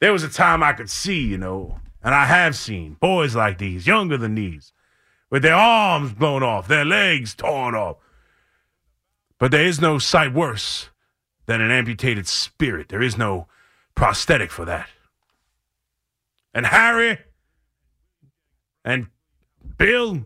There 0.01 0.11
was 0.11 0.23
a 0.23 0.29
time 0.29 0.61
I 0.61 0.73
could 0.73 0.89
see, 0.89 1.25
you 1.25 1.37
know, 1.37 1.79
and 2.03 2.13
I 2.13 2.25
have 2.25 2.55
seen 2.55 2.97
boys 2.99 3.35
like 3.35 3.57
these, 3.57 3.87
younger 3.87 4.17
than 4.17 4.35
these, 4.35 4.73
with 5.29 5.41
their 5.41 5.55
arms 5.55 6.13
blown 6.13 6.43
off, 6.43 6.67
their 6.67 6.85
legs 6.85 7.33
torn 7.33 7.73
off. 7.73 7.97
But 9.39 9.51
there 9.51 9.65
is 9.65 9.81
no 9.81 9.97
sight 9.97 10.33
worse 10.33 10.89
than 11.45 11.61
an 11.61 11.71
amputated 11.71 12.27
spirit. 12.27 12.89
There 12.89 13.01
is 13.01 13.17
no 13.17 13.47
prosthetic 13.95 14.51
for 14.51 14.65
that. 14.65 14.89
And 16.53 16.65
Harry 16.67 17.19
and 18.85 19.07
Bill, 19.77 20.25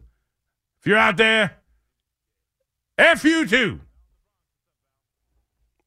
if 0.79 0.85
you're 0.85 0.97
out 0.97 1.17
there, 1.17 1.57
F 2.97 3.23
you 3.23 3.45
too. 3.45 3.81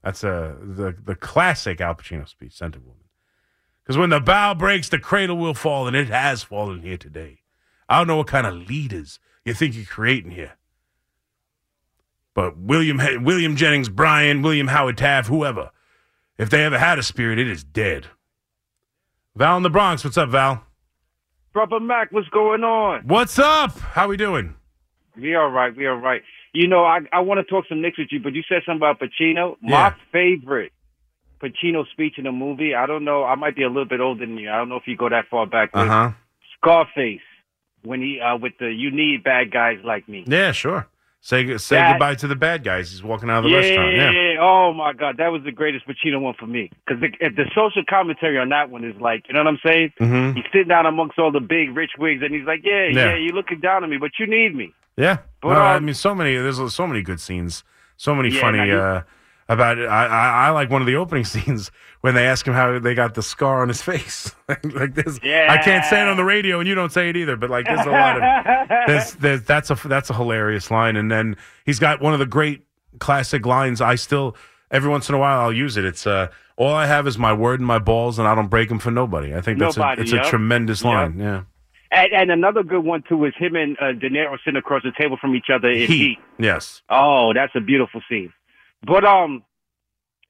That's 0.03 0.24
uh, 0.24 0.55
the, 0.61 0.97
the 1.05 1.14
classic 1.14 1.80
Al 1.80 1.95
Pacino 1.95 2.26
speech, 2.26 2.55
Scent 2.57 2.76
of 2.76 2.84
Woman. 2.84 3.05
Because 3.91 3.99
when 3.99 4.11
the 4.11 4.20
bow 4.20 4.55
breaks, 4.55 4.88
the 4.88 5.01
cradle 5.01 5.36
will 5.36 5.53
fall, 5.53 5.88
and 5.88 5.97
it 5.97 6.11
has 6.11 6.45
fallen 6.45 6.80
here 6.80 6.97
today. 6.97 7.41
I 7.88 7.99
don't 7.99 8.07
know 8.07 8.18
what 8.18 8.28
kind 8.28 8.47
of 8.47 8.55
leaders 8.55 9.18
you 9.45 9.53
think 9.53 9.74
you're 9.74 9.84
creating 9.84 10.30
here. 10.30 10.53
But 12.32 12.57
William 12.57 13.01
William 13.24 13.57
Jennings 13.57 13.88
Bryan, 13.88 14.43
William 14.43 14.68
Howard 14.68 14.97
Taft, 14.97 15.26
whoever, 15.26 15.72
if 16.38 16.49
they 16.51 16.64
ever 16.64 16.78
had 16.78 17.01
a 17.01 17.03
spirit, 17.03 17.41
it 17.41 17.49
is 17.49 17.64
dead. 17.64 18.07
Val 19.34 19.57
in 19.57 19.64
the 19.64 19.70
Bronx, 19.70 20.05
what's 20.05 20.16
up, 20.16 20.28
Val? 20.28 20.62
Brother 21.53 21.80
Mac, 21.80 22.12
what's 22.12 22.28
going 22.28 22.62
on? 22.62 23.09
What's 23.09 23.41
up? 23.41 23.76
How 23.76 24.07
we 24.07 24.16
doing? 24.16 24.55
We 25.16 25.34
all 25.34 25.51
right. 25.51 25.76
We 25.76 25.88
all 25.88 25.97
right. 25.97 26.22
You 26.53 26.68
know, 26.68 26.84
I 26.84 27.01
I 27.12 27.18
want 27.22 27.45
to 27.45 27.45
talk 27.45 27.64
some 27.68 27.82
Knicks 27.82 27.99
with 27.99 28.12
you, 28.12 28.20
but 28.20 28.34
you 28.34 28.45
said 28.49 28.62
something 28.64 28.76
about 28.76 29.01
Pacino. 29.01 29.57
My 29.61 29.97
favorite 30.12 30.70
Pacino 31.43 31.84
speech 31.91 32.14
in 32.18 32.26
a 32.26 32.32
movie. 32.32 32.74
I 32.74 32.86
don't 32.86 33.05
know. 33.05 33.24
I 33.24 33.34
might 33.34 33.57
be 33.57 33.62
a 33.62 33.68
little 33.68 33.84
bit 33.86 34.01
older 34.01 34.24
than 34.26 34.36
you. 34.38 34.51
I 34.51 34.57
don't 34.57 34.68
know 34.68 34.76
if 34.76 34.86
you 34.86 34.97
go 34.97 35.09
that 35.09 35.26
far 35.30 35.47
back. 35.47 35.70
Uh 35.74 35.86
huh. 35.86 36.11
Scarface 36.59 37.20
when 37.82 38.01
he 38.03 38.20
uh 38.20 38.36
with 38.36 38.53
the 38.59 38.66
you 38.70 38.91
need 38.91 39.24
bad 39.24 39.51
guys 39.51 39.78
like 39.84 40.09
me. 40.09 40.24
Yeah, 40.26 40.53
sure. 40.53 40.86
Say 41.22 41.57
say 41.59 41.76
That- 41.76 41.93
goodbye 41.93 42.14
to 42.16 42.26
the 42.26 42.36
bad 42.36 42.64
guys. 42.64 42.91
He's 42.91 43.03
walking 43.03 43.28
out 43.30 43.38
of 43.38 43.45
the 43.45 43.51
yeah, 43.51 43.57
restaurant. 43.59 43.95
Yeah. 43.97 44.36
Oh 44.41 44.72
my 44.72 44.93
God, 44.95 45.16
that 45.18 45.28
was 45.28 45.43
the 45.45 45.53
greatest 45.53 45.86
Pacino 45.86 46.20
one 46.20 46.34
for 46.38 46.47
me. 46.47 46.70
Because 46.86 47.01
the, 47.03 47.09
the 47.28 47.45
social 47.55 47.82
commentary 47.88 48.38
on 48.38 48.49
that 48.51 48.70
one 48.70 48.84
is 48.84 48.99
like, 49.01 49.24
you 49.28 49.34
know 49.34 49.41
what 49.41 49.49
I'm 49.49 49.59
saying? 49.64 49.93
Mhm. 50.01 50.34
He's 50.36 50.45
sitting 50.53 50.68
down 50.68 50.86
amongst 50.86 51.18
all 51.18 51.30
the 51.30 51.41
big 51.41 51.76
rich 51.76 51.91
wigs, 51.99 52.22
and 52.22 52.34
he's 52.34 52.47
like, 52.47 52.61
yeah, 52.64 52.86
Yeah. 52.86 53.11
yeah, 53.11 53.16
you're 53.16 53.34
looking 53.34 53.61
down 53.61 53.84
on 53.84 53.91
me, 53.91 53.99
but 53.99 54.12
you 54.18 54.26
need 54.26 54.55
me. 54.55 54.72
Yeah. 54.97 55.18
But, 55.43 55.55
No, 55.55 55.61
I 55.61 55.76
um, 55.76 55.84
mean, 55.84 55.95
so 55.95 56.14
many. 56.14 56.34
There's 56.36 56.74
so 56.74 56.86
many 56.86 57.03
good 57.03 57.20
scenes. 57.20 57.64
So 57.99 58.14
many 58.14 58.30
Yeah, 58.30 58.41
funny 58.41 58.66
you- 58.66 58.78
uh, 58.78 59.03
about 59.51 59.78
it. 59.78 59.86
I, 59.86 60.07
I 60.07 60.46
I 60.46 60.51
like 60.51 60.70
one 60.70 60.80
of 60.80 60.86
the 60.86 60.96
opening 60.96 61.24
scenes 61.32 61.70
when 62.01 62.14
they 62.14 62.26
ask 62.26 62.46
him 62.46 62.55
how 62.55 62.78
they 62.78 62.94
got 62.94 63.14
the 63.14 63.22
scar 63.22 63.62
on 63.62 63.68
his 63.68 63.82
face. 63.82 64.34
like 64.48 64.94
this. 64.94 65.18
I 65.22 65.59
can't 65.62 65.84
say 65.84 66.01
it 66.01 66.09
on 66.09 66.16
the 66.16 66.24
radio, 66.24 66.61
and 66.61 66.68
you 66.68 66.74
don't 66.74 66.92
say 66.92 67.11
it 67.11 67.16
either. 67.16 67.36
But 67.36 67.51
like, 67.51 67.66
there's 67.66 67.86
a 67.86 67.90
lot 67.90 68.16
of 68.16 68.68
there's, 68.86 69.14
there's, 69.14 69.42
that's 69.42 69.70
a 69.70 69.74
that's 69.88 70.09
a 70.09 70.14
hilarious 70.14 70.70
line. 70.70 70.96
And 70.96 71.11
then 71.11 71.36
he's 71.66 71.78
got 71.78 72.01
one 72.01 72.12
of 72.12 72.20
the 72.20 72.26
great 72.26 72.64
classic 73.01 73.44
lines. 73.44 73.80
I 73.80 73.96
still 73.96 74.36
every 74.70 74.88
once 74.88 75.09
in 75.09 75.14
a 75.14 75.18
while 75.18 75.40
I'll 75.40 75.53
use 75.53 75.76
it. 75.76 75.84
It's 75.84 76.07
uh, 76.07 76.28
all 76.57 76.72
I 76.72 76.86
have 76.86 77.07
is 77.07 77.18
my 77.18 77.32
word 77.32 77.59
and 77.61 77.66
my 77.66 77.78
balls, 77.78 78.18
and 78.18 78.28
I 78.28 78.34
don't 78.34 78.48
break 78.48 78.68
them 78.68 78.78
for 78.78 78.90
nobody. 78.90 79.34
I 79.34 79.40
think 79.40 79.59
that's 79.59 79.76
Nobody, 79.76 80.01
a, 80.01 80.05
it's 80.05 80.12
yup. 80.12 80.26
a 80.26 80.28
tremendous 80.28 80.84
line. 80.84 81.18
Yeah. 81.18 81.42
And, 81.92 82.12
and 82.12 82.30
another 82.30 82.62
good 82.62 82.84
one 82.84 83.03
too 83.09 83.24
is 83.24 83.32
him 83.36 83.57
and 83.57 83.76
uh, 83.80 83.92
De 83.92 84.09
Niro 84.11 84.36
sitting 84.44 84.59
across 84.59 84.84
the 84.84 84.92
table 84.96 85.16
from 85.20 85.34
each 85.34 85.46
other 85.53 85.68
in 85.68 85.78
Heat. 85.78 85.88
Heat. 85.88 86.18
Yes. 86.38 86.82
Oh, 86.88 87.32
that's 87.34 87.53
a 87.57 87.61
beautiful 87.61 88.01
scene. 88.09 88.32
But 88.83 89.05
um, 89.05 89.45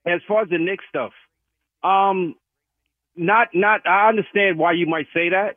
as 0.06 0.20
far 0.26 0.42
as 0.42 0.48
the 0.48 0.58
Knicks 0.58 0.84
stuff, 0.88 1.12
um, 1.82 2.34
not 3.16 3.48
not 3.54 3.86
I 3.86 4.08
understand 4.08 4.58
why 4.58 4.72
you 4.72 4.86
might 4.86 5.06
say 5.14 5.30
that, 5.30 5.56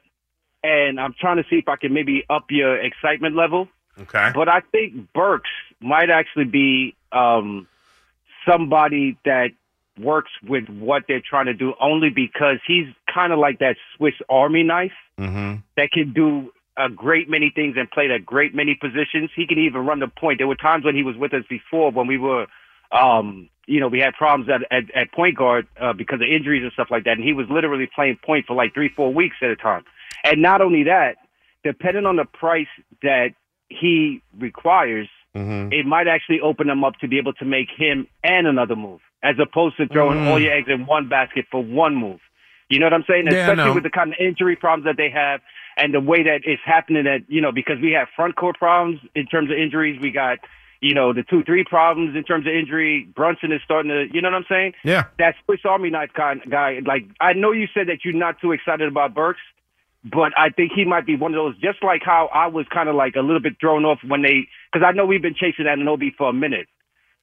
and 0.63 0.99
I'm 0.99 1.13
trying 1.19 1.37
to 1.37 1.43
see 1.49 1.57
if 1.57 1.67
I 1.67 1.75
can 1.75 1.93
maybe 1.93 2.25
up 2.29 2.45
your 2.49 2.79
excitement 2.79 3.35
level. 3.35 3.67
Okay. 3.99 4.31
But 4.33 4.49
I 4.49 4.61
think 4.71 5.13
Burks 5.13 5.49
might 5.79 6.09
actually 6.09 6.45
be 6.45 6.95
um 7.11 7.67
somebody 8.47 9.17
that 9.25 9.51
works 9.99 10.31
with 10.47 10.67
what 10.69 11.03
they're 11.07 11.21
trying 11.21 11.45
to 11.45 11.53
do 11.53 11.73
only 11.79 12.09
because 12.09 12.57
he's 12.65 12.87
kind 13.13 13.31
of 13.31 13.39
like 13.39 13.59
that 13.59 13.75
Swiss 13.95 14.15
Army 14.29 14.63
knife 14.63 14.91
Mm-hmm. 15.19 15.57
that 15.77 15.91
can 15.91 16.11
do 16.11 16.51
a 16.75 16.89
great 16.89 17.29
many 17.29 17.51
things 17.53 17.75
and 17.77 17.89
played 17.91 18.09
a 18.09 18.17
great 18.17 18.55
many 18.55 18.73
positions. 18.73 19.29
He 19.35 19.45
can 19.45 19.59
even 19.59 19.85
run 19.85 19.99
the 19.99 20.07
point. 20.07 20.39
There 20.39 20.47
were 20.47 20.55
times 20.55 20.83
when 20.83 20.95
he 20.95 21.03
was 21.03 21.15
with 21.15 21.35
us 21.35 21.43
before 21.47 21.91
when 21.91 22.07
we 22.07 22.17
were, 22.17 22.47
um, 22.93 23.49
you 23.65 23.79
know, 23.79 23.87
we 23.87 23.99
had 23.99 24.13
problems 24.13 24.49
at 24.49 24.61
at, 24.71 24.91
at 24.95 25.11
point 25.11 25.37
guard 25.37 25.67
uh, 25.79 25.93
because 25.93 26.21
of 26.21 26.27
injuries 26.27 26.63
and 26.63 26.71
stuff 26.73 26.87
like 26.91 27.05
that, 27.05 27.17
and 27.17 27.23
he 27.23 27.33
was 27.33 27.47
literally 27.49 27.89
playing 27.93 28.17
point 28.23 28.45
for 28.45 28.55
like 28.55 28.73
three, 28.73 28.89
four 28.89 29.13
weeks 29.13 29.37
at 29.41 29.49
a 29.49 29.55
time. 29.55 29.83
And 30.23 30.41
not 30.41 30.61
only 30.61 30.83
that, 30.83 31.15
depending 31.63 32.05
on 32.05 32.15
the 32.17 32.25
price 32.25 32.67
that 33.01 33.29
he 33.69 34.21
requires, 34.37 35.07
Mm-hmm. 35.35 35.73
it 35.73 35.87
might 35.87 36.07
actually 36.07 36.39
open 36.41 36.67
them 36.67 36.83
up 36.83 36.93
to 37.01 37.07
be 37.07 37.17
able 37.17 37.33
to 37.33 37.43
make 37.45 37.69
him 37.75 38.05
and 38.23 38.45
another 38.45 38.75
move, 38.75 39.01
as 39.23 39.33
opposed 39.39 39.77
to 39.77 39.87
throwing 39.87 40.19
Mm. 40.19 40.27
all 40.27 40.39
your 40.39 40.53
eggs 40.53 40.69
in 40.69 40.85
one 40.85 41.09
basket 41.09 41.45
for 41.49 41.59
one 41.63 41.95
move. 41.95 42.19
You 42.69 42.77
know 42.77 42.85
what 42.85 42.93
I'm 42.93 43.03
saying? 43.09 43.25
Yeah, 43.25 43.49
Especially 43.49 43.71
with 43.73 43.81
the 43.81 43.89
kind 43.89 44.13
of 44.13 44.19
injury 44.19 44.55
problems 44.55 44.85
that 44.85 44.95
they 44.95 45.09
have 45.09 45.41
and 45.75 45.91
the 45.91 45.99
way 45.99 46.21
that 46.21 46.41
it's 46.43 46.61
happening 46.63 47.05
that, 47.05 47.21
you 47.29 47.41
know, 47.41 47.51
because 47.51 47.79
we 47.81 47.93
have 47.93 48.09
front 48.15 48.35
court 48.35 48.57
problems 48.59 48.99
in 49.15 49.25
terms 49.25 49.49
of 49.49 49.57
injuries. 49.57 49.99
We 49.99 50.11
got, 50.11 50.37
you 50.83 50.93
know, 50.93 51.13
the 51.13 51.23
two, 51.23 51.43
three 51.43 51.63
problems 51.63 52.15
in 52.15 52.23
terms 52.23 52.45
of 52.45 52.53
injury. 52.53 53.07
Brunson 53.15 53.51
is 53.53 53.61
starting 53.63 53.89
to, 53.89 54.05
you 54.13 54.21
know 54.21 54.29
what 54.29 54.35
I'm 54.35 54.45
saying? 54.49 54.73
Yeah. 54.83 55.05
That 55.17 55.35
Swiss 55.45 55.61
Army 55.63 55.89
knife 55.89 56.11
kind 56.13 56.41
guy. 56.49 56.79
Like, 56.85 57.05
I 57.21 57.33
know 57.33 57.53
you 57.53 57.67
said 57.73 57.87
that 57.87 58.03
you're 58.03 58.13
not 58.13 58.41
too 58.41 58.51
excited 58.51 58.87
about 58.87 59.15
Burks, 59.15 59.39
but 60.03 60.33
I 60.37 60.49
think 60.49 60.73
he 60.75 60.83
might 60.83 61.05
be 61.05 61.15
one 61.15 61.33
of 61.33 61.37
those, 61.37 61.57
just 61.61 61.81
like 61.81 62.01
how 62.03 62.29
I 62.33 62.47
was 62.47 62.65
kind 62.73 62.89
of 62.89 62.95
like 62.95 63.15
a 63.15 63.21
little 63.21 63.39
bit 63.39 63.53
thrown 63.61 63.85
off 63.85 63.99
when 64.05 64.21
they, 64.21 64.47
because 64.71 64.85
I 64.85 64.91
know 64.91 65.05
we've 65.05 65.21
been 65.21 65.35
chasing 65.35 65.65
that 65.65 65.77
Anunoby 65.77 66.13
for 66.17 66.29
a 66.29 66.33
minute. 66.33 66.67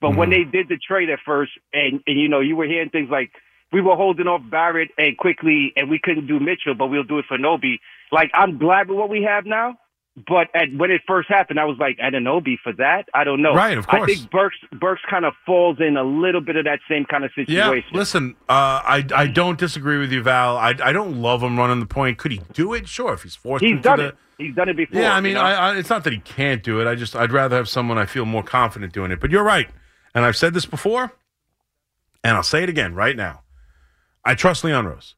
But 0.01 0.17
when 0.17 0.31
mm-hmm. 0.31 0.51
they 0.51 0.59
did 0.59 0.69
the 0.69 0.79
trade 0.79 1.11
at 1.11 1.19
first, 1.27 1.53
and, 1.75 2.01
and 2.07 2.19
you 2.19 2.29
know, 2.29 2.41
you 2.41 2.57
were 2.57 2.65
hearing 2.65 2.89
things 2.89 3.11
like 3.11 3.33
we 3.71 3.83
were 3.83 3.97
holding 3.97 4.27
off 4.27 4.41
Barrett 4.51 4.91
and 4.97 5.17
Quickley, 5.19 5.75
and 5.77 5.91
we 5.91 5.99
couldn't 6.03 6.27
do 6.27 6.41
Mitchell, 6.41 6.75
but 6.75 6.87
we'll 6.87 7.05
do 7.05 7.19
it 7.19 7.27
for 7.29 7.37
Nobi. 7.37 7.81
Like 8.11 8.31
I'm 8.33 8.57
glad 8.57 8.89
with 8.89 8.97
what 8.97 9.11
we 9.11 9.25
have 9.25 9.45
now, 9.45 9.77
but 10.17 10.49
at, 10.55 10.75
when 10.77 10.91
it 10.91 11.03
first 11.07 11.29
happened, 11.29 11.61
I 11.61 11.65
was 11.65 11.79
like, 11.79 11.99
Anunoby 11.99 12.57
for 12.63 12.73
that? 12.75 13.09
I 13.15 13.25
don't 13.25 13.41
know. 13.43 13.55
Right, 13.55 13.79
of 13.79 13.87
course. 13.87 14.03
I 14.03 14.15
think 14.15 14.31
Burks 14.31 14.57
Burks 14.73 15.03
kind 15.09 15.25
of 15.25 15.35
falls 15.47 15.79
in 15.81 15.97
a 15.97 16.03
little 16.03 16.41
bit 16.41 16.57
of 16.57 16.65
that 16.65 16.81
same 16.89 17.05
kind 17.05 17.25
of 17.25 17.31
situation. 17.31 17.55
Yeah, 17.55 17.81
listen, 17.99 18.35
uh, 18.49 18.83
I 18.85 19.07
I 19.15 19.27
don't 19.29 19.59
disagree 19.59 19.99
with 19.99 20.13
you, 20.13 20.23
Val. 20.23 20.57
I 20.57 20.75
I 20.83 20.93
don't 20.93 21.23
love 21.23 21.43
him 21.43 21.57
running 21.57 21.81
the 21.81 21.87
point. 21.87 22.19
Could 22.19 22.33
he 22.33 22.41
do 22.53 22.75
it? 22.75 22.89
Sure, 22.89 23.13
if 23.15 23.23
he's 23.23 23.37
forced 23.37 23.65
He's 23.65 23.81
done 23.81 23.99
the. 23.99 24.09
it. 24.09 24.17
He's 24.37 24.55
done 24.55 24.69
it 24.69 24.77
before. 24.77 25.01
Yeah, 25.01 25.13
I 25.13 25.19
you 25.19 25.23
mean, 25.23 25.35
know? 25.35 25.43
I, 25.43 25.53
I, 25.53 25.77
it's 25.77 25.91
not 25.91 26.03
that 26.05 26.13
he 26.13 26.19
can't 26.21 26.63
do 26.63 26.81
it. 26.81 26.87
I 26.87 26.95
just 26.95 27.15
I'd 27.15 27.31
rather 27.31 27.57
have 27.57 27.69
someone 27.69 27.99
I 27.99 28.07
feel 28.07 28.25
more 28.25 28.43
confident 28.43 28.93
doing 28.93 29.11
it. 29.11 29.21
But 29.21 29.31
you're 29.31 29.45
right, 29.45 29.69
and 30.15 30.25
I've 30.25 30.37
said 30.37 30.55
this 30.55 30.67
before, 30.67 31.13
and 32.25 32.37
I'll 32.37 32.43
say 32.43 32.63
it 32.63 32.69
again 32.69 32.95
right 32.95 33.17
now. 33.17 33.43
I 34.25 34.35
trust 34.35 34.65
Leon 34.65 34.87
Rose. 34.87 35.15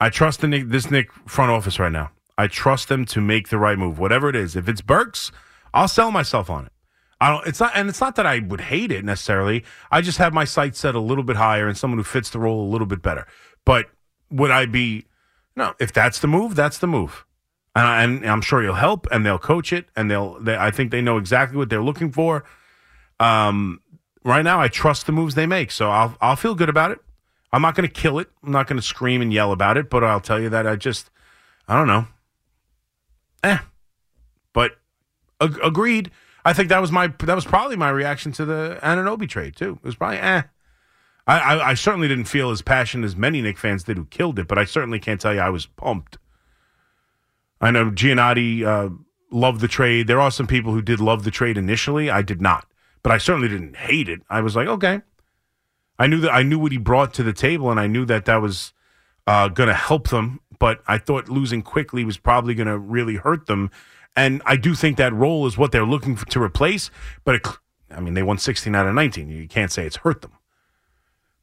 I 0.00 0.10
trust 0.10 0.40
the 0.40 0.46
Knick, 0.48 0.68
this 0.68 0.90
Knick 0.90 1.10
front 1.26 1.50
office 1.50 1.78
right 1.78 1.92
now. 1.92 2.10
I 2.38 2.46
trust 2.46 2.88
them 2.88 3.04
to 3.06 3.20
make 3.20 3.48
the 3.48 3.58
right 3.58 3.78
move, 3.78 3.98
whatever 3.98 4.28
it 4.28 4.36
is. 4.36 4.56
If 4.56 4.68
it's 4.68 4.80
Burks, 4.80 5.32
I'll 5.72 5.88
sell 5.88 6.10
myself 6.10 6.50
on 6.50 6.66
it. 6.66 6.72
I 7.20 7.30
don't. 7.30 7.46
It's 7.46 7.60
not, 7.60 7.72
and 7.74 7.88
it's 7.88 8.00
not 8.00 8.16
that 8.16 8.26
I 8.26 8.40
would 8.40 8.60
hate 8.62 8.92
it 8.92 9.04
necessarily. 9.04 9.64
I 9.90 10.02
just 10.02 10.18
have 10.18 10.34
my 10.34 10.44
sights 10.44 10.78
set 10.78 10.94
a 10.94 11.00
little 11.00 11.24
bit 11.24 11.36
higher 11.36 11.66
and 11.66 11.76
someone 11.76 11.98
who 11.98 12.04
fits 12.04 12.28
the 12.28 12.38
role 12.38 12.62
a 12.62 12.70
little 12.70 12.86
bit 12.86 13.00
better. 13.00 13.26
But 13.64 13.86
would 14.30 14.50
I 14.50 14.66
be? 14.66 15.06
No, 15.54 15.74
if 15.80 15.92
that's 15.92 16.18
the 16.18 16.26
move, 16.26 16.54
that's 16.54 16.76
the 16.76 16.86
move, 16.86 17.24
and, 17.74 18.26
I, 18.26 18.30
I'm 18.30 18.42
sure 18.42 18.62
he'll 18.62 18.74
help 18.74 19.06
and 19.10 19.24
they'll 19.24 19.38
coach 19.38 19.72
it 19.72 19.86
and 19.96 20.10
they'll. 20.10 20.38
They, 20.40 20.56
I 20.56 20.70
think 20.70 20.90
they 20.90 21.00
know 21.00 21.16
exactly 21.16 21.56
what 21.56 21.70
they're 21.70 21.82
looking 21.82 22.12
for. 22.12 22.44
Um, 23.18 23.80
right 24.22 24.42
now, 24.42 24.60
I 24.60 24.68
trust 24.68 25.06
the 25.06 25.12
moves 25.12 25.34
they 25.34 25.46
make, 25.46 25.70
so 25.70 25.90
I'll 25.90 26.18
I'll 26.20 26.36
feel 26.36 26.54
good 26.54 26.68
about 26.68 26.90
it. 26.90 26.98
I'm 27.50 27.62
not 27.62 27.74
going 27.74 27.88
to 27.88 27.94
kill 27.94 28.18
it. 28.18 28.28
I'm 28.44 28.52
not 28.52 28.66
going 28.66 28.76
to 28.76 28.82
scream 28.86 29.22
and 29.22 29.32
yell 29.32 29.52
about 29.52 29.78
it, 29.78 29.88
but 29.88 30.04
I'll 30.04 30.20
tell 30.20 30.38
you 30.38 30.50
that 30.50 30.66
I 30.66 30.76
just, 30.76 31.10
I 31.66 31.78
don't 31.78 31.86
know. 31.86 32.06
Eh, 33.42 33.58
but 34.52 34.78
ag- 35.40 35.58
agreed. 35.62 36.10
I 36.44 36.52
think 36.52 36.68
that 36.68 36.80
was 36.80 36.92
my 36.92 37.08
that 37.08 37.34
was 37.34 37.44
probably 37.44 37.76
my 37.76 37.90
reaction 37.90 38.32
to 38.32 38.44
the 38.44 38.78
Anunoby 38.82 39.28
trade 39.28 39.56
too. 39.56 39.78
It 39.82 39.86
was 39.86 39.96
probably 39.96 40.18
eh. 40.18 40.42
I, 41.26 41.38
I, 41.38 41.68
I 41.70 41.74
certainly 41.74 42.06
didn't 42.08 42.26
feel 42.26 42.50
as 42.50 42.62
passionate 42.62 43.04
as 43.04 43.16
many 43.16 43.42
Knick 43.42 43.58
fans 43.58 43.82
did 43.82 43.96
who 43.96 44.04
killed 44.04 44.38
it, 44.38 44.46
but 44.46 44.58
I 44.58 44.64
certainly 44.64 45.00
can't 45.00 45.20
tell 45.20 45.34
you 45.34 45.40
I 45.40 45.50
was 45.50 45.66
pumped. 45.66 46.18
I 47.60 47.70
know 47.70 47.90
Giannotti 47.90 48.64
uh, 48.64 48.90
loved 49.30 49.60
the 49.60 49.68
trade. 49.68 50.06
There 50.06 50.20
are 50.20 50.30
some 50.30 50.46
people 50.46 50.72
who 50.72 50.82
did 50.82 51.00
love 51.00 51.24
the 51.24 51.30
trade 51.30 51.58
initially. 51.58 52.10
I 52.10 52.22
did 52.22 52.40
not, 52.40 52.66
but 53.02 53.10
I 53.10 53.18
certainly 53.18 53.48
didn't 53.48 53.76
hate 53.76 54.08
it. 54.08 54.22
I 54.30 54.40
was 54.40 54.54
like, 54.54 54.68
okay. 54.68 55.00
I 55.98 56.06
knew 56.06 56.20
that 56.20 56.32
I 56.32 56.42
knew 56.42 56.58
what 56.58 56.72
he 56.72 56.78
brought 56.78 57.14
to 57.14 57.22
the 57.22 57.32
table, 57.32 57.70
and 57.70 57.80
I 57.80 57.86
knew 57.86 58.04
that 58.04 58.26
that 58.26 58.42
was 58.42 58.72
uh, 59.26 59.48
going 59.48 59.68
to 59.68 59.74
help 59.74 60.08
them. 60.08 60.40
But 60.58 60.82
I 60.86 60.98
thought 60.98 61.28
losing 61.28 61.62
Quickley 61.62 62.04
was 62.04 62.16
probably 62.16 62.54
going 62.54 62.68
to 62.68 62.78
really 62.78 63.16
hurt 63.16 63.46
them. 63.46 63.70
And 64.14 64.40
I 64.46 64.56
do 64.56 64.74
think 64.74 64.96
that 64.96 65.12
role 65.12 65.46
is 65.46 65.58
what 65.58 65.72
they're 65.72 65.84
looking 65.84 66.16
for, 66.16 66.24
to 66.26 66.42
replace. 66.42 66.90
But 67.24 67.34
it, 67.36 67.46
I 67.90 68.00
mean, 68.00 68.14
they 68.14 68.22
won 68.22 68.38
16 68.38 68.74
out 68.74 68.86
of 68.86 68.94
19. 68.94 69.28
You 69.28 69.46
can't 69.48 69.70
say 69.70 69.86
it's 69.86 69.96
hurt 69.96 70.22
them. 70.22 70.32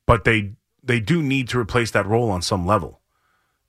But 0.05 0.23
they 0.23 0.53
they 0.83 0.99
do 0.99 1.23
need 1.23 1.47
to 1.49 1.59
replace 1.59 1.91
that 1.91 2.05
role 2.05 2.29
on 2.29 2.41
some 2.41 2.65
level, 2.65 2.99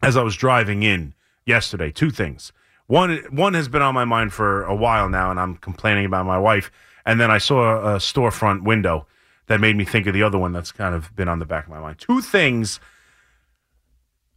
as 0.04 0.16
I 0.16 0.22
was 0.22 0.36
driving 0.36 0.84
in 0.84 1.16
yesterday. 1.46 1.92
Two 1.92 2.12
things. 2.12 2.52
One 2.88 3.18
one 3.32 3.54
has 3.54 3.68
been 3.68 3.82
on 3.82 3.96
my 3.96 4.06
mind 4.06 4.34
for 4.34 4.64
a 4.64 4.76
while 4.76 5.10
now, 5.10 5.32
and 5.32 5.40
I'm 5.40 5.58
complaining 5.58 6.06
about 6.06 6.26
my 6.26 6.38
wife. 6.38 6.72
And 7.06 7.20
then 7.20 7.32
I 7.32 7.38
saw 7.38 7.96
a 7.96 7.98
storefront 7.98 8.64
window 8.64 9.08
that 9.48 9.60
made 9.60 9.76
me 9.76 9.86
think 9.86 10.08
of 10.08 10.14
the 10.14 10.24
other 10.24 10.38
one 10.38 10.54
that's 10.54 10.72
kind 10.72 10.94
of 10.94 11.16
been 11.16 11.28
on 11.28 11.40
the 11.40 11.46
back 11.46 11.66
of 11.66 11.72
my 11.72 11.80
mind. 11.80 12.00
Two 12.00 12.22
things, 12.22 12.80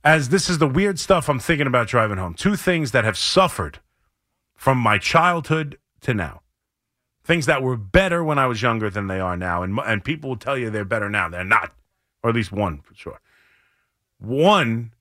as 0.06 0.28
this 0.28 0.48
is 0.48 0.58
the 0.58 0.68
weird 0.68 1.00
stuff 1.00 1.28
I'm 1.28 1.40
thinking 1.40 1.66
about 1.66 1.88
driving 1.88 2.16
home. 2.16 2.32
Two 2.32 2.54
things 2.54 2.92
that 2.92 3.02
have 3.02 3.18
suffered 3.18 3.80
from 4.54 4.78
my 4.78 4.98
childhood 4.98 5.78
to 6.02 6.14
now. 6.14 6.42
Things 7.24 7.46
that 7.46 7.60
were 7.60 7.76
better 7.76 8.22
when 8.22 8.38
I 8.38 8.46
was 8.46 8.62
younger 8.62 8.88
than 8.88 9.08
they 9.08 9.18
are 9.18 9.36
now, 9.36 9.64
and 9.64 9.76
and 9.84 10.04
people 10.04 10.30
will 10.30 10.36
tell 10.36 10.56
you 10.56 10.70
they're 10.70 10.84
better 10.84 11.10
now. 11.10 11.28
They're 11.28 11.42
not, 11.42 11.72
or 12.22 12.30
at 12.30 12.36
least 12.36 12.52
one 12.52 12.82
for 12.82 12.94
sure. 12.94 13.20
One, 14.20 14.92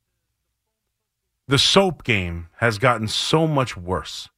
the 1.47 1.59
soap 1.59 2.03
game 2.03 2.47
has 2.57 2.79
gotten 2.79 3.07
so 3.07 3.45
much 3.45 3.77
worse. 3.77 4.29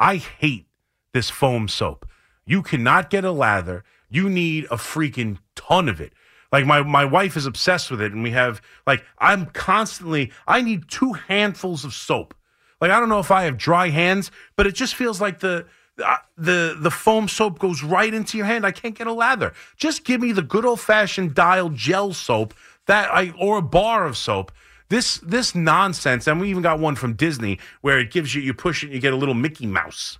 I 0.00 0.16
hate 0.16 0.68
this 1.12 1.28
foam 1.28 1.68
soap. 1.68 2.08
You 2.46 2.62
cannot 2.62 3.10
get 3.10 3.26
a 3.26 3.30
lather. 3.30 3.84
You 4.08 4.30
need 4.30 4.64
a 4.70 4.76
freaking 4.78 5.36
ton 5.54 5.86
of 5.86 6.00
it. 6.00 6.14
Like 6.50 6.66
my 6.66 6.82
my 6.82 7.04
wife 7.04 7.36
is 7.36 7.46
obsessed 7.46 7.90
with 7.90 8.00
it, 8.00 8.12
and 8.12 8.22
we 8.22 8.30
have 8.30 8.62
like 8.86 9.04
I'm 9.18 9.46
constantly. 9.46 10.32
I 10.46 10.62
need 10.62 10.88
two 10.88 11.12
handfuls 11.12 11.84
of 11.84 11.92
soap. 11.92 12.34
Like 12.80 12.90
I 12.90 13.00
don't 13.00 13.08
know 13.08 13.18
if 13.18 13.30
I 13.30 13.44
have 13.44 13.58
dry 13.58 13.90
hands, 13.90 14.30
but 14.56 14.66
it 14.66 14.74
just 14.74 14.94
feels 14.94 15.20
like 15.20 15.40
the 15.40 15.66
uh, 16.02 16.16
the 16.36 16.76
the 16.78 16.90
foam 16.90 17.28
soap 17.28 17.58
goes 17.58 17.82
right 17.82 18.12
into 18.12 18.38
your 18.38 18.46
hand. 18.46 18.64
I 18.64 18.70
can't 18.70 18.96
get 18.96 19.06
a 19.06 19.12
lather. 19.12 19.52
Just 19.76 20.04
give 20.04 20.20
me 20.20 20.32
the 20.32 20.42
good 20.42 20.64
old 20.64 20.80
fashioned 20.80 21.34
dial 21.34 21.68
gel 21.70 22.12
soap 22.14 22.54
that 22.86 23.12
I 23.12 23.34
or 23.38 23.58
a 23.58 23.62
bar 23.62 24.06
of 24.06 24.16
soap. 24.16 24.52
This 24.88 25.18
this 25.18 25.54
nonsense, 25.54 26.26
and 26.26 26.40
we 26.40 26.48
even 26.48 26.62
got 26.62 26.78
one 26.78 26.94
from 26.94 27.12
Disney 27.12 27.58
where 27.82 27.98
it 27.98 28.10
gives 28.10 28.34
you 28.34 28.40
you 28.40 28.54
push 28.54 28.82
it, 28.82 28.86
and 28.86 28.94
you 28.94 29.00
get 29.00 29.12
a 29.12 29.16
little 29.16 29.34
Mickey 29.34 29.66
Mouse 29.66 30.18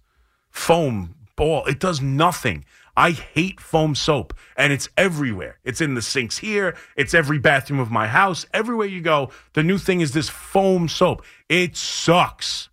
foam 0.51 1.15
ball. 1.39 1.65
It 1.65 1.81
does 1.81 2.03
nothing. 2.03 2.67
I 2.95 3.13
hate 3.13 3.61
foam 3.61 3.95
soap, 3.95 4.35
and 4.57 4.73
it's 4.73 4.89
everywhere. 4.97 5.61
It's 5.65 5.81
in 5.81 5.95
the 5.95 6.03
sinks 6.03 6.39
here. 6.39 6.77
It's 6.97 7.15
every 7.15 7.39
bathroom 7.39 7.79
of 7.79 7.93
my 7.93 8.09
house. 8.09 8.45
Everywhere 8.53 8.89
you 8.89 9.01
go, 9.01 9.31
the 9.55 9.63
new 9.63 9.79
thing 9.79 10.01
is 10.01 10.13
this 10.13 10.29
foam 10.29 10.89
soap. 10.89 11.25
It 11.49 11.77
sucks. 11.77 12.69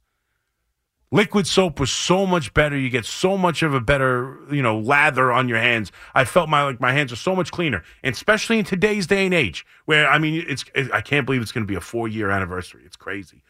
Liquid 1.11 1.45
soap 1.45 1.79
was 1.79 1.91
so 1.91 2.25
much 2.25 2.55
better. 2.55 2.75
You 2.75 2.89
get 2.89 3.05
so 3.05 3.37
much 3.37 3.61
of 3.61 3.75
a 3.75 3.79
better, 3.79 4.39
you 4.51 4.63
know, 4.63 4.79
lather 4.79 5.31
on 5.31 5.47
your 5.47 5.59
hands. 5.59 5.91
I 6.15 6.25
felt 6.25 6.49
my 6.49 6.63
like 6.63 6.81
my 6.81 6.91
hands 6.91 7.13
are 7.13 7.17
so 7.17 7.35
much 7.35 7.51
cleaner, 7.51 7.83
and 8.03 8.13
especially 8.13 8.57
in 8.57 8.65
today's 8.65 9.05
day 9.05 9.25
and 9.25 9.33
age, 9.33 9.63
where 9.85 10.09
I 10.09 10.17
mean, 10.17 10.43
it's 10.47 10.65
it, 10.73 10.91
I 10.91 11.01
can't 11.01 11.27
believe 11.27 11.43
it's 11.43 11.51
going 11.51 11.63
to 11.63 11.71
be 11.71 11.75
a 11.75 11.81
four 11.81 12.07
year 12.07 12.31
anniversary. 12.31 12.81
It's 12.83 12.97
crazy 12.97 13.43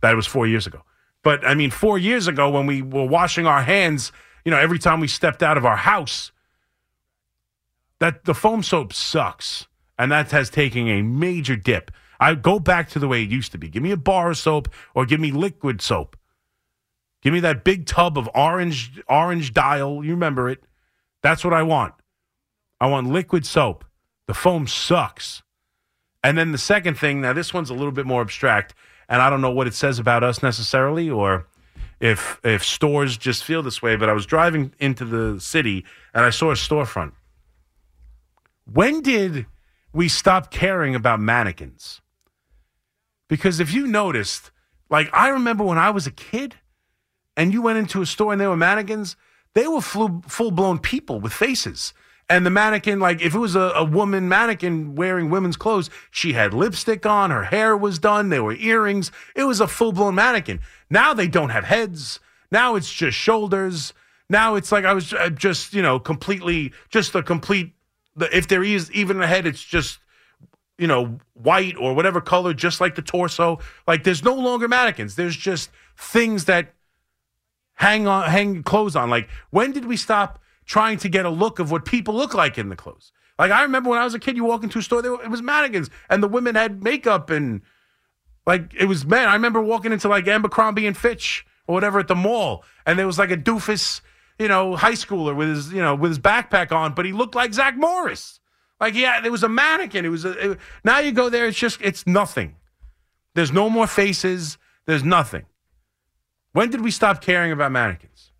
that 0.00 0.12
it 0.12 0.16
was 0.16 0.26
four 0.26 0.46
years 0.46 0.66
ago. 0.66 0.82
But 1.22 1.46
I 1.46 1.54
mean, 1.54 1.70
four 1.70 1.98
years 1.98 2.26
ago 2.26 2.48
when 2.48 2.66
we 2.66 2.80
were 2.80 3.06
washing 3.06 3.46
our 3.46 3.62
hands, 3.62 4.10
you 4.44 4.50
know, 4.50 4.58
every 4.58 4.78
time 4.78 5.00
we 5.00 5.08
stepped 5.08 5.42
out 5.42 5.56
of 5.56 5.64
our 5.64 5.76
house, 5.76 6.32
that 7.98 8.24
the 8.24 8.34
foam 8.34 8.62
soap 8.62 8.92
sucks, 8.92 9.66
and 9.98 10.10
that 10.10 10.30
has 10.32 10.50
taken 10.50 10.88
a 10.88 11.02
major 11.02 11.56
dip. 11.56 11.90
I 12.18 12.34
go 12.34 12.58
back 12.58 12.88
to 12.90 12.98
the 12.98 13.08
way 13.08 13.22
it 13.22 13.30
used 13.30 13.52
to 13.52 13.58
be. 13.58 13.68
Give 13.68 13.82
me 13.82 13.90
a 13.90 13.96
bar 13.96 14.30
of 14.30 14.38
soap 14.38 14.68
or 14.94 15.06
give 15.06 15.20
me 15.20 15.32
liquid 15.32 15.80
soap. 15.80 16.16
Give 17.20 17.32
me 17.32 17.40
that 17.40 17.64
big 17.64 17.86
tub 17.86 18.18
of 18.18 18.28
orange 18.34 19.00
orange 19.08 19.52
dial. 19.52 20.04
You 20.04 20.12
remember 20.12 20.48
it? 20.48 20.64
That's 21.22 21.44
what 21.44 21.54
I 21.54 21.62
want. 21.62 21.94
I 22.80 22.86
want 22.86 23.08
liquid 23.08 23.46
soap. 23.46 23.84
The 24.26 24.34
foam 24.34 24.66
sucks. 24.66 25.42
And 26.24 26.36
then 26.36 26.52
the 26.52 26.58
second 26.58 26.98
thing, 26.98 27.20
now 27.20 27.32
this 27.32 27.54
one's 27.54 27.70
a 27.70 27.74
little 27.74 27.92
bit 27.92 28.06
more 28.06 28.20
abstract, 28.20 28.74
and 29.08 29.20
I 29.20 29.30
don't 29.30 29.40
know 29.40 29.50
what 29.50 29.66
it 29.66 29.74
says 29.74 29.98
about 29.98 30.24
us 30.24 30.42
necessarily, 30.42 31.10
or 31.10 31.46
if 32.02 32.40
if 32.42 32.64
stores 32.64 33.16
just 33.16 33.44
feel 33.44 33.62
this 33.62 33.80
way. 33.80 33.96
But 33.96 34.10
I 34.10 34.12
was 34.12 34.26
driving 34.26 34.74
into 34.78 35.06
the 35.06 35.40
city 35.40 35.86
and 36.12 36.24
I 36.24 36.30
saw 36.30 36.50
a 36.50 36.54
storefront. 36.54 37.12
When 38.70 39.00
did 39.00 39.46
we 39.94 40.08
stop 40.08 40.50
caring 40.50 40.94
about 40.94 41.20
mannequins? 41.20 42.00
Because 43.28 43.60
if 43.60 43.72
you 43.72 43.86
noticed, 43.86 44.50
like 44.90 45.08
I 45.12 45.28
remember 45.28 45.64
when 45.64 45.78
I 45.78 45.90
was 45.90 46.06
a 46.06 46.10
kid 46.10 46.56
and 47.36 47.52
you 47.52 47.62
went 47.62 47.78
into 47.78 48.02
a 48.02 48.06
store 48.06 48.32
and 48.32 48.40
there 48.40 48.50
were 48.50 48.56
mannequins, 48.56 49.16
they 49.54 49.68
were 49.68 49.80
full 49.80 50.50
blown 50.50 50.78
people 50.80 51.20
with 51.20 51.32
faces. 51.32 51.94
And 52.28 52.46
the 52.46 52.50
mannequin, 52.50 52.98
like 52.98 53.20
if 53.20 53.34
it 53.34 53.38
was 53.38 53.54
a, 53.54 53.72
a 53.74 53.84
woman 53.84 54.28
mannequin 54.28 54.94
wearing 54.94 55.28
women's 55.28 55.56
clothes, 55.56 55.90
she 56.10 56.32
had 56.32 56.54
lipstick 56.54 57.04
on, 57.04 57.30
her 57.30 57.44
hair 57.44 57.76
was 57.76 57.98
done, 57.98 58.30
there 58.30 58.42
were 58.42 58.54
earrings. 58.54 59.12
It 59.36 59.44
was 59.44 59.60
a 59.60 59.66
full 59.66 59.92
blown 59.92 60.14
mannequin. 60.14 60.60
Now 60.88 61.12
they 61.12 61.28
don't 61.28 61.50
have 61.50 61.64
heads. 61.64 62.20
Now 62.50 62.74
it's 62.74 62.92
just 62.92 63.18
shoulders. 63.18 63.92
Now 64.30 64.54
it's 64.54 64.72
like 64.72 64.84
I 64.84 64.94
was 64.94 65.12
uh, 65.12 65.28
just, 65.28 65.74
you 65.74 65.82
know, 65.82 65.98
completely, 65.98 66.72
just 66.88 67.14
a 67.14 67.22
complete, 67.22 67.74
if 68.18 68.48
there 68.48 68.64
is 68.64 68.90
even 68.92 69.20
a 69.20 69.26
head, 69.26 69.46
it's 69.46 69.62
just, 69.62 69.98
you 70.78 70.86
know, 70.86 71.18
white 71.34 71.76
or 71.76 71.94
whatever 71.94 72.20
color, 72.20 72.54
just 72.54 72.80
like 72.80 72.94
the 72.94 73.02
torso. 73.02 73.58
Like 73.86 74.04
there's 74.04 74.24
no 74.24 74.34
longer 74.34 74.68
mannequins. 74.68 75.16
There's 75.16 75.36
just 75.36 75.70
things 75.98 76.46
that 76.46 76.72
hang 77.74 78.06
on, 78.06 78.28
hang 78.30 78.62
clothes 78.62 78.96
on. 78.96 79.10
Like 79.10 79.28
when 79.50 79.72
did 79.72 79.84
we 79.84 79.96
stop 79.96 80.38
trying 80.64 80.98
to 80.98 81.08
get 81.08 81.24
a 81.24 81.30
look 81.30 81.58
of 81.58 81.70
what 81.70 81.84
people 81.84 82.14
look 82.14 82.34
like 82.34 82.58
in 82.58 82.68
the 82.68 82.76
clothes? 82.76 83.12
Like 83.38 83.50
I 83.50 83.62
remember 83.62 83.90
when 83.90 83.98
I 83.98 84.04
was 84.04 84.14
a 84.14 84.18
kid, 84.18 84.36
you 84.36 84.44
walk 84.44 84.62
into 84.62 84.78
a 84.78 84.82
store, 84.82 85.02
were, 85.02 85.22
it 85.22 85.30
was 85.30 85.42
mannequins, 85.42 85.90
and 86.08 86.22
the 86.22 86.28
women 86.28 86.54
had 86.54 86.82
makeup 86.82 87.30
and 87.30 87.62
like 88.46 88.72
it 88.78 88.86
was 88.86 89.04
men. 89.04 89.28
I 89.28 89.34
remember 89.34 89.60
walking 89.60 89.92
into 89.92 90.08
like 90.08 90.26
Abercrombie 90.26 90.86
and 90.86 90.96
Fitch 90.96 91.46
or 91.66 91.74
whatever 91.74 91.98
at 91.98 92.08
the 92.08 92.14
mall, 92.14 92.64
and 92.86 92.98
there 92.98 93.06
was 93.06 93.18
like 93.18 93.30
a 93.30 93.36
doofus, 93.36 94.00
you 94.38 94.48
know, 94.48 94.76
high 94.76 94.92
schooler 94.92 95.34
with 95.34 95.48
his, 95.48 95.72
you 95.72 95.80
know, 95.80 95.94
with 95.94 96.10
his 96.10 96.18
backpack 96.18 96.72
on, 96.72 96.94
but 96.94 97.04
he 97.04 97.12
looked 97.12 97.34
like 97.34 97.54
Zach 97.54 97.76
Morris. 97.76 98.40
Like 98.80 98.94
yeah, 98.94 99.20
there 99.20 99.30
was 99.32 99.44
a 99.44 99.48
mannequin. 99.48 100.04
It 100.04 100.08
was 100.08 100.24
a, 100.24 100.52
it, 100.52 100.58
now 100.84 100.98
you 100.98 101.12
go 101.12 101.28
there, 101.28 101.46
it's 101.46 101.58
just 101.58 101.80
it's 101.80 102.06
nothing. 102.06 102.56
There's 103.34 103.52
no 103.52 103.70
more 103.70 103.86
faces. 103.86 104.58
There's 104.86 105.04
nothing. 105.04 105.46
When 106.52 106.70
did 106.70 106.82
we 106.82 106.90
stop 106.90 107.22
caring 107.22 107.52
about 107.52 107.72
mannequins? 107.72 108.31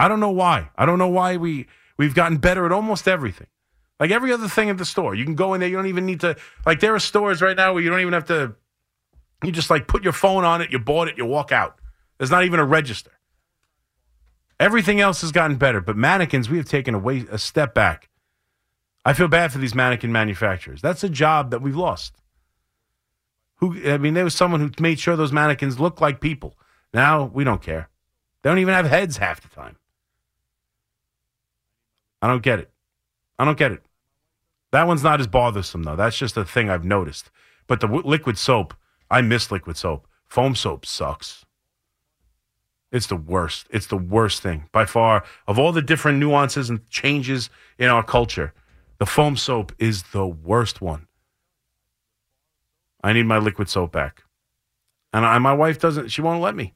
I 0.00 0.08
don't 0.08 0.18
know 0.18 0.30
why. 0.30 0.70
I 0.76 0.86
don't 0.86 0.98
know 0.98 1.08
why 1.08 1.36
we 1.36 1.66
we've 1.98 2.14
gotten 2.14 2.38
better 2.38 2.64
at 2.64 2.72
almost 2.72 3.06
everything. 3.06 3.48
Like 4.00 4.10
every 4.10 4.32
other 4.32 4.48
thing 4.48 4.70
at 4.70 4.78
the 4.78 4.86
store, 4.86 5.14
you 5.14 5.26
can 5.26 5.34
go 5.34 5.52
in 5.52 5.60
there. 5.60 5.68
You 5.68 5.76
don't 5.76 5.88
even 5.88 6.06
need 6.06 6.20
to. 6.20 6.36
Like 6.64 6.80
there 6.80 6.94
are 6.94 6.98
stores 6.98 7.42
right 7.42 7.54
now 7.54 7.74
where 7.74 7.82
you 7.82 7.90
don't 7.90 8.00
even 8.00 8.14
have 8.14 8.24
to. 8.26 8.54
You 9.44 9.52
just 9.52 9.68
like 9.68 9.86
put 9.88 10.02
your 10.02 10.14
phone 10.14 10.42
on 10.42 10.62
it. 10.62 10.72
You 10.72 10.78
bought 10.78 11.08
it. 11.08 11.18
You 11.18 11.26
walk 11.26 11.52
out. 11.52 11.78
There's 12.16 12.30
not 12.30 12.44
even 12.44 12.58
a 12.58 12.64
register. 12.64 13.10
Everything 14.58 15.02
else 15.02 15.20
has 15.20 15.32
gotten 15.32 15.56
better, 15.56 15.82
but 15.82 15.98
mannequins 15.98 16.48
we 16.48 16.56
have 16.56 16.66
taken 16.66 16.94
a, 16.94 16.98
way, 16.98 17.26
a 17.30 17.38
step 17.38 17.74
back. 17.74 18.08
I 19.04 19.12
feel 19.12 19.28
bad 19.28 19.52
for 19.52 19.58
these 19.58 19.74
mannequin 19.74 20.12
manufacturers. 20.12 20.80
That's 20.80 21.04
a 21.04 21.10
job 21.10 21.50
that 21.50 21.60
we've 21.60 21.76
lost. 21.76 22.14
Who 23.56 23.76
I 23.86 23.98
mean, 23.98 24.14
there 24.14 24.24
was 24.24 24.34
someone 24.34 24.60
who 24.60 24.70
made 24.80 24.98
sure 24.98 25.14
those 25.14 25.32
mannequins 25.32 25.78
looked 25.78 26.00
like 26.00 26.22
people. 26.22 26.56
Now 26.94 27.24
we 27.24 27.44
don't 27.44 27.62
care. 27.62 27.90
They 28.40 28.48
don't 28.48 28.58
even 28.58 28.72
have 28.72 28.86
heads 28.86 29.18
half 29.18 29.42
the 29.42 29.48
time. 29.48 29.76
I 32.22 32.28
don't 32.28 32.42
get 32.42 32.58
it. 32.58 32.70
I 33.38 33.44
don't 33.44 33.58
get 33.58 33.72
it. 33.72 33.82
That 34.72 34.86
one's 34.86 35.02
not 35.02 35.20
as 35.20 35.26
bothersome 35.26 35.82
though. 35.82 35.96
That's 35.96 36.18
just 36.18 36.36
a 36.36 36.44
thing 36.44 36.70
I've 36.70 36.84
noticed. 36.84 37.30
But 37.66 37.80
the 37.80 37.86
w- 37.86 38.06
liquid 38.06 38.38
soap, 38.38 38.74
I 39.10 39.22
miss 39.22 39.50
liquid 39.50 39.76
soap. 39.76 40.06
Foam 40.26 40.54
soap 40.54 40.86
sucks. 40.86 41.44
It's 42.92 43.06
the 43.06 43.16
worst. 43.16 43.66
It's 43.70 43.86
the 43.86 43.96
worst 43.96 44.42
thing 44.42 44.68
by 44.72 44.84
far 44.84 45.24
of 45.46 45.58
all 45.58 45.72
the 45.72 45.82
different 45.82 46.18
nuances 46.18 46.70
and 46.70 46.88
changes 46.88 47.50
in 47.78 47.88
our 47.88 48.02
culture. 48.02 48.52
The 48.98 49.06
foam 49.06 49.36
soap 49.36 49.72
is 49.78 50.02
the 50.12 50.26
worst 50.26 50.80
one. 50.80 51.06
I 53.02 53.12
need 53.12 53.26
my 53.26 53.38
liquid 53.38 53.68
soap 53.68 53.92
back. 53.92 54.24
And 55.12 55.24
I, 55.24 55.38
my 55.38 55.52
wife 55.52 55.78
doesn't, 55.78 56.08
she 56.08 56.20
won't 56.20 56.42
let 56.42 56.54
me. 56.54 56.74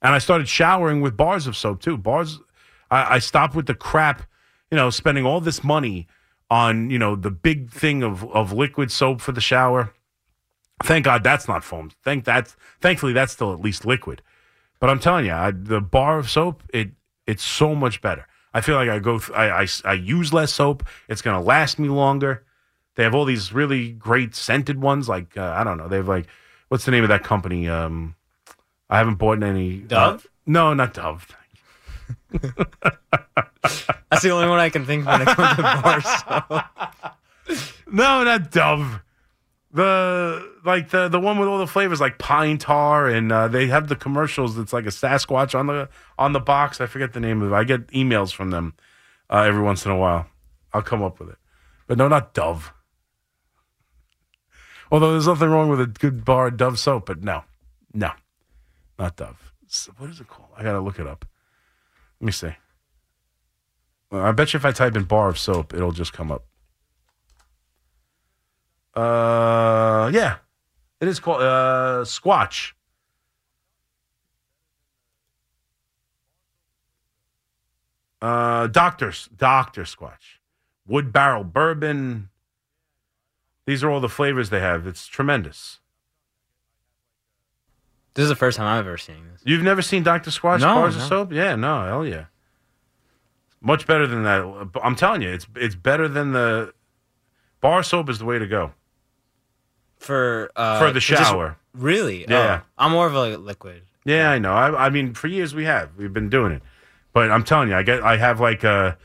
And 0.00 0.14
I 0.14 0.18
started 0.18 0.48
showering 0.48 1.00
with 1.00 1.16
bars 1.16 1.46
of 1.46 1.56
soap 1.56 1.80
too. 1.80 1.96
Bars, 1.96 2.38
I, 2.90 3.16
I 3.16 3.18
stopped 3.18 3.54
with 3.54 3.66
the 3.66 3.74
crap, 3.74 4.22
you 4.70 4.76
know, 4.76 4.90
spending 4.90 5.24
all 5.24 5.40
this 5.40 5.62
money 5.62 6.06
on, 6.50 6.90
you 6.90 6.98
know, 6.98 7.16
the 7.16 7.30
big 7.30 7.70
thing 7.70 8.02
of, 8.02 8.24
of 8.30 8.52
liquid 8.52 8.90
soap 8.90 9.20
for 9.20 9.32
the 9.32 9.40
shower. 9.40 9.92
Thank 10.84 11.04
God 11.04 11.22
that's 11.22 11.48
not 11.48 11.64
foam. 11.64 11.90
Thank 12.04 12.24
that's, 12.24 12.56
thankfully 12.80 13.12
that's 13.12 13.32
still 13.32 13.52
at 13.52 13.60
least 13.60 13.84
liquid. 13.84 14.22
But 14.78 14.90
I'm 14.90 14.98
telling 14.98 15.26
you, 15.26 15.32
I, 15.32 15.50
the 15.50 15.80
bar 15.80 16.18
of 16.18 16.28
soap, 16.28 16.62
it 16.72 16.90
it's 17.26 17.42
so 17.42 17.74
much 17.74 18.00
better. 18.00 18.26
I 18.54 18.60
feel 18.60 18.76
like 18.76 18.88
I 18.88 18.98
go, 18.98 19.18
th- 19.18 19.36
I, 19.36 19.62
I, 19.62 19.66
I 19.84 19.92
use 19.94 20.32
less 20.32 20.52
soap. 20.52 20.86
It's 21.08 21.22
going 21.22 21.38
to 21.38 21.44
last 21.44 21.78
me 21.78 21.88
longer. 21.88 22.44
They 22.94 23.02
have 23.02 23.14
all 23.14 23.24
these 23.24 23.52
really 23.52 23.92
great 23.92 24.34
scented 24.34 24.80
ones. 24.80 25.08
Like 25.08 25.36
uh, 25.36 25.54
I 25.56 25.64
don't 25.64 25.78
know. 25.78 25.88
They 25.88 25.96
have 25.96 26.08
like 26.08 26.26
what's 26.68 26.84
the 26.84 26.90
name 26.90 27.04
of 27.04 27.08
that 27.08 27.24
company? 27.24 27.68
Um, 27.68 28.14
I 28.88 28.98
haven't 28.98 29.16
bought 29.16 29.42
any. 29.42 29.82
Uh, 29.84 29.86
Dove? 29.86 30.24
Uh, 30.24 30.28
no, 30.46 30.74
not 30.74 30.94
Dove. 30.94 31.28
That's 34.10 34.22
the 34.22 34.30
only 34.30 34.48
one 34.48 34.58
I 34.58 34.70
can 34.70 34.86
think 34.86 35.06
of 35.06 35.18
when 35.18 35.22
it 35.22 35.28
comes 35.28 35.56
to 35.56 35.62
bar 35.62 36.00
soap. 36.00 36.64
no, 37.92 38.24
not 38.24 38.50
Dove. 38.50 39.00
The 39.72 40.52
like 40.64 40.90
the 40.90 41.08
the 41.08 41.20
one 41.20 41.38
with 41.38 41.48
all 41.48 41.58
the 41.58 41.66
flavors 41.66 42.00
like 42.00 42.18
pine 42.18 42.56
tar 42.56 43.08
and 43.08 43.30
uh, 43.30 43.48
they 43.48 43.66
have 43.66 43.88
the 43.88 43.96
commercials 43.96 44.56
that's 44.56 44.72
like 44.72 44.86
a 44.86 44.90
Sasquatch 44.90 45.58
on 45.58 45.66
the 45.66 45.88
on 46.18 46.32
the 46.32 46.40
box. 46.40 46.80
I 46.80 46.86
forget 46.86 47.12
the 47.12 47.20
name 47.20 47.42
of 47.42 47.52
it. 47.52 47.54
I 47.54 47.64
get 47.64 47.88
emails 47.88 48.32
from 48.32 48.50
them 48.50 48.74
uh, 49.28 49.40
every 49.42 49.62
once 49.62 49.84
in 49.84 49.90
a 49.90 49.96
while. 49.96 50.26
I'll 50.72 50.82
come 50.82 51.02
up 51.02 51.20
with 51.20 51.30
it. 51.30 51.36
But 51.86 51.98
no, 51.98 52.08
not 52.08 52.32
Dove. 52.32 52.72
Although 54.90 55.12
there's 55.12 55.26
nothing 55.26 55.50
wrong 55.50 55.68
with 55.68 55.80
a 55.80 55.86
good 55.86 56.24
bar 56.24 56.46
of 56.48 56.56
Dove 56.56 56.78
soap, 56.78 57.06
but 57.06 57.22
no, 57.22 57.42
no, 57.92 58.12
not 58.98 59.16
Dove. 59.16 59.52
What 59.98 60.10
is 60.10 60.20
it 60.20 60.28
called? 60.28 60.48
I 60.56 60.62
gotta 60.62 60.80
look 60.80 60.98
it 60.98 61.06
up. 61.06 61.26
Let 62.20 62.26
me 62.26 62.32
see. 62.32 62.56
I 64.10 64.32
bet 64.32 64.52
you 64.52 64.58
if 64.58 64.64
I 64.64 64.72
type 64.72 64.96
in 64.96 65.04
bar 65.04 65.28
of 65.28 65.38
soap, 65.38 65.74
it'll 65.74 65.92
just 65.92 66.12
come 66.12 66.30
up. 66.30 66.44
Uh, 68.94 70.10
yeah, 70.12 70.36
it 71.00 71.08
is 71.08 71.20
called 71.20 71.42
uh 71.42 72.02
Squatch. 72.04 72.72
Uh, 78.22 78.66
Doctors, 78.68 79.28
Doctor 79.36 79.82
Squatch, 79.82 80.40
Wood 80.86 81.12
Barrel 81.12 81.44
Bourbon. 81.44 82.30
These 83.66 83.84
are 83.84 83.90
all 83.90 84.00
the 84.00 84.08
flavors 84.08 84.48
they 84.48 84.60
have. 84.60 84.86
It's 84.86 85.06
tremendous. 85.06 85.80
This 88.16 88.24
is 88.24 88.28
the 88.28 88.34
first 88.36 88.56
time 88.56 88.66
I've 88.66 88.86
ever 88.86 88.96
seen 88.98 89.28
this. 89.30 89.42
You've 89.44 89.62
never 89.62 89.82
seen 89.82 90.02
Dr. 90.02 90.30
Squatch 90.30 90.60
No, 90.60 90.74
bars 90.74 90.96
of 90.96 91.02
soap? 91.02 91.32
Yeah, 91.32 91.54
no, 91.54 91.84
hell 91.86 92.04
yeah. 92.06 92.24
Much 93.60 93.86
better 93.86 94.06
than 94.06 94.24
that. 94.24 94.42
I'm 94.82 94.96
telling 94.96 95.22
you, 95.22 95.28
it's 95.30 95.46
it's 95.54 95.74
better 95.74 96.08
than 96.08 96.32
the 96.32 96.72
bar 97.60 97.82
soap 97.82 98.08
is 98.08 98.18
the 98.18 98.24
way 98.24 98.38
to 98.38 98.46
go. 98.46 98.72
For 99.98 100.50
uh, 100.56 100.78
For 100.78 100.92
the 100.92 101.00
just- 101.00 101.22
shower. 101.30 101.56
really? 101.74 102.24
Yeah. 102.28 102.62
Oh, 102.62 102.66
I'm 102.78 102.92
more 102.92 103.06
of 103.06 103.14
a 103.14 103.36
liquid. 103.36 103.82
Yeah, 104.04 104.30
I 104.30 104.38
know. 104.38 104.52
I, 104.52 104.86
I 104.86 104.90
mean, 104.90 105.14
for 105.14 105.26
years 105.26 105.54
we 105.54 105.64
have. 105.64 105.90
We've 105.96 106.12
been 106.12 106.28
doing 106.28 106.52
it. 106.52 106.62
But 107.12 107.30
I'm 107.30 107.44
telling 107.44 107.68
you, 107.70 107.74
I 107.74 107.82
get 107.82 108.02
I 108.02 108.16
have 108.18 108.40
like 108.40 108.62
a 108.64 108.96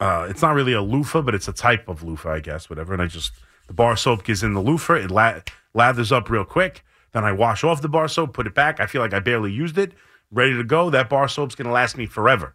uh, 0.00 0.26
it's 0.30 0.42
not 0.42 0.54
really 0.54 0.72
a 0.74 0.82
loofah, 0.82 1.22
but 1.22 1.34
it's 1.34 1.48
a 1.48 1.52
type 1.52 1.88
of 1.88 2.02
loofah, 2.02 2.30
I 2.34 2.40
guess, 2.40 2.68
whatever. 2.70 2.92
And 2.92 3.02
I 3.02 3.06
just 3.06 3.32
the 3.66 3.72
bar 3.72 3.96
soap 3.96 4.24
gets 4.24 4.42
in 4.42 4.54
the 4.54 4.60
loofah, 4.60 4.94
it 4.94 5.10
la- 5.10 5.40
lathers 5.74 6.12
up 6.12 6.30
real 6.30 6.44
quick. 6.44 6.84
Then 7.12 7.24
I 7.24 7.32
wash 7.32 7.64
off 7.64 7.82
the 7.82 7.88
bar 7.88 8.08
soap, 8.08 8.34
put 8.34 8.46
it 8.46 8.54
back. 8.54 8.80
I 8.80 8.86
feel 8.86 9.00
like 9.00 9.14
I 9.14 9.20
barely 9.20 9.52
used 9.52 9.78
it. 9.78 9.92
Ready 10.30 10.54
to 10.54 10.64
go. 10.64 10.90
That 10.90 11.08
bar 11.08 11.28
soap's 11.28 11.54
gonna 11.54 11.72
last 11.72 11.96
me 11.96 12.06
forever. 12.06 12.54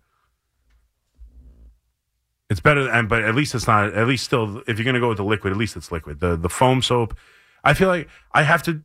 It's 2.49 2.59
better, 2.59 2.89
and 2.89 3.07
but 3.07 3.23
at 3.23 3.33
least 3.33 3.55
it's 3.55 3.67
not. 3.67 3.93
At 3.93 4.07
least 4.07 4.25
still, 4.25 4.61
if 4.67 4.77
you're 4.77 4.85
gonna 4.85 4.99
go 4.99 5.07
with 5.09 5.17
the 5.17 5.23
liquid, 5.23 5.51
at 5.51 5.57
least 5.57 5.77
it's 5.77 5.91
liquid. 5.91 6.19
The 6.19 6.35
the 6.35 6.49
foam 6.49 6.81
soap, 6.81 7.15
I 7.63 7.73
feel 7.73 7.87
like 7.87 8.09
I 8.33 8.43
have 8.43 8.61
to 8.63 8.83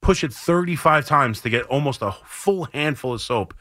push 0.00 0.22
it 0.22 0.32
35 0.32 1.06
times 1.06 1.40
to 1.40 1.50
get 1.50 1.64
almost 1.66 2.02
a 2.02 2.12
full 2.24 2.64
handful 2.66 3.14
of 3.14 3.20
soap 3.20 3.54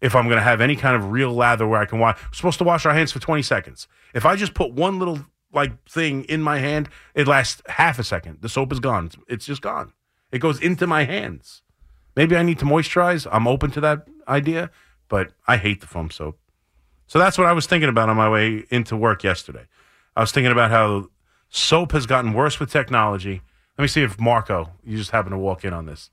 if 0.00 0.14
I'm 0.14 0.26
going 0.26 0.38
to 0.38 0.42
have 0.42 0.60
any 0.60 0.76
kind 0.76 0.96
of 0.96 1.10
real 1.12 1.32
lather 1.32 1.66
where 1.66 1.80
I 1.80 1.86
can 1.86 1.98
wash. 1.98 2.18
We're 2.22 2.34
supposed 2.34 2.58
to 2.58 2.64
wash 2.64 2.84
our 2.84 2.92
hands 2.92 3.12
for 3.12 3.20
20 3.20 3.42
seconds. 3.42 3.88
If 4.12 4.26
I 4.26 4.36
just 4.36 4.54
put 4.54 4.72
one 4.72 4.98
little 4.98 5.20
like 5.52 5.88
thing 5.88 6.24
in 6.24 6.42
my 6.42 6.58
hand, 6.58 6.88
it 7.14 7.28
lasts 7.28 7.62
half 7.66 7.98
a 7.98 8.04
second. 8.04 8.38
The 8.40 8.48
soap 8.48 8.72
is 8.72 8.80
gone. 8.80 9.10
It's 9.28 9.46
just 9.46 9.62
gone. 9.62 9.92
It 10.34 10.40
goes 10.40 10.60
into 10.60 10.88
my 10.88 11.04
hands. 11.04 11.62
Maybe 12.16 12.36
I 12.36 12.42
need 12.42 12.58
to 12.58 12.64
moisturize. 12.64 13.24
I'm 13.30 13.46
open 13.46 13.70
to 13.70 13.80
that 13.82 14.08
idea, 14.26 14.72
but 15.08 15.30
I 15.46 15.58
hate 15.58 15.80
the 15.80 15.86
foam 15.86 16.10
soap. 16.10 16.40
So 17.06 17.20
that's 17.20 17.38
what 17.38 17.46
I 17.46 17.52
was 17.52 17.66
thinking 17.66 17.88
about 17.88 18.08
on 18.08 18.16
my 18.16 18.28
way 18.28 18.64
into 18.68 18.96
work 18.96 19.22
yesterday. 19.22 19.66
I 20.16 20.20
was 20.22 20.32
thinking 20.32 20.50
about 20.50 20.72
how 20.72 21.08
soap 21.50 21.92
has 21.92 22.06
gotten 22.06 22.32
worse 22.32 22.58
with 22.58 22.68
technology. 22.68 23.42
Let 23.78 23.82
me 23.82 23.86
see 23.86 24.02
if 24.02 24.18
Marco, 24.18 24.72
you 24.82 24.96
just 24.96 25.12
happen 25.12 25.30
to 25.30 25.38
walk 25.38 25.64
in 25.64 25.72
on 25.72 25.86
this. 25.86 26.10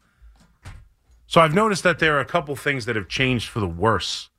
So 1.25 1.41
I've 1.41 1.55
noticed 1.55 1.81
that 1.81 1.97
there 1.97 2.15
are 2.15 2.19
a 2.19 2.25
couple 2.25 2.55
things 2.55 2.85
that 2.85 2.95
have 2.95 3.07
changed 3.07 3.49
for 3.49 3.59
the 3.59 3.67
worse 3.67 4.29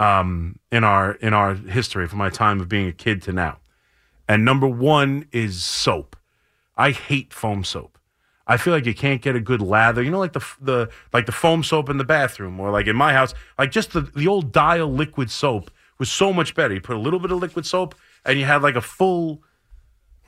um, 0.00 0.58
in 0.72 0.82
our 0.82 1.12
in 1.12 1.34
our 1.34 1.54
history 1.54 2.08
from 2.08 2.18
my 2.18 2.30
time 2.30 2.60
of 2.60 2.68
being 2.68 2.88
a 2.88 2.92
kid 2.92 3.22
to 3.22 3.32
now. 3.32 3.58
And 4.28 4.44
number 4.44 4.66
one 4.66 5.28
is 5.30 5.62
soap. 5.62 6.16
I 6.76 6.90
hate 6.90 7.32
foam 7.32 7.62
soap. 7.62 7.98
I 8.52 8.58
feel 8.58 8.74
like 8.74 8.84
you 8.84 8.94
can't 8.94 9.22
get 9.22 9.34
a 9.34 9.40
good 9.40 9.62
lather. 9.62 10.02
You 10.02 10.10
know, 10.10 10.18
like 10.18 10.34
the 10.34 10.44
the 10.60 10.90
like 11.14 11.24
the 11.24 11.32
foam 11.32 11.64
soap 11.64 11.88
in 11.88 11.96
the 11.96 12.04
bathroom, 12.04 12.60
or 12.60 12.70
like 12.70 12.86
in 12.86 12.96
my 12.96 13.14
house, 13.14 13.32
like 13.58 13.70
just 13.70 13.92
the 13.92 14.02
the 14.02 14.28
old 14.28 14.52
dial 14.52 14.92
liquid 14.92 15.30
soap 15.30 15.70
was 15.98 16.12
so 16.12 16.34
much 16.34 16.54
better. 16.54 16.74
You 16.74 16.80
put 16.82 16.96
a 16.96 16.98
little 16.98 17.18
bit 17.18 17.32
of 17.32 17.38
liquid 17.38 17.64
soap, 17.64 17.94
and 18.26 18.38
you 18.38 18.44
had 18.44 18.60
like 18.60 18.76
a 18.76 18.82
full 18.82 19.42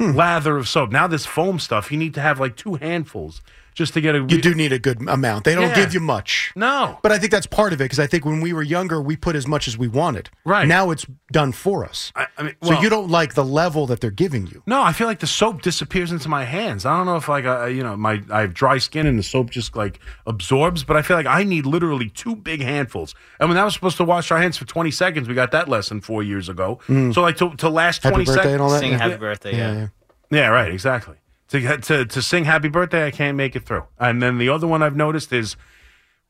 lather 0.01 0.57
of 0.57 0.68
soap. 0.68 0.91
Now 0.91 1.07
this 1.07 1.27
foam 1.27 1.59
stuff, 1.59 1.93
you 1.93 1.99
need 1.99 2.14
to 2.14 2.22
have 2.22 2.41
like 2.41 2.57
two 2.57 2.77
handfuls 2.77 3.43
just 3.75 3.93
to 3.95 4.01
get 4.01 4.14
a. 4.14 4.18
You 4.20 4.41
do 4.41 4.55
need 4.55 4.72
a 4.72 4.79
good 4.79 5.07
amount. 5.09 5.45
They 5.45 5.55
don't 5.55 5.68
Yeah. 5.68 5.75
give 5.75 5.93
you 5.95 6.01
much. 6.01 6.53
No. 6.57 6.99
But 7.03 7.12
I 7.12 7.18
think 7.18 7.33
that's 7.33 7.47
part 7.47 7.72
of 7.72 7.81
it 7.81 7.85
because 7.85 7.99
I 7.99 8.07
think 8.07 8.25
when 8.25 8.41
we 8.41 8.53
were 8.53 8.62
younger, 8.62 9.01
we 9.01 9.16
put 9.16 9.37
as 9.37 9.47
much 9.47 9.68
as 9.68 9.77
we 9.77 9.89
wanted. 9.89 10.31
Right. 10.45 10.66
Now 10.66 10.91
it's 10.91 11.07
done 11.33 11.53
for 11.53 11.85
us. 11.85 12.12
I, 12.14 12.27
I 12.39 12.43
mean, 12.45 12.55
so 12.62 12.81
you 12.81 12.89
don't 12.89 13.11
like 13.11 13.35
the 13.35 13.45
level 13.45 13.87
that 13.89 14.01
they're 14.01 14.11
giving 14.11 14.47
you. 14.47 14.62
No, 14.66 14.83
I 14.83 14.93
feel 14.93 15.07
like 15.07 15.20
the 15.20 15.27
soap 15.27 15.62
disappears 15.62 16.12
into 16.12 16.29
my 16.29 16.45
hands. 16.45 16.87
I 16.87 16.97
don't 16.97 17.07
know 17.07 17.16
if 17.16 17.29
like 17.29 17.45
uh, 17.45 17.66
you 17.66 17.83
know 17.83 17.97
my 17.97 18.22
I 18.31 18.43
have 18.43 18.55
dry 18.55 18.79
skin 18.79 19.07
and 19.07 19.18
the 19.18 19.22
soap 19.22 19.51
just 19.51 19.77
like 19.77 20.01
absorbs, 20.27 20.85
but 20.85 20.97
I 20.97 21.03
feel 21.03 21.16
like 21.16 21.27
I 21.27 21.43
need 21.45 21.66
literally 21.66 22.09
two 22.09 22.37
big 22.37 22.61
handfuls. 22.62 23.14
And 23.41 23.49
when 23.49 23.59
I 23.59 23.64
was 23.64 23.75
supposed 23.75 23.97
to 23.99 24.05
wash 24.05 24.31
our 24.31 24.39
hands 24.41 24.57
for 24.57 24.64
twenty 24.64 24.91
seconds, 24.91 25.29
we 25.29 25.35
got 25.35 25.51
that 25.53 25.68
lesson 25.68 26.01
four 26.01 26.22
years 26.22 26.49
ago. 26.49 26.79
Mm. 26.89 27.12
So 27.14 27.22
like 27.22 27.37
to 27.39 27.55
to 27.57 27.68
last 27.68 28.03
Happy 28.03 28.12
twenty 28.14 28.25
birthday 28.27 28.43
seconds, 28.43 28.53
and 28.55 28.62
all 28.62 28.70
that? 28.70 28.81
Sing 28.81 28.93
Yeah. 28.93 28.99
happy 28.99 29.16
birthday, 29.16 29.57
yeah. 29.57 29.87
Yeah, 30.31 30.49
right, 30.49 30.72
exactly. 30.72 31.16
To 31.55 31.61
get 31.61 31.85
to 31.85 32.05
to 32.05 32.21
sing 32.21 32.45
happy 32.47 32.67
birthday, 32.69 33.07
I 33.07 33.13
can't 33.13 33.37
make 33.37 33.55
it 33.55 33.65
through. 33.65 33.85
And 33.97 34.21
then 34.21 34.39
the 34.39 34.49
other 34.49 34.67
one 34.67 34.83
I've 34.83 34.97
noticed 34.97 35.33
is 35.33 35.55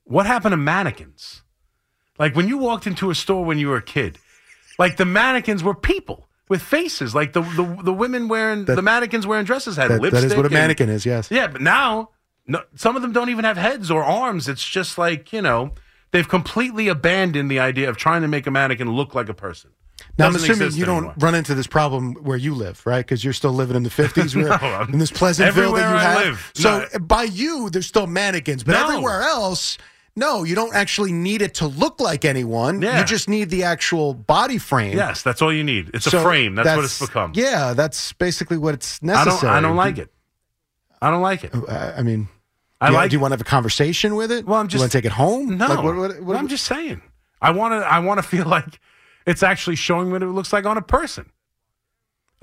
what 0.03 0.27
happened 0.27 0.53
to 0.53 0.59
mannequins? 0.59 1.41
Like 2.19 2.37
when 2.37 2.47
you 2.47 2.59
walked 2.59 2.87
into 2.87 3.09
a 3.09 3.15
store 3.15 3.43
when 3.43 3.57
you 3.59 3.69
were 3.69 3.79
a 3.79 3.83
kid, 3.83 4.19
like 4.79 4.99
the 4.99 5.07
mannequins 5.07 5.65
were 5.65 5.75
people 5.75 6.29
with 6.51 6.61
faces. 6.61 7.15
Like 7.15 7.33
the 7.33 7.41
the, 7.41 7.65
the 7.85 7.93
women 7.95 8.29
wearing 8.29 8.67
the 8.67 8.83
mannequins 8.83 9.27
wearing 9.27 9.47
dresses 9.47 9.77
had 9.79 9.91
That- 9.91 10.03
lipstick. 10.03 10.21
that 10.21 10.27
is 10.27 10.37
what 10.37 10.45
a 10.45 10.49
and- 10.49 10.53
mannequin 10.53 10.91
is, 10.91 11.07
yes. 11.07 11.31
Yeah, 11.31 11.47
but 11.47 11.63
now 11.63 12.11
no, 12.47 12.61
some 12.75 12.95
of 12.95 13.01
them 13.01 13.13
don't 13.13 13.31
even 13.31 13.47
have 13.47 13.57
heads 13.57 13.91
or 13.91 14.05
arms. 14.05 14.47
It's 14.47 14.69
just 14.69 14.99
like 14.99 15.33
you 15.33 15.41
know 15.41 15.73
they've 16.11 16.29
completely 16.29 16.89
abandoned 16.89 17.51
the 17.51 17.61
idea 17.61 17.89
of 17.89 17.97
trying 17.97 18.21
to 18.21 18.29
make 18.29 18.47
a 18.47 18.51
mannequin 18.51 18.91
look 18.93 19.15
like 19.15 19.31
a 19.31 19.35
person. 19.35 19.71
Now, 20.19 20.27
I'm 20.27 20.37
assuming 20.37 20.73
you 20.73 20.85
don't 20.85 20.97
anymore. 20.99 21.15
run 21.19 21.35
into 21.35 21.55
this 21.55 21.67
problem 21.67 22.15
where 22.15 22.37
you 22.37 22.55
live, 22.55 22.81
right? 22.87 22.99
Because 23.05 23.25
you're 23.25 23.33
still 23.33 23.53
living 23.53 23.77
in 23.77 23.83
the 23.83 23.91
50s, 24.03 24.35
where, 24.37 24.49
No, 24.59 24.87
in 24.93 24.99
this 24.99 25.11
Pleasantville 25.11 25.73
that 25.73 25.91
you 25.91 25.97
I 25.97 26.01
have. 26.03 26.25
live. 26.25 26.53
So 26.55 26.79
No. 26.79 26.87
Uh, 26.95 26.99
by 27.01 27.25
you, 27.25 27.69
there's 27.71 27.87
still 27.87 28.07
mannequins, 28.07 28.63
but 28.65 28.73
No. 28.73 28.85
everywhere 28.89 29.23
else, 29.23 29.77
no, 30.17 30.45
you 30.45 30.55
don't 30.55 30.73
actually 30.75 31.11
need 31.13 31.43
it 31.43 31.55
to 31.55 31.67
look 31.67 32.01
like 32.01 32.25
anyone. 32.25 32.81
Yeah. 32.81 33.01
You 33.01 33.05
just 33.05 33.29
need 33.29 33.51
the 33.51 33.65
actual 33.65 34.15
body 34.15 34.59
frame. 34.59 34.97
Yes, 34.97 35.23
that's 35.23 35.43
all 35.43 35.53
you 35.53 35.65
need. 35.65 35.91
It's 35.93 36.05
So 36.09 36.21
a 36.21 36.23
frame. 36.23 36.55
That's, 36.55 36.77
what 36.77 36.85
it's 36.85 37.01
become. 37.01 37.33
Yeah, 37.35 37.73
that's 37.75 38.13
basically 38.13 38.57
what 38.57 38.75
it's 38.75 39.01
I 39.03 39.07
necessary. 39.07 39.41
don't. 39.41 39.51
I 39.51 39.61
don't 39.61 39.77
like 39.77 39.99
it. 39.99 40.13
I 41.03 41.11
don't 41.11 41.23
like 41.23 41.43
it. 41.43 41.51
Oh, 41.53 41.67
I 41.69 41.99
I 41.99 42.03
mean, 42.03 42.29
I 42.81 42.87
do 42.87 42.93
you, 42.93 42.99
like- 42.99 43.11
do 43.11 43.17
you 43.17 43.21
want 43.21 43.33
to 43.33 43.35
have 43.35 43.41
a 43.41 43.45
conversation 43.45 44.15
with 44.15 44.31
it? 44.31 44.47
Well, 44.47 44.61
I'm 44.61 44.69
Do 44.69 44.75
you 44.77 44.79
just- 44.79 44.83
want 44.83 44.93
to 44.93 44.99
take 44.99 45.05
it 45.05 45.13
home? 45.13 45.59
No, 45.59 45.67
Like, 45.67 45.83
what, 45.83 45.97
what, 45.97 46.23
what, 46.23 46.37
I'm 46.37 46.47
just 46.49 46.65
saying. 46.65 47.03
I 47.43 47.51
want 47.51 47.73
to. 47.73 47.79
I 47.87 47.99
want 47.99 48.19
to 48.19 48.23
feel 48.23 48.47
like 48.59 48.79
it's 49.27 49.43
actually 49.43 49.77
showing 49.77 50.11
what 50.11 50.23
it 50.23 50.27
looks 50.27 50.53
like 50.53 50.67
on 50.67 50.77
a 50.77 50.83
person. 50.83 51.31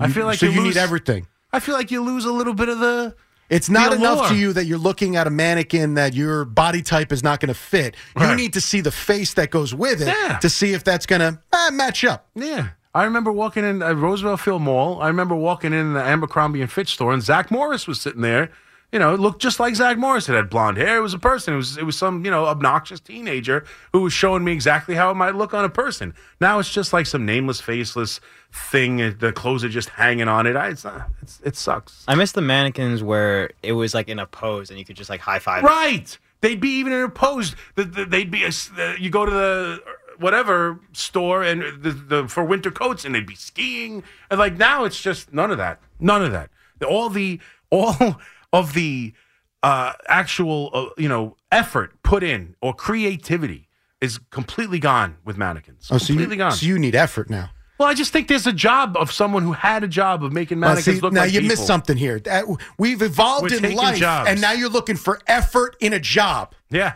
I 0.00 0.08
feel 0.08 0.26
like 0.26 0.38
so 0.38 0.46
you, 0.46 0.60
lose, 0.62 0.74
need 0.74 0.80
everything. 0.80 1.26
I 1.52 1.60
feel 1.60 1.74
like 1.74 1.90
you 1.90 2.02
lose 2.02 2.24
a 2.24 2.32
little 2.32 2.54
bit 2.54 2.68
of 2.68 2.78
the. 2.80 3.14
It's 3.50 3.68
not 3.68 3.90
the 3.90 3.96
enough 3.98 4.28
to 4.28 4.34
you 4.36 4.52
that 4.54 4.64
you're 4.64 4.78
looking 4.78 5.14
at 5.16 5.26
a 5.26 5.30
mannequin 5.30 5.94
that 5.94 6.14
your 6.14 6.44
body 6.46 6.80
type 6.80 7.12
is 7.12 7.22
not 7.22 7.38
going 7.38 7.48
to 7.48 7.54
fit. 7.54 7.94
You 8.16 8.22
Right. 8.22 8.36
need 8.36 8.54
to 8.54 8.60
see 8.62 8.80
the 8.80 8.90
face 8.90 9.34
that 9.34 9.50
goes 9.50 9.74
with 9.74 10.00
it 10.00 10.08
Yeah. 10.08 10.38
to 10.38 10.48
see 10.48 10.72
if 10.72 10.82
that's 10.84 11.04
going 11.04 11.20
to 11.20 11.38
uh, 11.52 11.70
match 11.70 12.02
up. 12.04 12.28
Yeah, 12.34 12.68
I 12.94 13.04
remember 13.04 13.30
walking 13.30 13.62
in 13.64 13.82
uh, 13.82 13.92
Roosevelt 13.92 14.40
Field 14.40 14.62
Mall. 14.62 15.02
I 15.02 15.08
remember 15.08 15.34
walking 15.34 15.74
in 15.74 15.92
the 15.92 16.02
Abercrombie 16.02 16.62
and 16.62 16.72
Fitch 16.72 16.94
store, 16.94 17.12
and 17.12 17.22
Zach 17.22 17.50
Morris 17.50 17.86
was 17.86 18.00
sitting 18.00 18.22
there. 18.22 18.50
You 18.92 18.98
know, 18.98 19.14
it 19.14 19.20
looked 19.20 19.40
just 19.40 19.58
like 19.58 19.74
Zach 19.74 19.96
Morris. 19.96 20.28
It 20.28 20.34
had 20.34 20.50
blonde 20.50 20.76
hair. 20.76 20.98
It 20.98 21.00
was 21.00 21.14
a 21.14 21.18
person. 21.18 21.54
It 21.54 21.56
was 21.56 21.78
it 21.78 21.84
was 21.84 21.96
some 21.96 22.24
you 22.26 22.30
know 22.30 22.44
obnoxious 22.44 23.00
teenager 23.00 23.64
who 23.94 24.02
was 24.02 24.12
showing 24.12 24.44
me 24.44 24.52
exactly 24.52 24.94
how 24.94 25.10
it 25.10 25.14
might 25.14 25.34
look 25.34 25.54
on 25.54 25.64
a 25.64 25.70
person. 25.70 26.12
Now 26.42 26.58
it's 26.58 26.70
just 26.70 26.92
like 26.92 27.06
some 27.06 27.24
nameless, 27.24 27.58
faceless 27.60 28.20
thing. 28.52 29.00
uh, 29.00 29.14
The 29.18 29.32
clothes 29.32 29.64
are 29.64 29.70
just 29.70 29.88
hanging 29.88 30.28
on 30.28 30.46
it. 30.46 30.56
I, 30.56 30.68
it's 30.68 30.84
not. 30.84 31.08
It's, 31.22 31.40
it 31.42 31.56
sucks. 31.56 32.04
I 32.06 32.14
miss 32.16 32.32
the 32.32 32.42
mannequins 32.42 33.02
where 33.02 33.50
it 33.62 33.72
was 33.72 33.94
like 33.94 34.08
in 34.08 34.18
a 34.18 34.26
pose 34.26 34.68
and 34.68 34.78
you 34.78 34.84
could 34.84 34.96
just 34.96 35.08
like 35.08 35.20
high 35.20 35.38
five. 35.38 35.62
Right. 35.64 36.18
They'd 36.42 36.60
be 36.60 36.70
even 36.80 36.92
in 36.92 37.00
a 37.02 37.08
pose. 37.08 37.56
The- 37.76 37.84
the- 37.84 38.04
They'd 38.04 38.30
be. 38.30 38.44
A, 38.44 38.50
you 38.98 39.08
go 39.08 39.24
to 39.24 39.30
the 39.30 39.82
whatever 40.18 40.78
store 40.92 41.42
and 41.42 41.62
the, 41.82 41.90
the 41.92 42.28
for 42.28 42.44
winter 42.44 42.70
coats 42.70 43.04
and 43.06 43.14
they'd 43.14 43.26
be 43.26 43.34
skiing 43.34 44.02
and 44.30 44.38
like 44.38 44.56
now 44.58 44.84
it's 44.84 45.00
just 45.00 45.32
none 45.32 45.50
of 45.50 45.56
that. 45.56 45.80
None 45.98 46.22
of 46.22 46.32
that. 46.32 46.50
All 46.86 47.08
the 47.08 47.40
all 47.70 48.20
of 48.52 48.74
the 48.74 49.12
uh, 49.62 49.92
actual 50.08 50.70
uh, 50.72 50.86
you 50.98 51.08
know 51.08 51.36
effort 51.50 52.02
put 52.02 52.22
in 52.22 52.56
or 52.60 52.74
creativity 52.74 53.68
is 54.00 54.18
completely 54.30 54.78
gone 54.78 55.16
with 55.24 55.36
mannequins. 55.36 55.88
Oh, 55.90 55.98
so 55.98 56.12
you, 56.12 56.36
gone. 56.36 56.52
So 56.52 56.66
you 56.66 56.78
need 56.78 56.94
effort 56.94 57.30
now. 57.30 57.50
Well, 57.78 57.88
I 57.88 57.94
just 57.94 58.12
think 58.12 58.28
there's 58.28 58.46
a 58.46 58.52
job 58.52 58.96
of 58.96 59.10
someone 59.10 59.42
who 59.42 59.52
had 59.52 59.82
a 59.82 59.88
job 59.88 60.22
of 60.22 60.32
making 60.32 60.60
Well, 60.60 60.70
mannequins 60.70 60.96
see, 60.98 61.00
look 61.00 61.12
now 61.12 61.22
like 61.22 61.32
you 61.32 61.40
people. 61.40 61.52
missed 61.54 61.66
something 61.66 61.96
here. 61.96 62.18
That- 62.20 62.44
We've 62.78 63.00
evolved 63.02 63.50
We're 63.50 63.64
in 63.64 63.74
life, 63.74 63.98
jobs. 63.98 64.28
and 64.28 64.40
now 64.40 64.52
you're 64.52 64.68
looking 64.68 64.96
for 64.96 65.20
effort 65.26 65.76
in 65.80 65.92
a 65.92 65.98
job. 66.00 66.54
Yeah. 66.70 66.94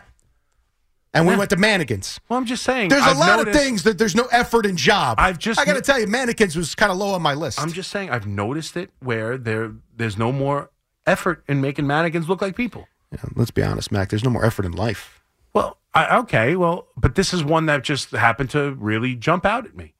And 1.13 1.25
we 1.25 1.33
Yeah. 1.33 1.39
went 1.39 1.49
to 1.49 1.57
mannequins. 1.57 2.19
Well, 2.29 2.37
I'm 2.37 2.45
just 2.45 2.63
saying. 2.63 2.89
There's 2.89 3.01
I've 3.01 3.15
a 3.15 3.19
lot 3.19 3.45
of 3.45 3.53
things 3.53 3.83
that 3.83 3.97
there's 3.97 4.15
no 4.15 4.25
effort 4.31 4.65
in 4.65 4.77
job. 4.77 5.15
I've 5.19 5.39
just 5.39 5.59
I 5.59 5.65
got 5.65 5.73
to 5.73 5.81
tell 5.81 5.99
you, 5.99 6.07
mannequins 6.07 6.55
was 6.55 6.75
kind 6.75 6.91
of 6.91 6.97
low 6.97 7.13
on 7.13 7.21
my 7.21 7.33
list. 7.33 7.59
I'm 7.59 7.71
just 7.71 7.89
saying 7.89 8.09
I've 8.09 8.27
noticed 8.27 8.77
it 8.77 8.91
where 8.99 9.37
there 9.37 9.71
there's 9.95 10.17
no 10.17 10.31
more 10.31 10.69
effort 11.07 11.43
in 11.47 11.61
making 11.61 11.87
mannequins 11.87 12.29
look 12.29 12.41
like 12.41 12.55
people. 12.55 12.87
Yeah, 13.11 13.23
let's 13.35 13.51
be 13.51 13.63
honest, 13.63 13.91
Mac. 13.91 14.09
There's 14.09 14.23
no 14.23 14.29
more 14.29 14.45
effort 14.45 14.65
in 14.65 14.73
life. 14.73 15.21
Well, 15.53 15.77
I, 15.93 16.17
okay, 16.19 16.55
well, 16.55 16.87
but 16.97 17.15
this 17.15 17.33
is 17.33 17.43
one 17.43 17.65
that 17.67 17.83
just 17.83 18.11
happened 18.11 18.49
to 18.51 18.73
really 18.73 19.15
jump 19.15 19.45
out 19.45 19.65
at 19.65 19.75
me. 19.75 19.93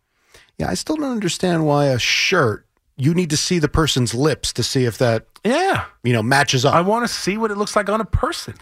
Yeah, 0.58 0.70
I 0.70 0.74
still 0.74 0.98
don't 0.98 1.12
understand 1.12 1.66
why 1.66 1.86
a 1.86 1.98
shirt 2.00 2.68
you 2.98 3.14
need 3.14 3.30
to 3.30 3.38
see 3.38 3.60
the 3.60 3.70
person's 3.70 4.14
lips 4.14 4.52
to 4.54 4.64
see 4.64 4.86
if 4.86 4.98
that 4.98 5.28
Yeah, 5.44 5.86
you 6.04 6.14
know 6.14 6.24
matches 6.24 6.66
up. 6.66 6.74
I 6.74 6.82
want 6.82 7.08
to 7.08 7.14
see 7.14 7.38
what 7.38 7.52
it 7.52 7.56
looks 7.56 7.76
like 7.76 7.90
on 7.90 8.02
a 8.02 8.06
person. 8.06 8.56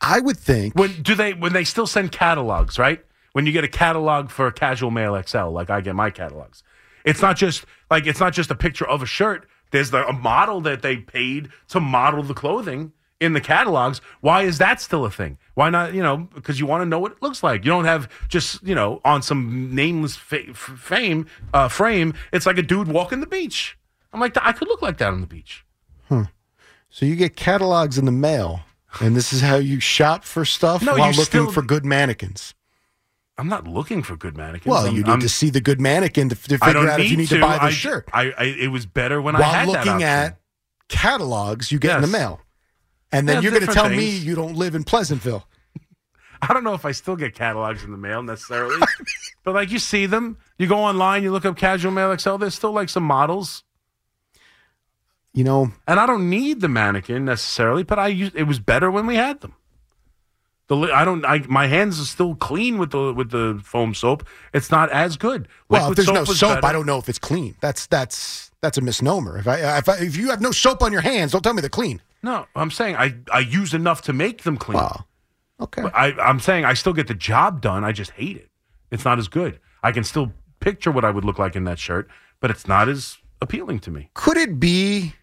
I 0.00 0.20
would 0.20 0.36
think 0.36 0.74
When 0.74 1.02
do 1.02 1.14
they 1.14 1.32
when 1.32 1.52
they 1.52 1.64
still 1.64 1.86
send 1.86 2.12
catalogs, 2.12 2.78
right? 2.78 3.02
When 3.32 3.46
you 3.46 3.52
get 3.52 3.64
a 3.64 3.68
catalog 3.68 4.30
for 4.30 4.46
a 4.46 4.52
casual 4.52 4.90
male 4.90 5.20
XL, 5.22 5.48
like 5.48 5.70
I 5.70 5.80
get 5.80 5.94
my 5.94 6.10
catalogs, 6.10 6.62
it's 7.04 7.22
not 7.22 7.36
just 7.36 7.64
like 7.90 8.06
it's 8.06 8.20
not 8.20 8.32
just 8.32 8.50
a 8.50 8.54
picture 8.54 8.86
of 8.86 9.02
a 9.02 9.06
shirt. 9.06 9.48
There's 9.76 9.90
the, 9.90 10.06
a 10.08 10.12
model 10.14 10.62
that 10.62 10.80
they 10.80 10.96
paid 10.96 11.50
to 11.68 11.80
model 11.80 12.22
the 12.22 12.32
clothing 12.32 12.92
in 13.20 13.34
the 13.34 13.42
catalogs. 13.42 14.00
Why 14.22 14.42
is 14.42 14.56
that 14.56 14.80
still 14.80 15.04
a 15.04 15.10
thing? 15.10 15.36
Why 15.52 15.68
not? 15.68 15.92
You 15.92 16.02
know, 16.02 16.16
because 16.34 16.58
you 16.58 16.64
want 16.64 16.80
to 16.80 16.86
know 16.86 16.98
what 16.98 17.12
it 17.12 17.20
looks 17.20 17.42
like. 17.42 17.62
You 17.62 17.70
don't 17.70 17.84
have 17.84 18.08
just 18.28 18.62
you 18.62 18.74
know 18.74 19.02
on 19.04 19.20
some 19.20 19.74
nameless 19.74 20.16
fa- 20.16 20.54
fame 20.54 21.26
uh, 21.52 21.68
frame. 21.68 22.14
It's 22.32 22.46
like 22.46 22.56
a 22.56 22.62
dude 22.62 22.88
walking 22.88 23.20
the 23.20 23.26
beach. 23.26 23.76
I'm 24.14 24.20
like, 24.20 24.34
I 24.40 24.52
could 24.52 24.68
look 24.68 24.80
like 24.80 24.96
that 24.96 25.12
on 25.12 25.20
the 25.20 25.26
beach. 25.26 25.66
so. 26.08 27.04
You 27.04 27.16
get 27.16 27.36
catalogs 27.36 27.98
in 27.98 28.06
the 28.06 28.12
mail, 28.12 28.60
and 29.00 29.14
this 29.14 29.30
is 29.34 29.42
how 29.42 29.56
you 29.56 29.78
shop 29.78 30.24
for 30.24 30.46
stuff 30.46 30.82
No, 30.82 30.92
while 30.96 31.08
looking 31.10 31.24
still- 31.24 31.52
for 31.52 31.60
good 31.60 31.84
mannequins. 31.84 32.54
I'm 33.38 33.48
not 33.48 33.68
looking 33.68 34.02
for 34.02 34.16
good 34.16 34.36
mannequins. 34.36 34.66
Well, 34.72 34.86
I'm- 34.86 34.94
you 34.96 35.02
need 35.02 35.10
I'm- 35.10 35.20
to 35.20 35.28
see 35.28 35.50
the 35.50 35.60
good 35.60 35.80
mannequin 35.80 36.28
to, 36.30 36.34
to 36.34 36.58
figure 36.58 36.88
out 36.88 37.00
if 37.00 37.10
you 37.10 37.16
need 37.16 37.28
to, 37.28 37.40
buy 37.40 37.58
the 37.58 37.64
I, 37.64 37.70
shirt. 37.70 38.08
I, 38.12 38.32
I 38.38 38.44
it 38.44 38.68
was 38.68 38.86
better 38.86 39.20
when 39.20 39.36
I 39.36 39.40
While 39.40 39.50
had 39.52 39.68
that 39.68 39.86
looking 39.86 40.02
at 40.02 40.38
catalogs 40.88 41.70
you 41.70 41.78
get 41.78 41.96
in 41.96 42.02
the 42.02 42.08
mail, 42.08 42.40
and 43.12 43.28
then 43.28 43.36
Yeah, 43.36 43.40
you're 43.42 43.52
going 43.52 43.66
to 43.66 43.72
tell 43.72 43.88
me 43.90 44.08
you 44.08 44.34
don't 44.34 44.54
live 44.56 44.74
in 44.74 44.84
Pleasantville. 44.84 45.46
I 46.42 46.52
don't 46.54 46.64
know 46.64 46.74
if 46.74 46.84
I 46.84 46.92
still 46.92 47.16
get 47.16 47.34
catalogs 47.34 47.82
in 47.84 47.90
the 47.90 47.96
mail 47.98 48.22
necessarily, 48.22 48.76
but 49.44 49.54
like 49.54 49.70
you 49.70 49.78
see 49.78 50.06
them, 50.06 50.38
you 50.58 50.66
go 50.66 50.78
online, 50.78 51.22
you 51.22 51.30
look 51.32 51.44
up 51.44 51.56
casual 51.56 51.92
male 51.92 52.16
XL. 52.16 52.36
There's 52.36 52.54
still 52.54 52.72
like 52.72 52.88
some 52.88 53.02
models, 53.04 53.64
You 55.34 55.44
know, 55.44 55.72
and 55.86 55.98
I 56.00 56.06
don't 56.06 56.30
need 56.30 56.60
the 56.60 56.68
mannequin 56.68 57.24
necessarily, 57.26 57.82
but 57.82 57.98
I 57.98 58.08
use 58.08 58.32
it 58.34 58.44
was 58.44 58.58
better 58.58 58.90
when 58.90 59.06
we 59.06 59.16
had 59.16 59.40
them. 59.40 59.54
The 60.68 60.76
I 60.76 61.04
don't 61.04 61.24
I 61.24 61.38
my 61.48 61.68
hands 61.68 62.00
are 62.00 62.04
still 62.04 62.34
clean 62.34 62.78
with 62.78 62.90
the 62.90 63.14
with 63.14 63.30
the 63.30 63.60
foam 63.62 63.94
soap. 63.94 64.26
It's 64.52 64.70
not 64.70 64.90
as 64.90 65.16
good. 65.16 65.46
well, 65.68 65.90
if 65.90 65.96
there's 65.96 66.08
no 66.08 66.24
soap, 66.24 66.56
better. 66.56 66.66
I 66.66 66.72
don't 66.72 66.86
know 66.86 66.98
if 66.98 67.08
it's 67.08 67.20
clean. 67.20 67.56
That's 67.60 67.86
that's 67.86 68.50
that's 68.62 68.76
a 68.76 68.80
misnomer. 68.80 69.38
If 69.38 69.46
I 69.46 69.78
if, 69.78 69.88
I, 69.88 69.98
if 69.98 70.16
you 70.16 70.30
have 70.30 70.40
no 70.40 70.50
soap 70.50 70.82
on 70.82 70.92
your 70.92 71.02
hands, 71.02 71.32
don't 71.32 71.42
tell 71.42 71.54
me 71.54 71.60
they're 71.60 71.70
clean. 71.70 72.02
No, 72.22 72.46
I'm 72.56 72.72
saying 72.72 72.96
I 72.96 73.14
I 73.32 73.40
use 73.40 73.74
enough 73.74 74.02
to 74.02 74.12
make 74.12 74.42
them 74.42 74.56
clean. 74.56 74.78
Wow. 74.78 75.04
Okay. 75.60 75.82
But 75.82 75.94
I, 75.94 76.12
I'm 76.20 76.40
saying 76.40 76.64
I 76.64 76.74
still 76.74 76.92
get 76.92 77.06
the 77.06 77.14
job 77.14 77.60
done. 77.60 77.84
I 77.84 77.92
just 77.92 78.10
hate 78.12 78.36
it. 78.36 78.50
It's 78.90 79.04
not 79.04 79.18
as 79.18 79.28
good. 79.28 79.60
I 79.82 79.92
can 79.92 80.04
still 80.04 80.32
picture 80.60 80.90
what 80.90 81.04
I 81.04 81.10
would 81.10 81.24
look 81.24 81.38
like 81.38 81.56
in 81.56 81.64
that 81.64 81.78
shirt, 81.78 82.08
but 82.40 82.50
it's 82.50 82.66
not 82.66 82.88
as 82.88 83.18
appealing 83.40 83.78
to 83.80 83.90
me. 83.90 84.10
Could 84.14 84.36
it 84.36 84.58
be 84.58 85.14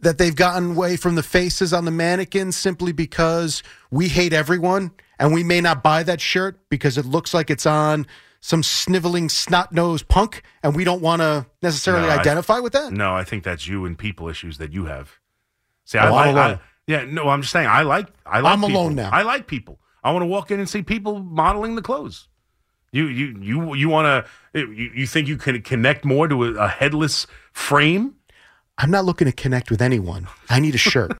that 0.00 0.18
they've 0.18 0.36
gotten 0.36 0.72
away 0.72 0.96
from 0.96 1.14
the 1.16 1.22
faces 1.22 1.72
on 1.72 1.84
the 1.84 1.90
mannequins 1.90 2.56
simply 2.56 2.92
because 2.92 3.62
we 3.90 4.08
hate 4.08 4.32
everyone 4.32 4.92
and 5.18 5.32
we 5.34 5.42
may 5.42 5.60
not 5.60 5.82
buy 5.82 6.02
that 6.04 6.20
shirt 6.20 6.60
because 6.68 6.96
it 6.96 7.04
looks 7.04 7.34
like 7.34 7.50
it's 7.50 7.66
on 7.66 8.06
some 8.40 8.62
sniveling 8.62 9.28
snot 9.28 9.72
nosed 9.72 10.06
punk 10.06 10.42
and 10.62 10.76
we 10.76 10.84
don't 10.84 11.02
want 11.02 11.20
to 11.20 11.44
necessarily 11.62 12.06
No, 12.06 12.12
I- 12.14 12.18
identify 12.20 12.60
with 12.60 12.72
that? 12.74 12.92
No, 12.92 13.12
I 13.14 13.24
think 13.24 13.42
that's 13.42 13.66
you 13.66 13.84
and 13.84 13.98
people 13.98 14.28
issues 14.28 14.58
that 14.58 14.72
you 14.72 14.84
have. 14.84 15.18
See, 15.84 15.98
Oh, 15.98 16.14
I 16.14 16.30
like. 16.30 16.58
I, 16.58 16.60
yeah, 16.86 17.04
no, 17.04 17.28
I'm 17.28 17.40
just 17.42 17.52
saying 17.52 17.66
I 17.66 17.82
like. 17.82 18.06
I 18.24 18.40
like. 18.40 18.52
I'm 18.52 18.60
people. 18.60 18.76
alone 18.80 18.94
now. 18.94 19.10
I 19.10 19.22
like 19.22 19.46
people. 19.48 19.80
I 20.04 20.12
want 20.12 20.22
to 20.22 20.26
walk 20.26 20.50
in 20.52 20.60
and 20.60 20.68
see 20.68 20.82
people 20.82 21.18
modeling 21.18 21.74
the 21.74 21.82
clothes. 21.82 22.28
You, 22.92 23.06
you, 23.08 23.36
you, 23.40 23.74
you 23.74 23.88
want 23.88 24.06
to? 24.54 24.58
You, 24.60 24.90
you 24.94 25.06
think 25.06 25.26
you 25.28 25.36
can 25.36 25.60
connect 25.62 26.04
more 26.04 26.28
to 26.28 26.44
a, 26.44 26.52
a 26.54 26.68
headless 26.68 27.26
frame? 27.52 28.14
I'm 28.80 28.92
not 28.92 29.04
looking 29.04 29.26
to 29.26 29.32
connect 29.32 29.72
with 29.72 29.82
anyone. 29.82 30.28
I 30.48 30.60
need 30.60 30.76
a 30.76 30.78
shirt. 30.78 31.10